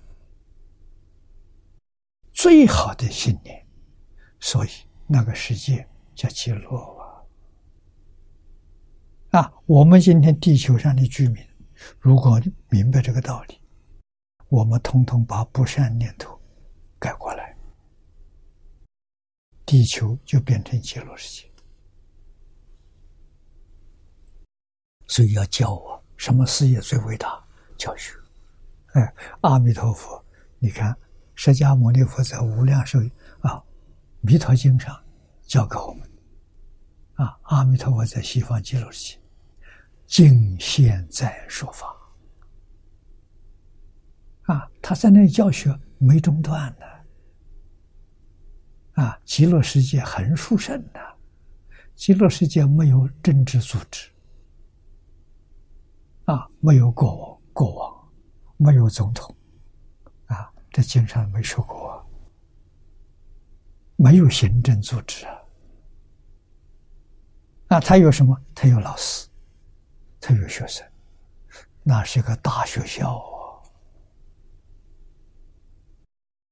[2.33, 3.67] 最好的信念，
[4.39, 4.69] 所以
[5.09, 7.00] 那个世界叫极乐
[9.31, 9.53] 啊！
[9.67, 11.45] 我们今天地球上的居民，
[12.01, 13.61] 如果明白这个道理，
[14.49, 16.37] 我们通通把不善念头
[16.99, 17.57] 改过来，
[19.65, 21.51] 地球就变成极乐世界。
[25.07, 27.41] 所以要教我什么事业最伟大？
[27.79, 28.13] 教学。
[28.95, 30.25] 哎，阿弥陀佛，
[30.59, 30.97] 你看，
[31.37, 32.99] 释迦牟尼佛在《无量寿
[33.43, 33.55] 啊
[34.23, 35.01] 《弥陀经》上
[35.47, 36.11] 教给我们，
[37.15, 39.20] 啊，阿弥陀佛在西方极乐世界，
[40.11, 41.87] 尽现在说法，
[44.53, 47.05] 啊，他在那里教学没中断的，
[49.01, 51.01] 啊，极乐世界很殊胜的，
[51.95, 54.11] 极乐世界没有政治组织。
[56.25, 58.13] 啊，没有国王，国王
[58.57, 59.33] 没有总统，
[60.27, 62.05] 啊，这经常没说过，
[63.95, 65.39] 没有行政组织啊，
[67.69, 68.37] 啊，他有什么？
[68.57, 69.29] 他有老师，
[70.21, 70.87] 特有学生，
[71.83, 73.65] 那是个大学校啊！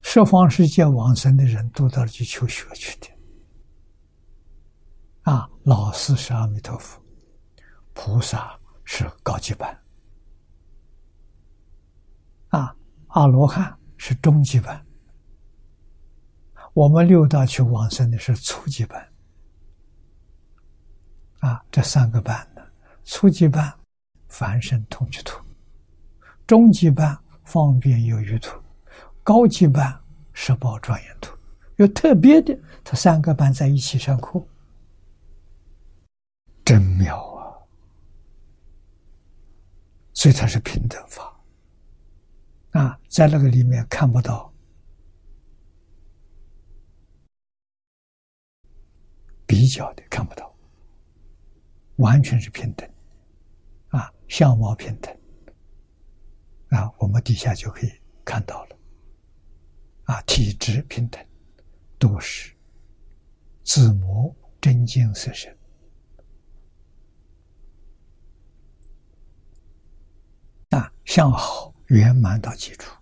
[0.03, 3.09] 十方世界往生的人都到去求学去的，
[5.31, 7.01] 啊，老师是阿弥陀佛，
[7.93, 8.59] 菩萨。
[8.91, 9.79] 是高级班，
[12.49, 12.75] 啊，
[13.09, 14.83] 阿罗汉是中级班，
[16.73, 19.13] 我们六道去往生的是初级班，
[21.41, 22.58] 啊，这三个班，
[23.11, 23.75] 初级班
[24.29, 25.43] 凡圣同居图，
[26.47, 28.61] 中级班方便有余图，
[29.25, 29.99] 高级班
[30.35, 31.35] 十宝庄严图，
[31.77, 34.47] 有特别的，他三个班在一起上课，
[36.63, 37.57] 真妙啊。
[40.13, 41.35] 所以它是平等法。
[42.73, 44.53] 啊，在那个里面看不到。
[49.47, 50.55] 比较的，看不到，
[51.97, 52.89] 完全是平等，
[54.29, 55.13] 相貌平等
[56.69, 57.93] 啊，我们底下就可以
[58.25, 58.77] 看到了
[60.05, 61.27] 啊，体质平等，
[61.99, 62.55] 都是
[63.63, 65.57] 自魔真经色身。
[70.71, 72.95] 啊，向好圆满到基础。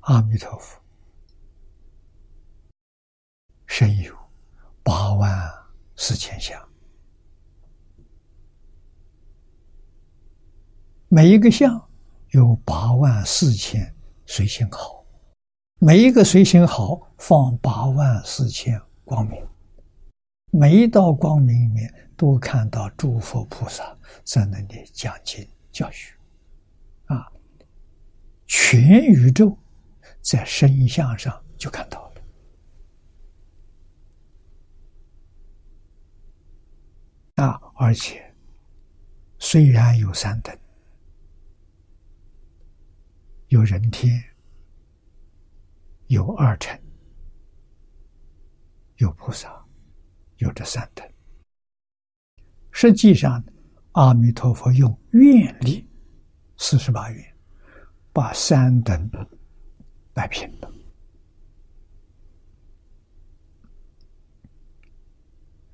[0.00, 0.80] 阿弥陀佛，
[3.66, 4.14] 身有
[4.82, 5.30] 八万
[5.96, 6.60] 四千相，
[11.14, 11.78] 每一个相
[12.30, 13.94] 有八万四千
[14.24, 15.04] 随心好，
[15.78, 19.46] 每一个随心好放八万四千光明，
[20.52, 23.94] 每一道光明里面都看到诸佛菩萨。
[24.24, 26.14] 在那里讲经教学，
[27.04, 27.30] 啊，
[28.46, 29.54] 全宇宙
[30.22, 32.10] 在身相上就看到
[37.36, 38.34] 了，啊，而且
[39.38, 40.58] 虽然有三等，
[43.52, 44.18] 有人天，
[46.06, 46.74] 有二乘，
[48.96, 49.62] 有菩萨，
[50.38, 51.06] 有这三等，
[52.70, 53.44] 实际上。
[53.92, 55.86] 阿弥陀佛用愿力
[56.56, 57.36] 四十八愿，
[58.10, 59.10] 把三等
[60.14, 60.72] 摆平了。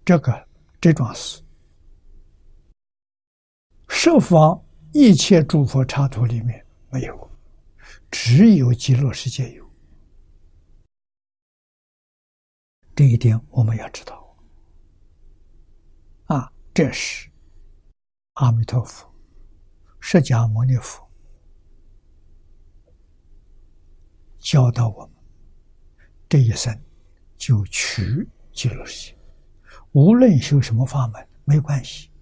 [0.05, 0.49] 这个
[0.81, 1.41] 这桩事，
[3.89, 4.61] 十方
[4.93, 7.28] 一切诸佛刹土里面没有，
[8.11, 9.69] 只有极乐世界有。
[12.95, 14.37] 这一点我们要知道。
[16.27, 17.29] 啊，这是。
[18.35, 19.13] 阿弥陀佛，
[19.99, 21.11] 释迦牟尼佛
[24.39, 25.15] 教导我们，
[26.29, 26.81] 这一生
[27.37, 29.19] 就取极乐世界，
[29.91, 32.13] 无论修什么法门没关系。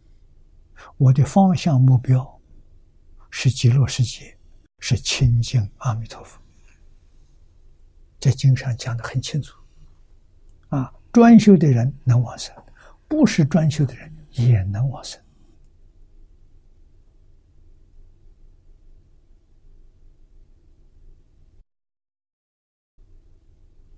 [0.96, 2.40] 我的方向目标
[3.30, 4.35] 是极乐世界，
[4.78, 6.40] 是清净阿弥陀佛，
[8.20, 9.58] 在经上讲的很清楚，
[10.68, 12.54] 啊，专修的人能往生，
[13.08, 15.20] 不是专修的人也能往生，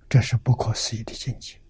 [0.09, 1.61] 这是不可思议的境界。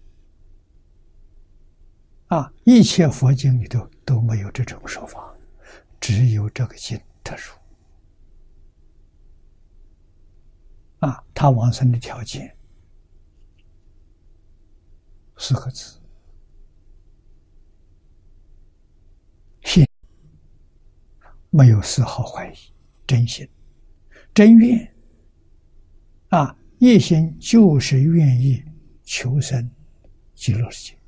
[2.27, 5.35] 啊，一切佛经里头都没有这种说法，
[5.99, 7.58] 只有这个经特殊。
[10.99, 12.55] 啊，他往生的条件
[15.37, 15.97] 四个字：
[19.63, 19.87] 信，
[21.49, 22.57] 没有丝毫怀疑，
[23.07, 23.49] 真心、
[24.33, 24.93] 真愿。
[26.27, 28.61] 啊，一心就是愿意
[29.03, 29.71] 求生
[30.35, 30.99] 极乐世界，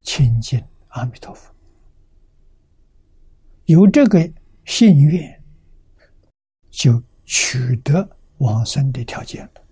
[0.00, 1.54] 亲近阿弥陀佛。
[3.66, 4.32] 有这个
[4.64, 5.44] 信愿，
[6.70, 8.17] 就取得。
[8.38, 9.64] 往生的条件了，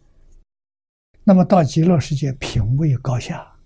[1.25, 3.57] 那么到极乐世界品位高下，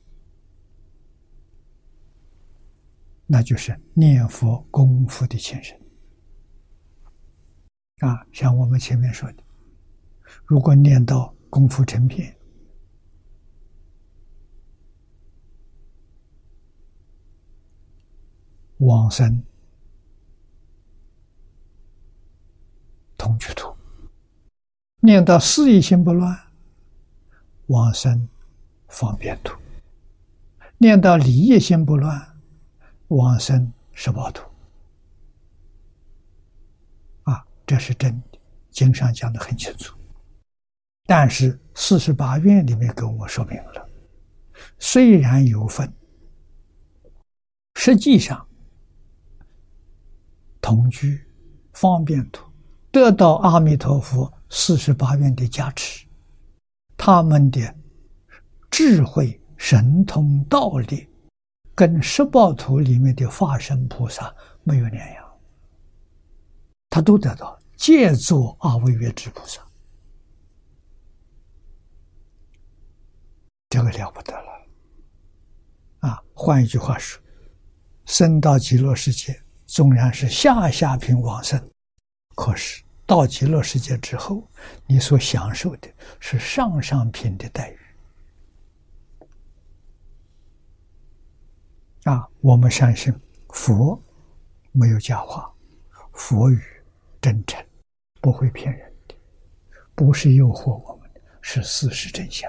[3.27, 5.81] 那就是念佛功夫的前身
[8.01, 8.27] 啊。
[8.33, 9.43] 像我们前面说的，
[10.45, 12.37] 如果念到功夫成片，
[18.79, 19.43] 往生
[23.17, 23.80] 同居土。
[25.03, 26.39] 念到事业心不乱，
[27.69, 28.29] 往生
[28.89, 29.55] 方便土；
[30.77, 32.39] 念到理业心不乱，
[33.09, 34.47] 往生十八土。
[37.23, 38.39] 啊，这是真的，
[38.71, 39.97] 经上讲的很清楚。
[41.07, 43.89] 但是四十八愿里面跟我说明了，
[44.79, 45.91] 虽然有分，
[47.77, 48.47] 实际上
[50.61, 51.19] 同居
[51.73, 52.45] 方便土
[52.93, 54.31] 得到阿弥陀佛。
[54.51, 56.05] 四十八愿的加持，
[56.97, 57.75] 他们的
[58.69, 61.09] 智慧、神通、道力，
[61.75, 65.39] 跟十报图里面的化身菩萨没有两样，
[66.89, 69.65] 他都得到，借作阿惟越之菩萨，
[73.69, 74.51] 这个了不得了。
[76.01, 77.23] 啊，换一句话说，
[78.05, 81.71] 生到极乐世界，纵然是下下品往生，
[82.35, 82.83] 可是。
[83.11, 84.49] 到极乐世界之后，
[84.87, 87.79] 你所享受的是上上品的待遇。
[92.05, 93.13] 啊，我们相信
[93.49, 94.01] 佛
[94.71, 95.53] 没有假话，
[96.13, 96.63] 佛语
[97.21, 97.61] 真诚，
[98.21, 99.15] 不会骗人的，
[99.97, 101.11] 不是诱惑我们，
[101.43, 102.49] 是事实真相。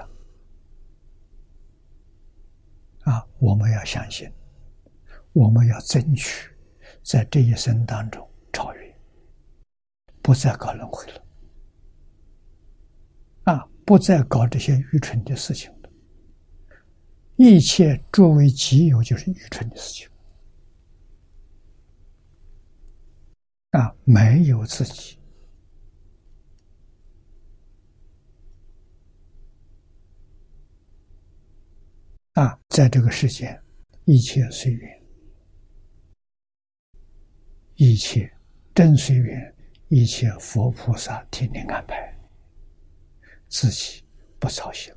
[3.00, 4.32] 啊，我们要相信，
[5.32, 6.48] 我们要争取
[7.02, 8.28] 在这一生当中。
[10.22, 11.24] 不再搞轮回了，
[13.44, 13.68] 啊！
[13.84, 15.90] 不再搞这些愚蠢的事情了。
[17.34, 20.08] 一切作为己有，就是愚蠢的事情。
[23.70, 25.18] 啊，没有自己，
[32.34, 33.60] 啊，在这个世间，
[34.04, 35.02] 一切随缘，
[37.74, 38.32] 一切
[38.72, 39.51] 真随缘。
[39.94, 42.18] 一切佛菩萨听令安排，
[43.46, 44.02] 自己
[44.38, 44.90] 不操心。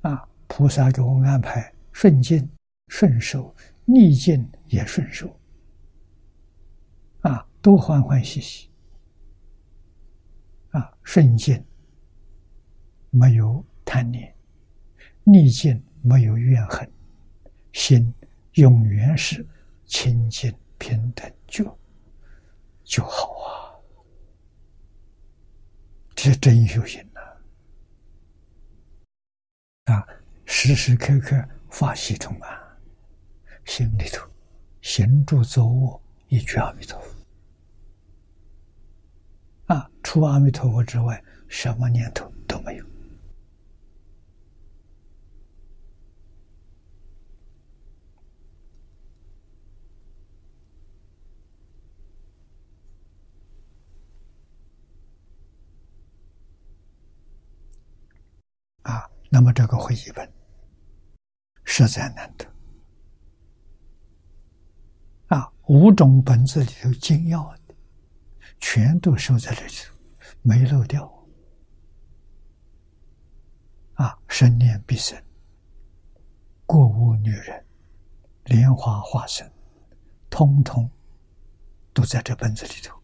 [0.00, 2.50] 啊，菩萨给我们安排顺境
[2.88, 3.54] 顺受，
[3.84, 5.38] 逆境也顺受，
[7.20, 8.68] 啊，都欢欢喜喜。
[10.70, 11.64] 啊，顺境
[13.10, 14.34] 没有贪念，
[15.22, 16.90] 逆境没有怨恨，
[17.70, 18.12] 心
[18.54, 19.46] 永远是
[19.86, 21.77] 清净平等觉。
[22.88, 23.76] 就好啊，
[26.16, 27.20] 这真修行呐！
[29.92, 30.08] 啊，
[30.46, 31.36] 时时刻刻
[31.68, 32.78] 发系统啊，
[33.66, 34.26] 心里头
[34.80, 37.14] 行住坐卧一句阿弥陀佛
[39.74, 42.87] 啊，除阿弥陀佛之外，什么念头都没有。
[59.30, 60.32] 那么这个会议本
[61.64, 62.46] 实在难得
[65.26, 65.52] 啊！
[65.66, 67.74] 五种本子里头精要的，
[68.58, 69.72] 全都收在这里，
[70.40, 71.12] 没漏掉
[73.94, 74.18] 啊！
[74.28, 75.22] 生念必生，
[76.64, 77.66] 过无女人，
[78.44, 79.50] 莲花化身，
[80.30, 80.90] 通通
[81.92, 82.98] 都在这本子里头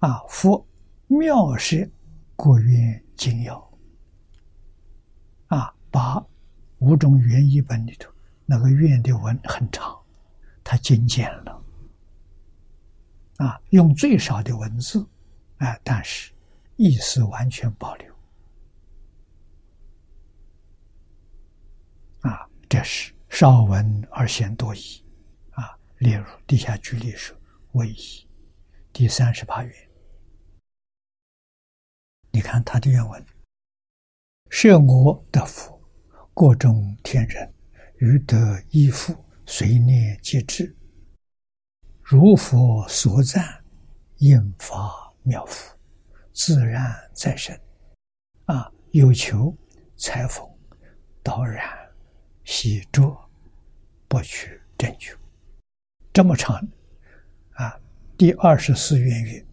[0.00, 0.24] 啊！
[0.28, 0.66] 佛
[1.06, 1.88] 妙是
[2.34, 3.71] 过愿精要。
[5.52, 6.24] 啊，把
[6.78, 8.10] 五种原译本里头
[8.46, 10.02] 那个愿的文很长，
[10.64, 11.62] 他精简了，
[13.36, 15.06] 啊，用最少的文字，
[15.58, 16.32] 哎、啊，但是
[16.76, 18.14] 意思完全保留，
[22.22, 25.04] 啊，这是少文而显多义，
[25.50, 27.36] 啊，例如地下举例说
[27.72, 28.26] 为一，
[28.90, 29.90] 第三十八愿，
[32.30, 33.22] 你看他的原文。
[34.52, 35.80] 设我得福，
[36.34, 37.50] 国中天人，
[37.96, 38.36] 欲得
[38.68, 39.16] 依附，
[39.46, 40.76] 随念即至。
[42.02, 43.64] 如佛所赞，
[44.18, 44.92] 应发
[45.22, 45.74] 妙福，
[46.34, 47.58] 自然再生。
[48.44, 49.56] 啊，有求
[49.96, 50.46] 裁缝，
[51.22, 51.66] 导然
[52.44, 53.18] 洗濯，
[54.06, 55.16] 不取真求。
[56.12, 56.54] 这么长，
[57.54, 57.80] 啊，
[58.18, 59.46] 第二十四愿曰：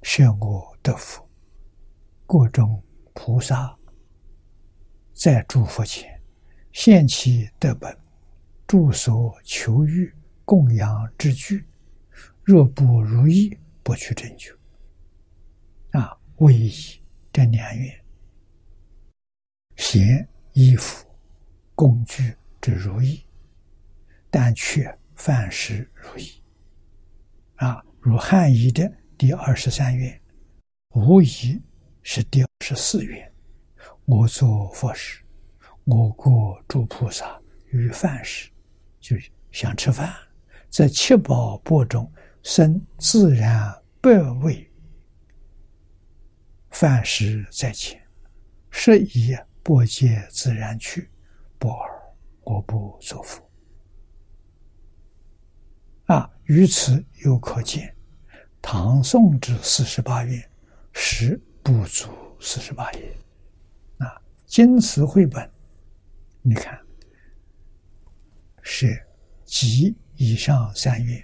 [0.00, 1.22] 设我得福。
[2.26, 3.75] 各种菩萨
[5.16, 6.20] 在诸佛前
[6.72, 7.98] 现其德本，
[8.66, 10.12] 住所求欲
[10.44, 11.64] 供养之具，
[12.44, 14.54] 若不如意，不去征求。
[15.92, 16.70] 啊，唯一
[17.32, 18.04] 这两愿，
[19.76, 21.06] 贤衣服
[21.74, 23.24] 工具之如意，
[24.30, 26.30] 但却凡事如意。
[27.54, 30.20] 啊，如汉译的第二十三愿，
[30.90, 31.58] 无疑。
[32.08, 33.32] 是第二十四愿，
[34.06, 35.20] 我做佛事，
[35.84, 38.48] 我国诸菩萨于饭时，
[39.00, 39.16] 就
[39.50, 40.14] 想吃饭，
[40.70, 42.10] 在七宝钵中
[42.42, 43.70] 生自然
[44.00, 44.10] 百
[44.42, 44.70] 味，
[46.70, 48.00] 饭食在前，
[48.70, 51.10] 是以钵皆自然去，
[51.58, 51.90] 不尔
[52.42, 53.42] 我不作福。
[56.04, 57.92] 啊，于此又可见，
[58.62, 60.50] 唐宋之四十八愿
[60.92, 61.40] 是。
[61.66, 62.08] 不足
[62.38, 63.12] 四十八页，
[64.46, 65.50] 啊，金词绘本，
[66.40, 66.80] 你看
[68.62, 69.04] 是
[69.44, 71.22] 及以上三月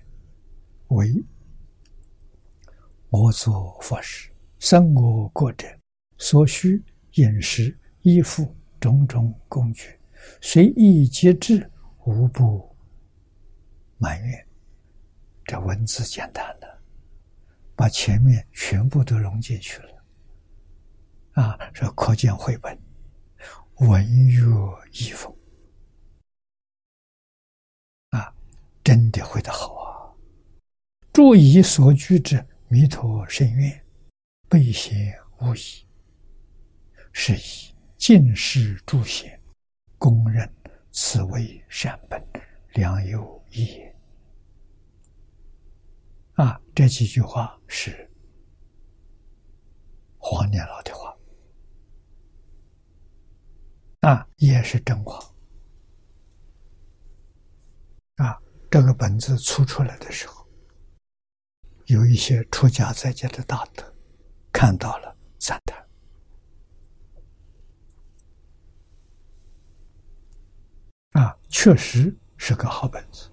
[0.88, 1.24] 为
[3.08, 5.66] 我做佛事，生我国者
[6.18, 6.82] 所需
[7.12, 9.98] 饮食衣服种种工具，
[10.40, 11.70] 随意节制，
[12.04, 12.76] 无不
[13.98, 14.46] 埋怨。
[15.44, 16.78] 这文字简单的，
[17.74, 20.04] 把前面全部都融进去了。
[21.32, 22.78] 啊，这可见绘本
[23.82, 24.40] 文约
[24.92, 25.36] 意丰
[28.10, 28.32] 啊，
[28.84, 30.14] 真的绘得好啊！
[31.12, 33.84] 注以所居之弥陀深院，
[34.48, 35.84] 备显无疑，
[37.12, 39.40] 是以尽是诸贤
[39.98, 40.48] 公认
[40.92, 42.24] 此为善本，
[42.74, 43.96] 良有益也。
[46.34, 48.08] 啊，这几句话是
[50.18, 51.12] 黄念老的话。
[54.02, 55.18] 啊，也是真话。
[58.16, 58.36] 啊，
[58.68, 60.44] 这个本子出出来的时候，
[61.86, 63.94] 有一些出家在家的大德
[64.52, 65.86] 看到了赞叹。
[71.12, 73.30] 啊，确实是个好本子。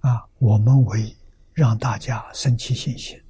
[0.00, 1.14] 啊，我们为
[1.52, 3.22] 让大家升起信心，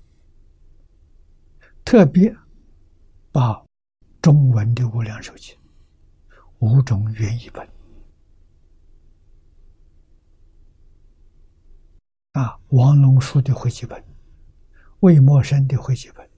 [1.85, 2.33] 特别
[3.33, 3.69] 把。
[4.21, 5.57] 中文的《无量寿经》，
[6.59, 7.67] 五种原译本
[12.33, 14.05] 啊，王龙书的汇集本，
[15.01, 16.29] 魏默生的汇集本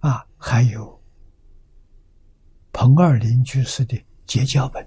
[0.00, 0.98] 啊，还有
[2.72, 4.86] 彭二林居士的结交本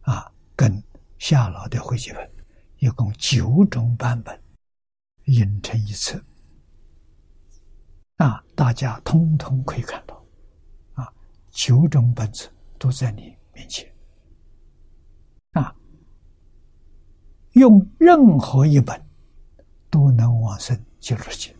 [0.00, 0.82] 啊，跟
[1.18, 2.29] 夏老的汇集本。
[2.80, 4.42] 一共九种版本，
[5.24, 6.18] 印成一册，
[8.16, 10.24] 啊，大家通通可以看到，
[10.94, 11.12] 啊，
[11.50, 13.86] 九种本子都在你面前，
[15.52, 15.76] 啊，
[17.52, 18.98] 用任何一本
[19.90, 21.54] 都能往生极乐界，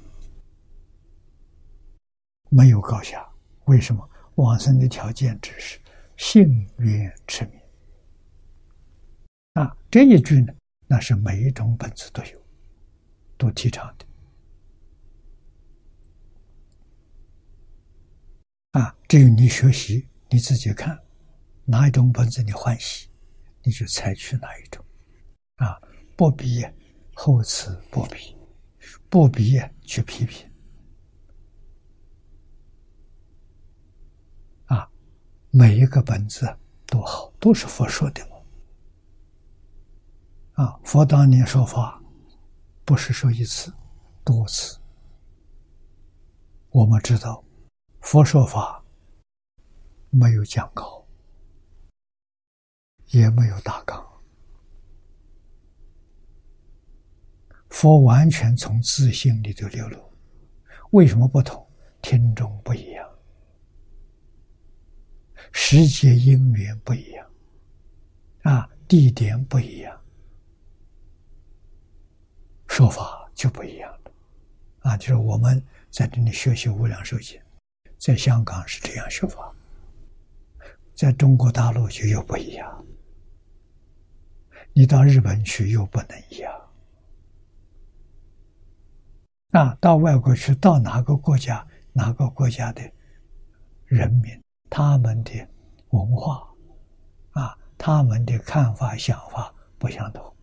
[2.48, 3.28] 没有高下。
[3.66, 5.78] 为什么往生的条件只是
[6.16, 7.60] 信愿持名？
[9.52, 10.54] 啊，这一句呢？
[10.92, 12.42] 那是每一种本子都有，
[13.38, 14.04] 都提倡的。
[18.72, 20.98] 啊，至于你学习，你自己看
[21.64, 23.08] 哪一种本子你欢喜，
[23.62, 24.84] 你就采取哪一种。
[25.58, 25.80] 啊，
[26.16, 26.66] 不必
[27.14, 28.36] 后此不必，
[29.08, 30.50] 不必去批评。
[34.64, 34.90] 啊，
[35.50, 36.52] 每一个本子
[36.88, 38.28] 都好，都是佛说的。
[40.60, 41.98] 啊，佛当年说法，
[42.84, 43.72] 不是说一次，
[44.22, 44.78] 多次。
[46.68, 47.42] 我们知道，
[48.02, 48.84] 佛说法
[50.10, 51.02] 没有讲稿，
[53.06, 54.06] 也没有大纲，
[57.70, 60.12] 佛完全从自信里头流露，
[60.90, 61.66] 为什么不同？
[62.02, 63.08] 听众不一样，
[65.52, 67.30] 时节因缘不一样，
[68.42, 69.99] 啊，地点不一样，
[72.80, 74.10] 说法就不一样了。
[74.78, 77.38] 啊，就是我们在这里学习无量寿经，
[77.98, 79.52] 在香港是这样学法，
[80.94, 82.86] 在中国大陆就又不一样。
[84.72, 86.50] 你到日本去又不能一样。
[89.50, 92.80] 啊，到外国去，到哪个国家，哪个国家的
[93.84, 95.32] 人民，他们的
[95.90, 96.48] 文化，
[97.32, 100.34] 啊，他们的看法、想法不相同，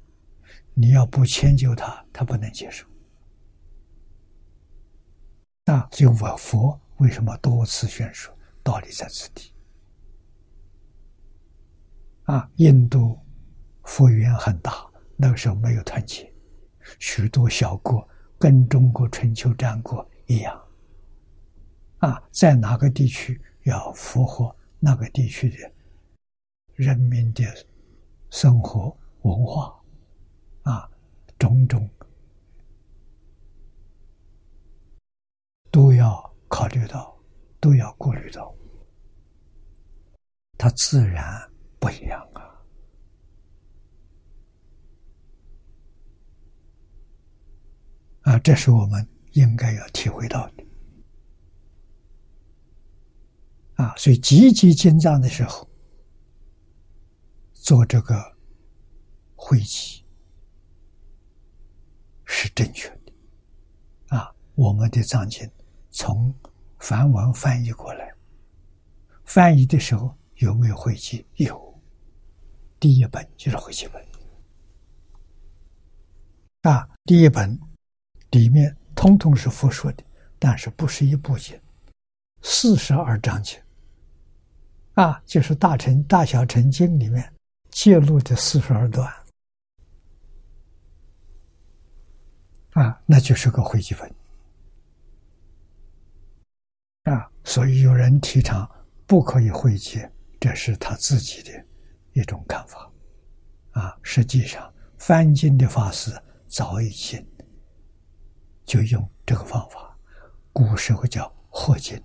[0.80, 2.86] 你要不迁就他，他不能接受。
[5.66, 8.32] 那就我佛为什么多次宣说
[8.62, 9.52] 道理在此地？
[12.26, 13.18] 啊，印度
[13.84, 14.86] 佛缘很大，
[15.16, 16.32] 那个时候没有团结，
[17.00, 18.08] 许多小国。
[18.40, 20.64] 跟中国春秋战国一样，
[21.98, 25.72] 啊，在哪个地区要符合那个地区的
[26.76, 27.44] 人民的
[28.30, 29.76] 生活文化，
[31.38, 31.90] 种种
[35.70, 37.18] 都要考虑到，
[37.60, 38.56] 都要顾虑到，
[40.58, 42.42] 它自然不一样啊。
[48.22, 50.66] 啊，这是我们应该要体会到的。
[53.76, 55.70] 啊，所以积极进藏的时候，
[57.54, 58.36] 做这个
[59.36, 60.04] 会集
[62.40, 64.16] 是正确的。
[64.16, 65.50] 啊，我们的藏经
[65.90, 66.32] 从
[66.78, 68.14] 梵文翻译过来，
[69.26, 71.26] 翻译的时候有没有会集？
[71.38, 71.82] 有，
[72.80, 74.06] 第一本就是会集本。
[76.72, 77.60] 啊，第一本。
[78.32, 80.04] 里面通通是佛说的，
[80.38, 81.58] 但是不是一部经，
[82.42, 83.58] 四十二章经，
[84.96, 87.34] 啊，就是大乘大小乘经里面
[87.72, 89.12] 记录的四十二段，
[92.78, 94.08] 啊，那就是个汇集本，
[97.12, 98.70] 啊，所以有人提倡
[99.08, 100.08] 不可以汇集，
[100.40, 101.66] 这是他自己的
[102.14, 102.92] 一种看法，
[103.72, 106.12] 啊，实际上翻经的法师
[106.48, 107.26] 早已经。
[108.64, 109.98] 就用这个方法，
[110.54, 111.98] 古时候叫合金，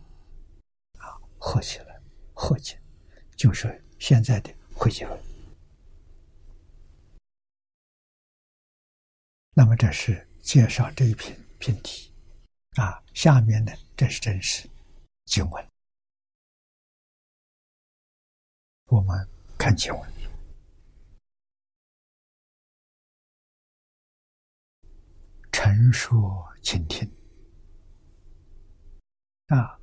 [0.97, 2.01] 啊，合起来，
[2.33, 2.79] 合金，
[3.37, 5.19] 就是现在的会集文。
[9.55, 12.13] 那么这是介绍这一篇篇题，
[12.73, 14.69] 啊，下面呢，这是真实
[15.25, 15.71] 经文，
[18.87, 20.13] 我们看经文。
[25.53, 27.09] 陈说，请听。
[29.47, 29.79] 啊，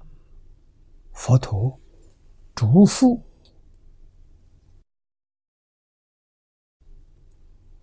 [1.14, 1.80] 佛陀
[2.54, 3.24] 嘱咐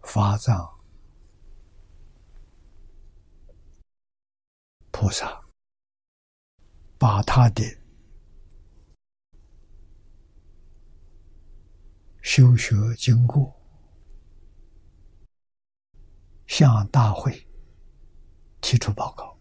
[0.02, 0.75] 法藏
[4.98, 5.44] 菩萨，
[6.96, 7.62] 把他的
[12.22, 13.54] 修学经过
[16.46, 17.46] 向大会。
[18.62, 19.38] 提出报告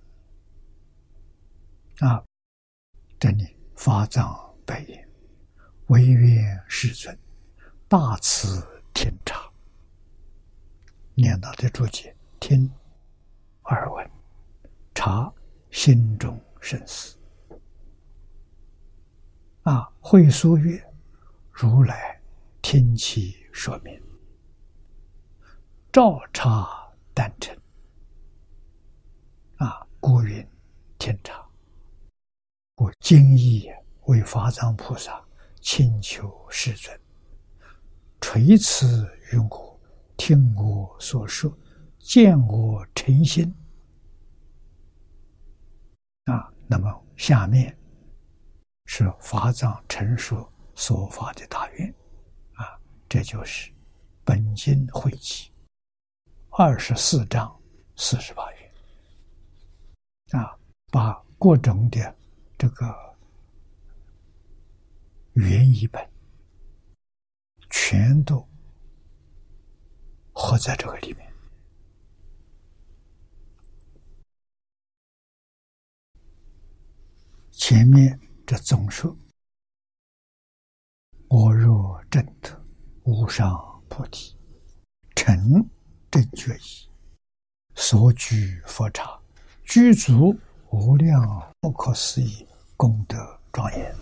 [2.05, 2.21] 啊！
[3.17, 5.09] 这里法藏白言
[5.87, 7.17] ：“唯愿世尊
[7.87, 8.61] 大慈
[8.93, 9.49] 天察。”
[11.15, 12.69] 念到的注解：“听
[13.63, 14.11] 耳闻，
[14.93, 15.33] 察
[15.75, 17.17] 心中生死。”
[19.63, 19.91] 啊！
[19.99, 20.81] 会说曰
[21.51, 22.17] ：“如来
[22.61, 24.01] 听其说明，
[25.91, 26.65] 照察
[27.13, 27.53] 丹尘。”
[29.59, 30.47] 啊，故云
[30.97, 31.45] 天长，
[32.75, 33.69] 我今意
[34.03, 35.21] 为法藏菩萨
[35.59, 36.97] 请求世尊
[38.21, 39.77] 垂慈于我，
[40.15, 41.51] 听我所说，
[41.99, 43.53] 见我诚心。
[46.25, 47.75] 啊，那么下面
[48.85, 51.93] 是法藏陈述所发的大愿，
[52.53, 53.71] 啊，这就是
[54.23, 55.51] 本经汇集
[56.49, 57.55] 二十四章
[57.95, 60.41] 四十八愿。
[60.41, 60.57] 啊，
[60.91, 62.15] 把各种的
[62.57, 63.15] 这个
[65.33, 66.03] 原译本
[67.69, 68.43] 全都
[70.33, 71.24] 合在这个里面。
[77.57, 79.15] 前面这总说
[81.29, 82.49] ：“我若正得
[83.03, 84.35] 无上菩提，
[85.15, 85.67] 成
[86.11, 86.89] 正觉意，
[87.73, 89.19] 所居佛刹。”
[89.63, 90.37] 具足
[90.69, 92.45] 无量不可思议
[92.77, 93.17] 功德
[93.51, 93.95] 庄严。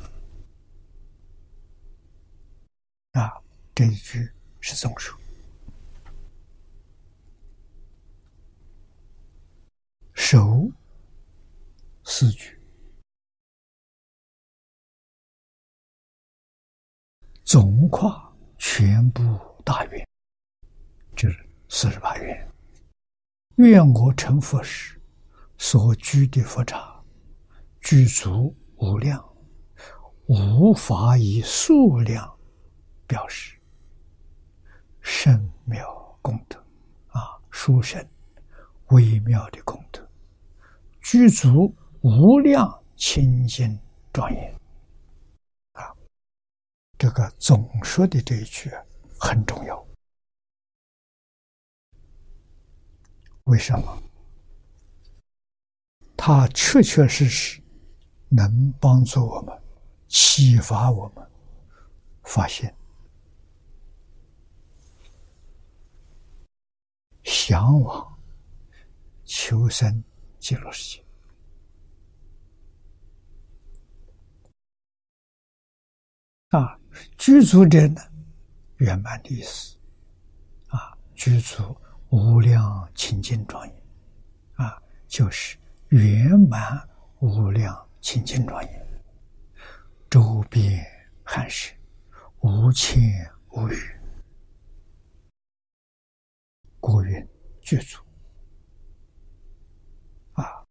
[3.12, 3.32] 啊，
[3.74, 5.18] 这一句是总数。
[10.14, 10.70] 首
[12.04, 12.60] 四句，
[17.44, 19.22] 总跨全部
[19.66, 20.08] 大愿，
[21.16, 22.48] 就是四十八愿。
[23.58, 25.00] 愿我成佛时，
[25.58, 27.04] 所居的佛刹，
[27.82, 29.24] 具足无量，
[30.28, 32.34] 无法以数量
[33.06, 33.58] 表示。
[35.02, 35.86] 甚妙
[36.22, 36.58] 功德
[37.10, 38.02] 啊，殊胜
[38.88, 40.02] 微妙的功德，
[41.02, 43.78] 具足无量清净
[44.14, 44.63] 庄严！
[47.04, 48.72] 这个总说的这一句
[49.20, 49.88] 很重要。
[53.44, 54.04] 为什么？
[56.16, 57.62] 它确确实实
[58.30, 59.62] 能帮助我们，
[60.08, 61.30] 启发我们，
[62.24, 62.74] 发现
[67.26, 68.18] 向往
[69.26, 70.02] 求生
[70.40, 71.06] 极乐世界
[76.52, 76.80] 啊！
[77.18, 78.02] 居住者呢，
[78.78, 79.78] 圆满的意思。
[80.68, 81.78] 啊，居住。
[82.16, 83.76] 无量清净庄严，
[84.54, 85.58] 啊，就是
[85.88, 86.88] 圆满
[87.22, 88.88] 无量清净庄严，
[90.12, 90.86] 周边
[91.24, 91.74] 汉室
[92.42, 93.02] 无牵
[93.50, 94.00] 无语，
[96.80, 97.28] 国云
[97.62, 98.00] 具足
[100.34, 100.64] 啊，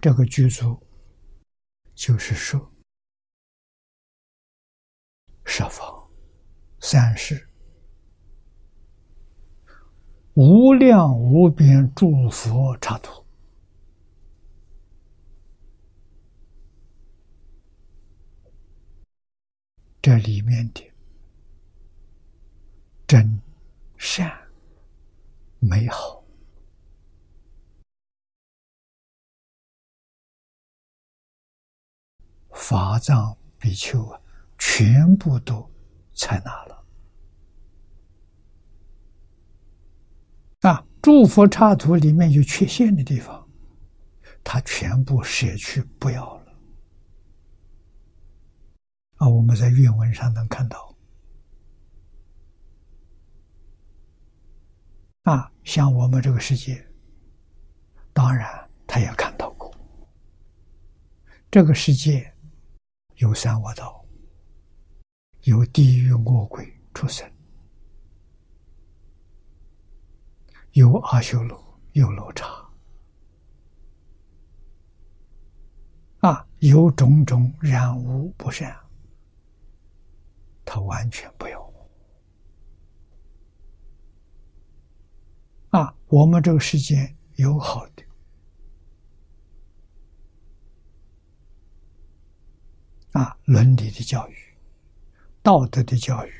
[0.00, 0.80] 这个具足
[1.96, 2.72] 就是说
[5.44, 6.08] 十方
[6.80, 7.48] 三世。
[10.34, 13.24] 无量无边诸佛刹土，
[20.02, 20.92] 这里面的
[23.06, 23.40] 真
[23.96, 24.28] 善
[25.60, 26.24] 美好，
[32.50, 34.20] 法藏比丘啊，
[34.66, 35.70] 全部都
[36.14, 36.84] 采纳了。
[40.62, 43.46] 啊，诸佛刹土里面有缺陷的地方，
[44.42, 46.52] 他全部舍去不要了。
[49.16, 50.96] 啊，我们在原文上能看到。
[55.24, 56.84] 啊，像我们这个世界，
[58.14, 59.72] 当然他也看到过，
[61.50, 62.34] 这个世界
[63.16, 64.03] 有三恶道，
[65.44, 67.30] 有地狱恶鬼出生。
[70.72, 72.44] 有阿修罗，有罗刹，
[76.20, 78.74] 啊，有种种染污不善，
[80.64, 81.72] 他完全不要。
[85.70, 88.02] 啊，我们这个世界有好的，
[93.12, 94.36] 啊，伦理的教育，
[95.44, 96.32] 道德的教育，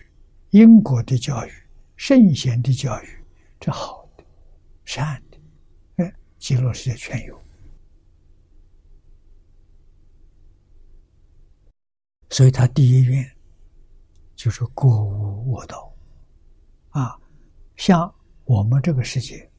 [0.48, 1.52] 因果的教育，
[1.94, 3.24] 圣贤的教育，
[3.60, 4.24] 这好的。
[4.86, 5.38] 善的，
[5.96, 7.38] 哎，极乐世界全有，
[12.30, 13.30] 所以他第一愿
[14.34, 15.94] 就是过无我道，
[16.88, 17.20] 啊，
[17.76, 18.14] 像
[18.44, 19.50] 我们这个世界，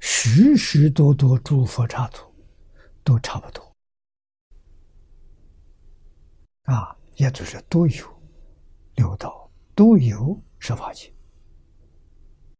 [0.00, 2.26] 许许多多诸佛刹土
[3.02, 3.76] 都差不多，
[6.62, 8.13] 啊，也就是都有。
[8.96, 11.12] 六道，都有十法界，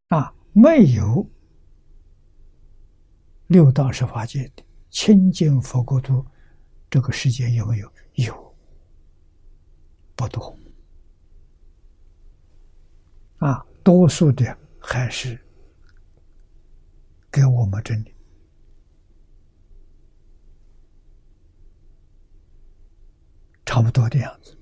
[0.09, 1.27] 啊，没有。
[3.47, 6.25] 六道是法界的清净佛国土，
[6.89, 7.91] 这个世界有没有？
[8.15, 8.55] 有，
[10.15, 10.57] 不多。
[13.37, 15.39] 啊，多数的还是
[17.29, 18.15] 给我们这里
[23.65, 24.54] 差不多的样子。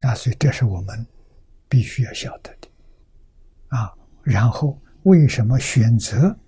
[0.00, 1.06] 那，所以这是我们
[1.68, 2.68] 必须要晓得的。
[3.68, 3.92] 啊，
[4.22, 6.38] 然后为什么选择？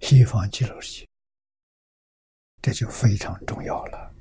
[0.00, 1.08] 西方极乐世界，
[2.62, 4.14] 这就非常重要了。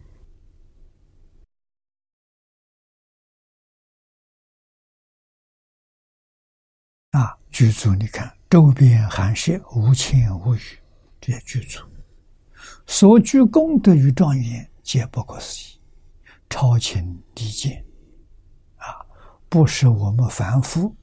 [7.12, 10.60] 啊，居住，你看周边寒舍无牵无语，
[11.22, 11.82] 这些居住
[12.86, 15.79] 所居功德与庄严，皆不可思议，
[16.50, 17.86] 超情离见，
[18.78, 19.06] 啊，
[19.48, 20.94] 不是我们凡夫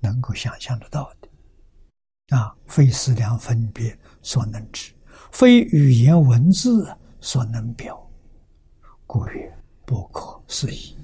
[0.00, 2.36] 能够想象得到的。
[2.36, 4.92] 啊，非思量分别所能知，
[5.30, 8.10] 非语言文字所能表，
[9.06, 9.54] 故曰
[9.84, 10.96] 不可思议。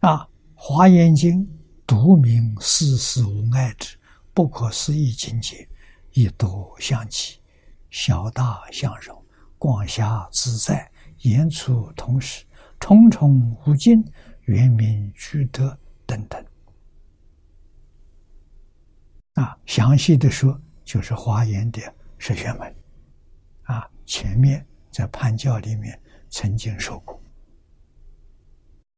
[0.00, 0.18] 啊，
[0.54, 1.44] 《华严经》
[1.86, 3.98] 独明世事无碍之
[4.32, 5.68] 不可思议境界，
[6.12, 7.38] 一多相起，
[7.90, 9.22] 小大相融，
[9.58, 10.90] 广狭自在，
[11.20, 12.44] 言处同时，
[12.78, 14.04] 重重无尽，
[14.42, 15.76] 圆明具德
[16.06, 16.44] 等等。
[19.34, 21.80] 啊，详细的说，就是华严的
[22.18, 22.74] 十玄门。
[23.64, 27.20] 啊，前面在判教里面曾经说过。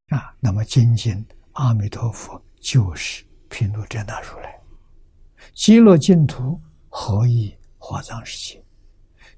[0.09, 4.59] 啊，那么仅仅阿弥陀佛就是毗卢遮那如来，
[5.55, 8.65] 极乐净土何以华藏世界？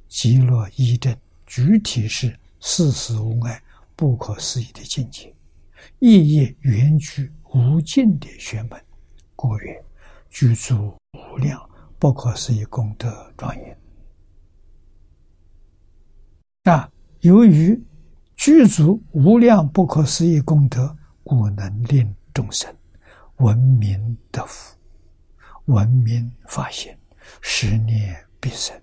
[0.08, 1.16] 极乐一真
[1.46, 3.62] 具体是世事无碍、
[3.96, 5.34] 不可思议的境界，
[5.98, 8.80] 意业圆具无尽的玄门，
[9.34, 9.84] 故曰
[10.28, 11.68] 具足无量
[11.98, 13.78] 不可思议功德庄严。
[16.64, 17.82] 啊，由于。
[18.42, 22.74] 具足无量不可思议功德，故能令众生
[23.36, 24.74] 闻名得福，
[25.66, 26.98] 闻名发现，
[27.42, 28.74] 十念必生，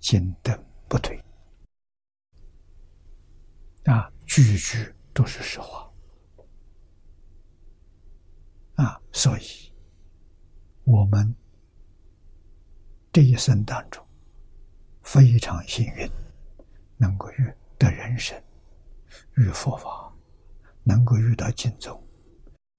[0.00, 0.58] 金灯
[0.88, 1.22] 不退。
[3.92, 5.90] 啊，句句都是实话。
[8.76, 9.72] 啊，所以
[10.84, 11.34] 我们
[13.12, 14.06] 这一生当中
[15.02, 16.08] 非常幸运，
[16.96, 17.52] 能够遇。
[17.80, 18.38] 得人生
[19.36, 20.14] 与佛法，
[20.82, 21.98] 能够遇到经宗，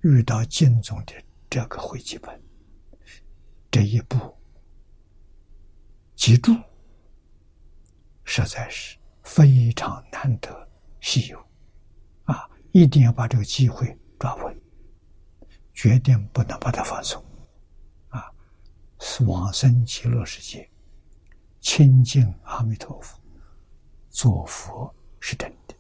[0.03, 1.13] 遇到经宗的
[1.49, 2.39] 这个汇集本，
[3.71, 4.38] 这一步
[6.15, 6.51] 记住，
[8.25, 10.69] 实在是非常难得
[11.01, 11.37] 稀有
[12.23, 12.49] 啊！
[12.71, 14.61] 一定要把这个机会抓稳，
[15.73, 17.21] 决定不能把它放松
[18.09, 18.31] 啊！
[18.99, 20.69] 是往生极乐世界，
[21.59, 23.19] 亲近阿弥陀佛。
[24.09, 25.75] 做佛是真的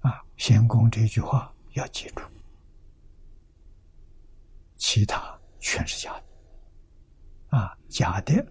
[0.00, 0.24] 啊！
[0.36, 2.22] 仙公这句话要记住，
[4.76, 7.76] 其他全是假的啊！
[7.88, 8.46] 假的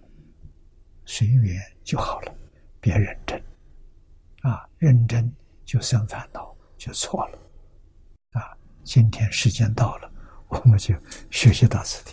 [1.06, 2.34] 随缘就好了，
[2.80, 3.42] 别认真
[4.42, 4.66] 啊！
[4.78, 5.30] 认真
[5.64, 7.38] 就生烦恼，就错了
[8.32, 8.56] 啊！
[8.82, 10.10] 今天时间到了，
[10.48, 10.94] 我们就
[11.30, 12.12] 学习到此地。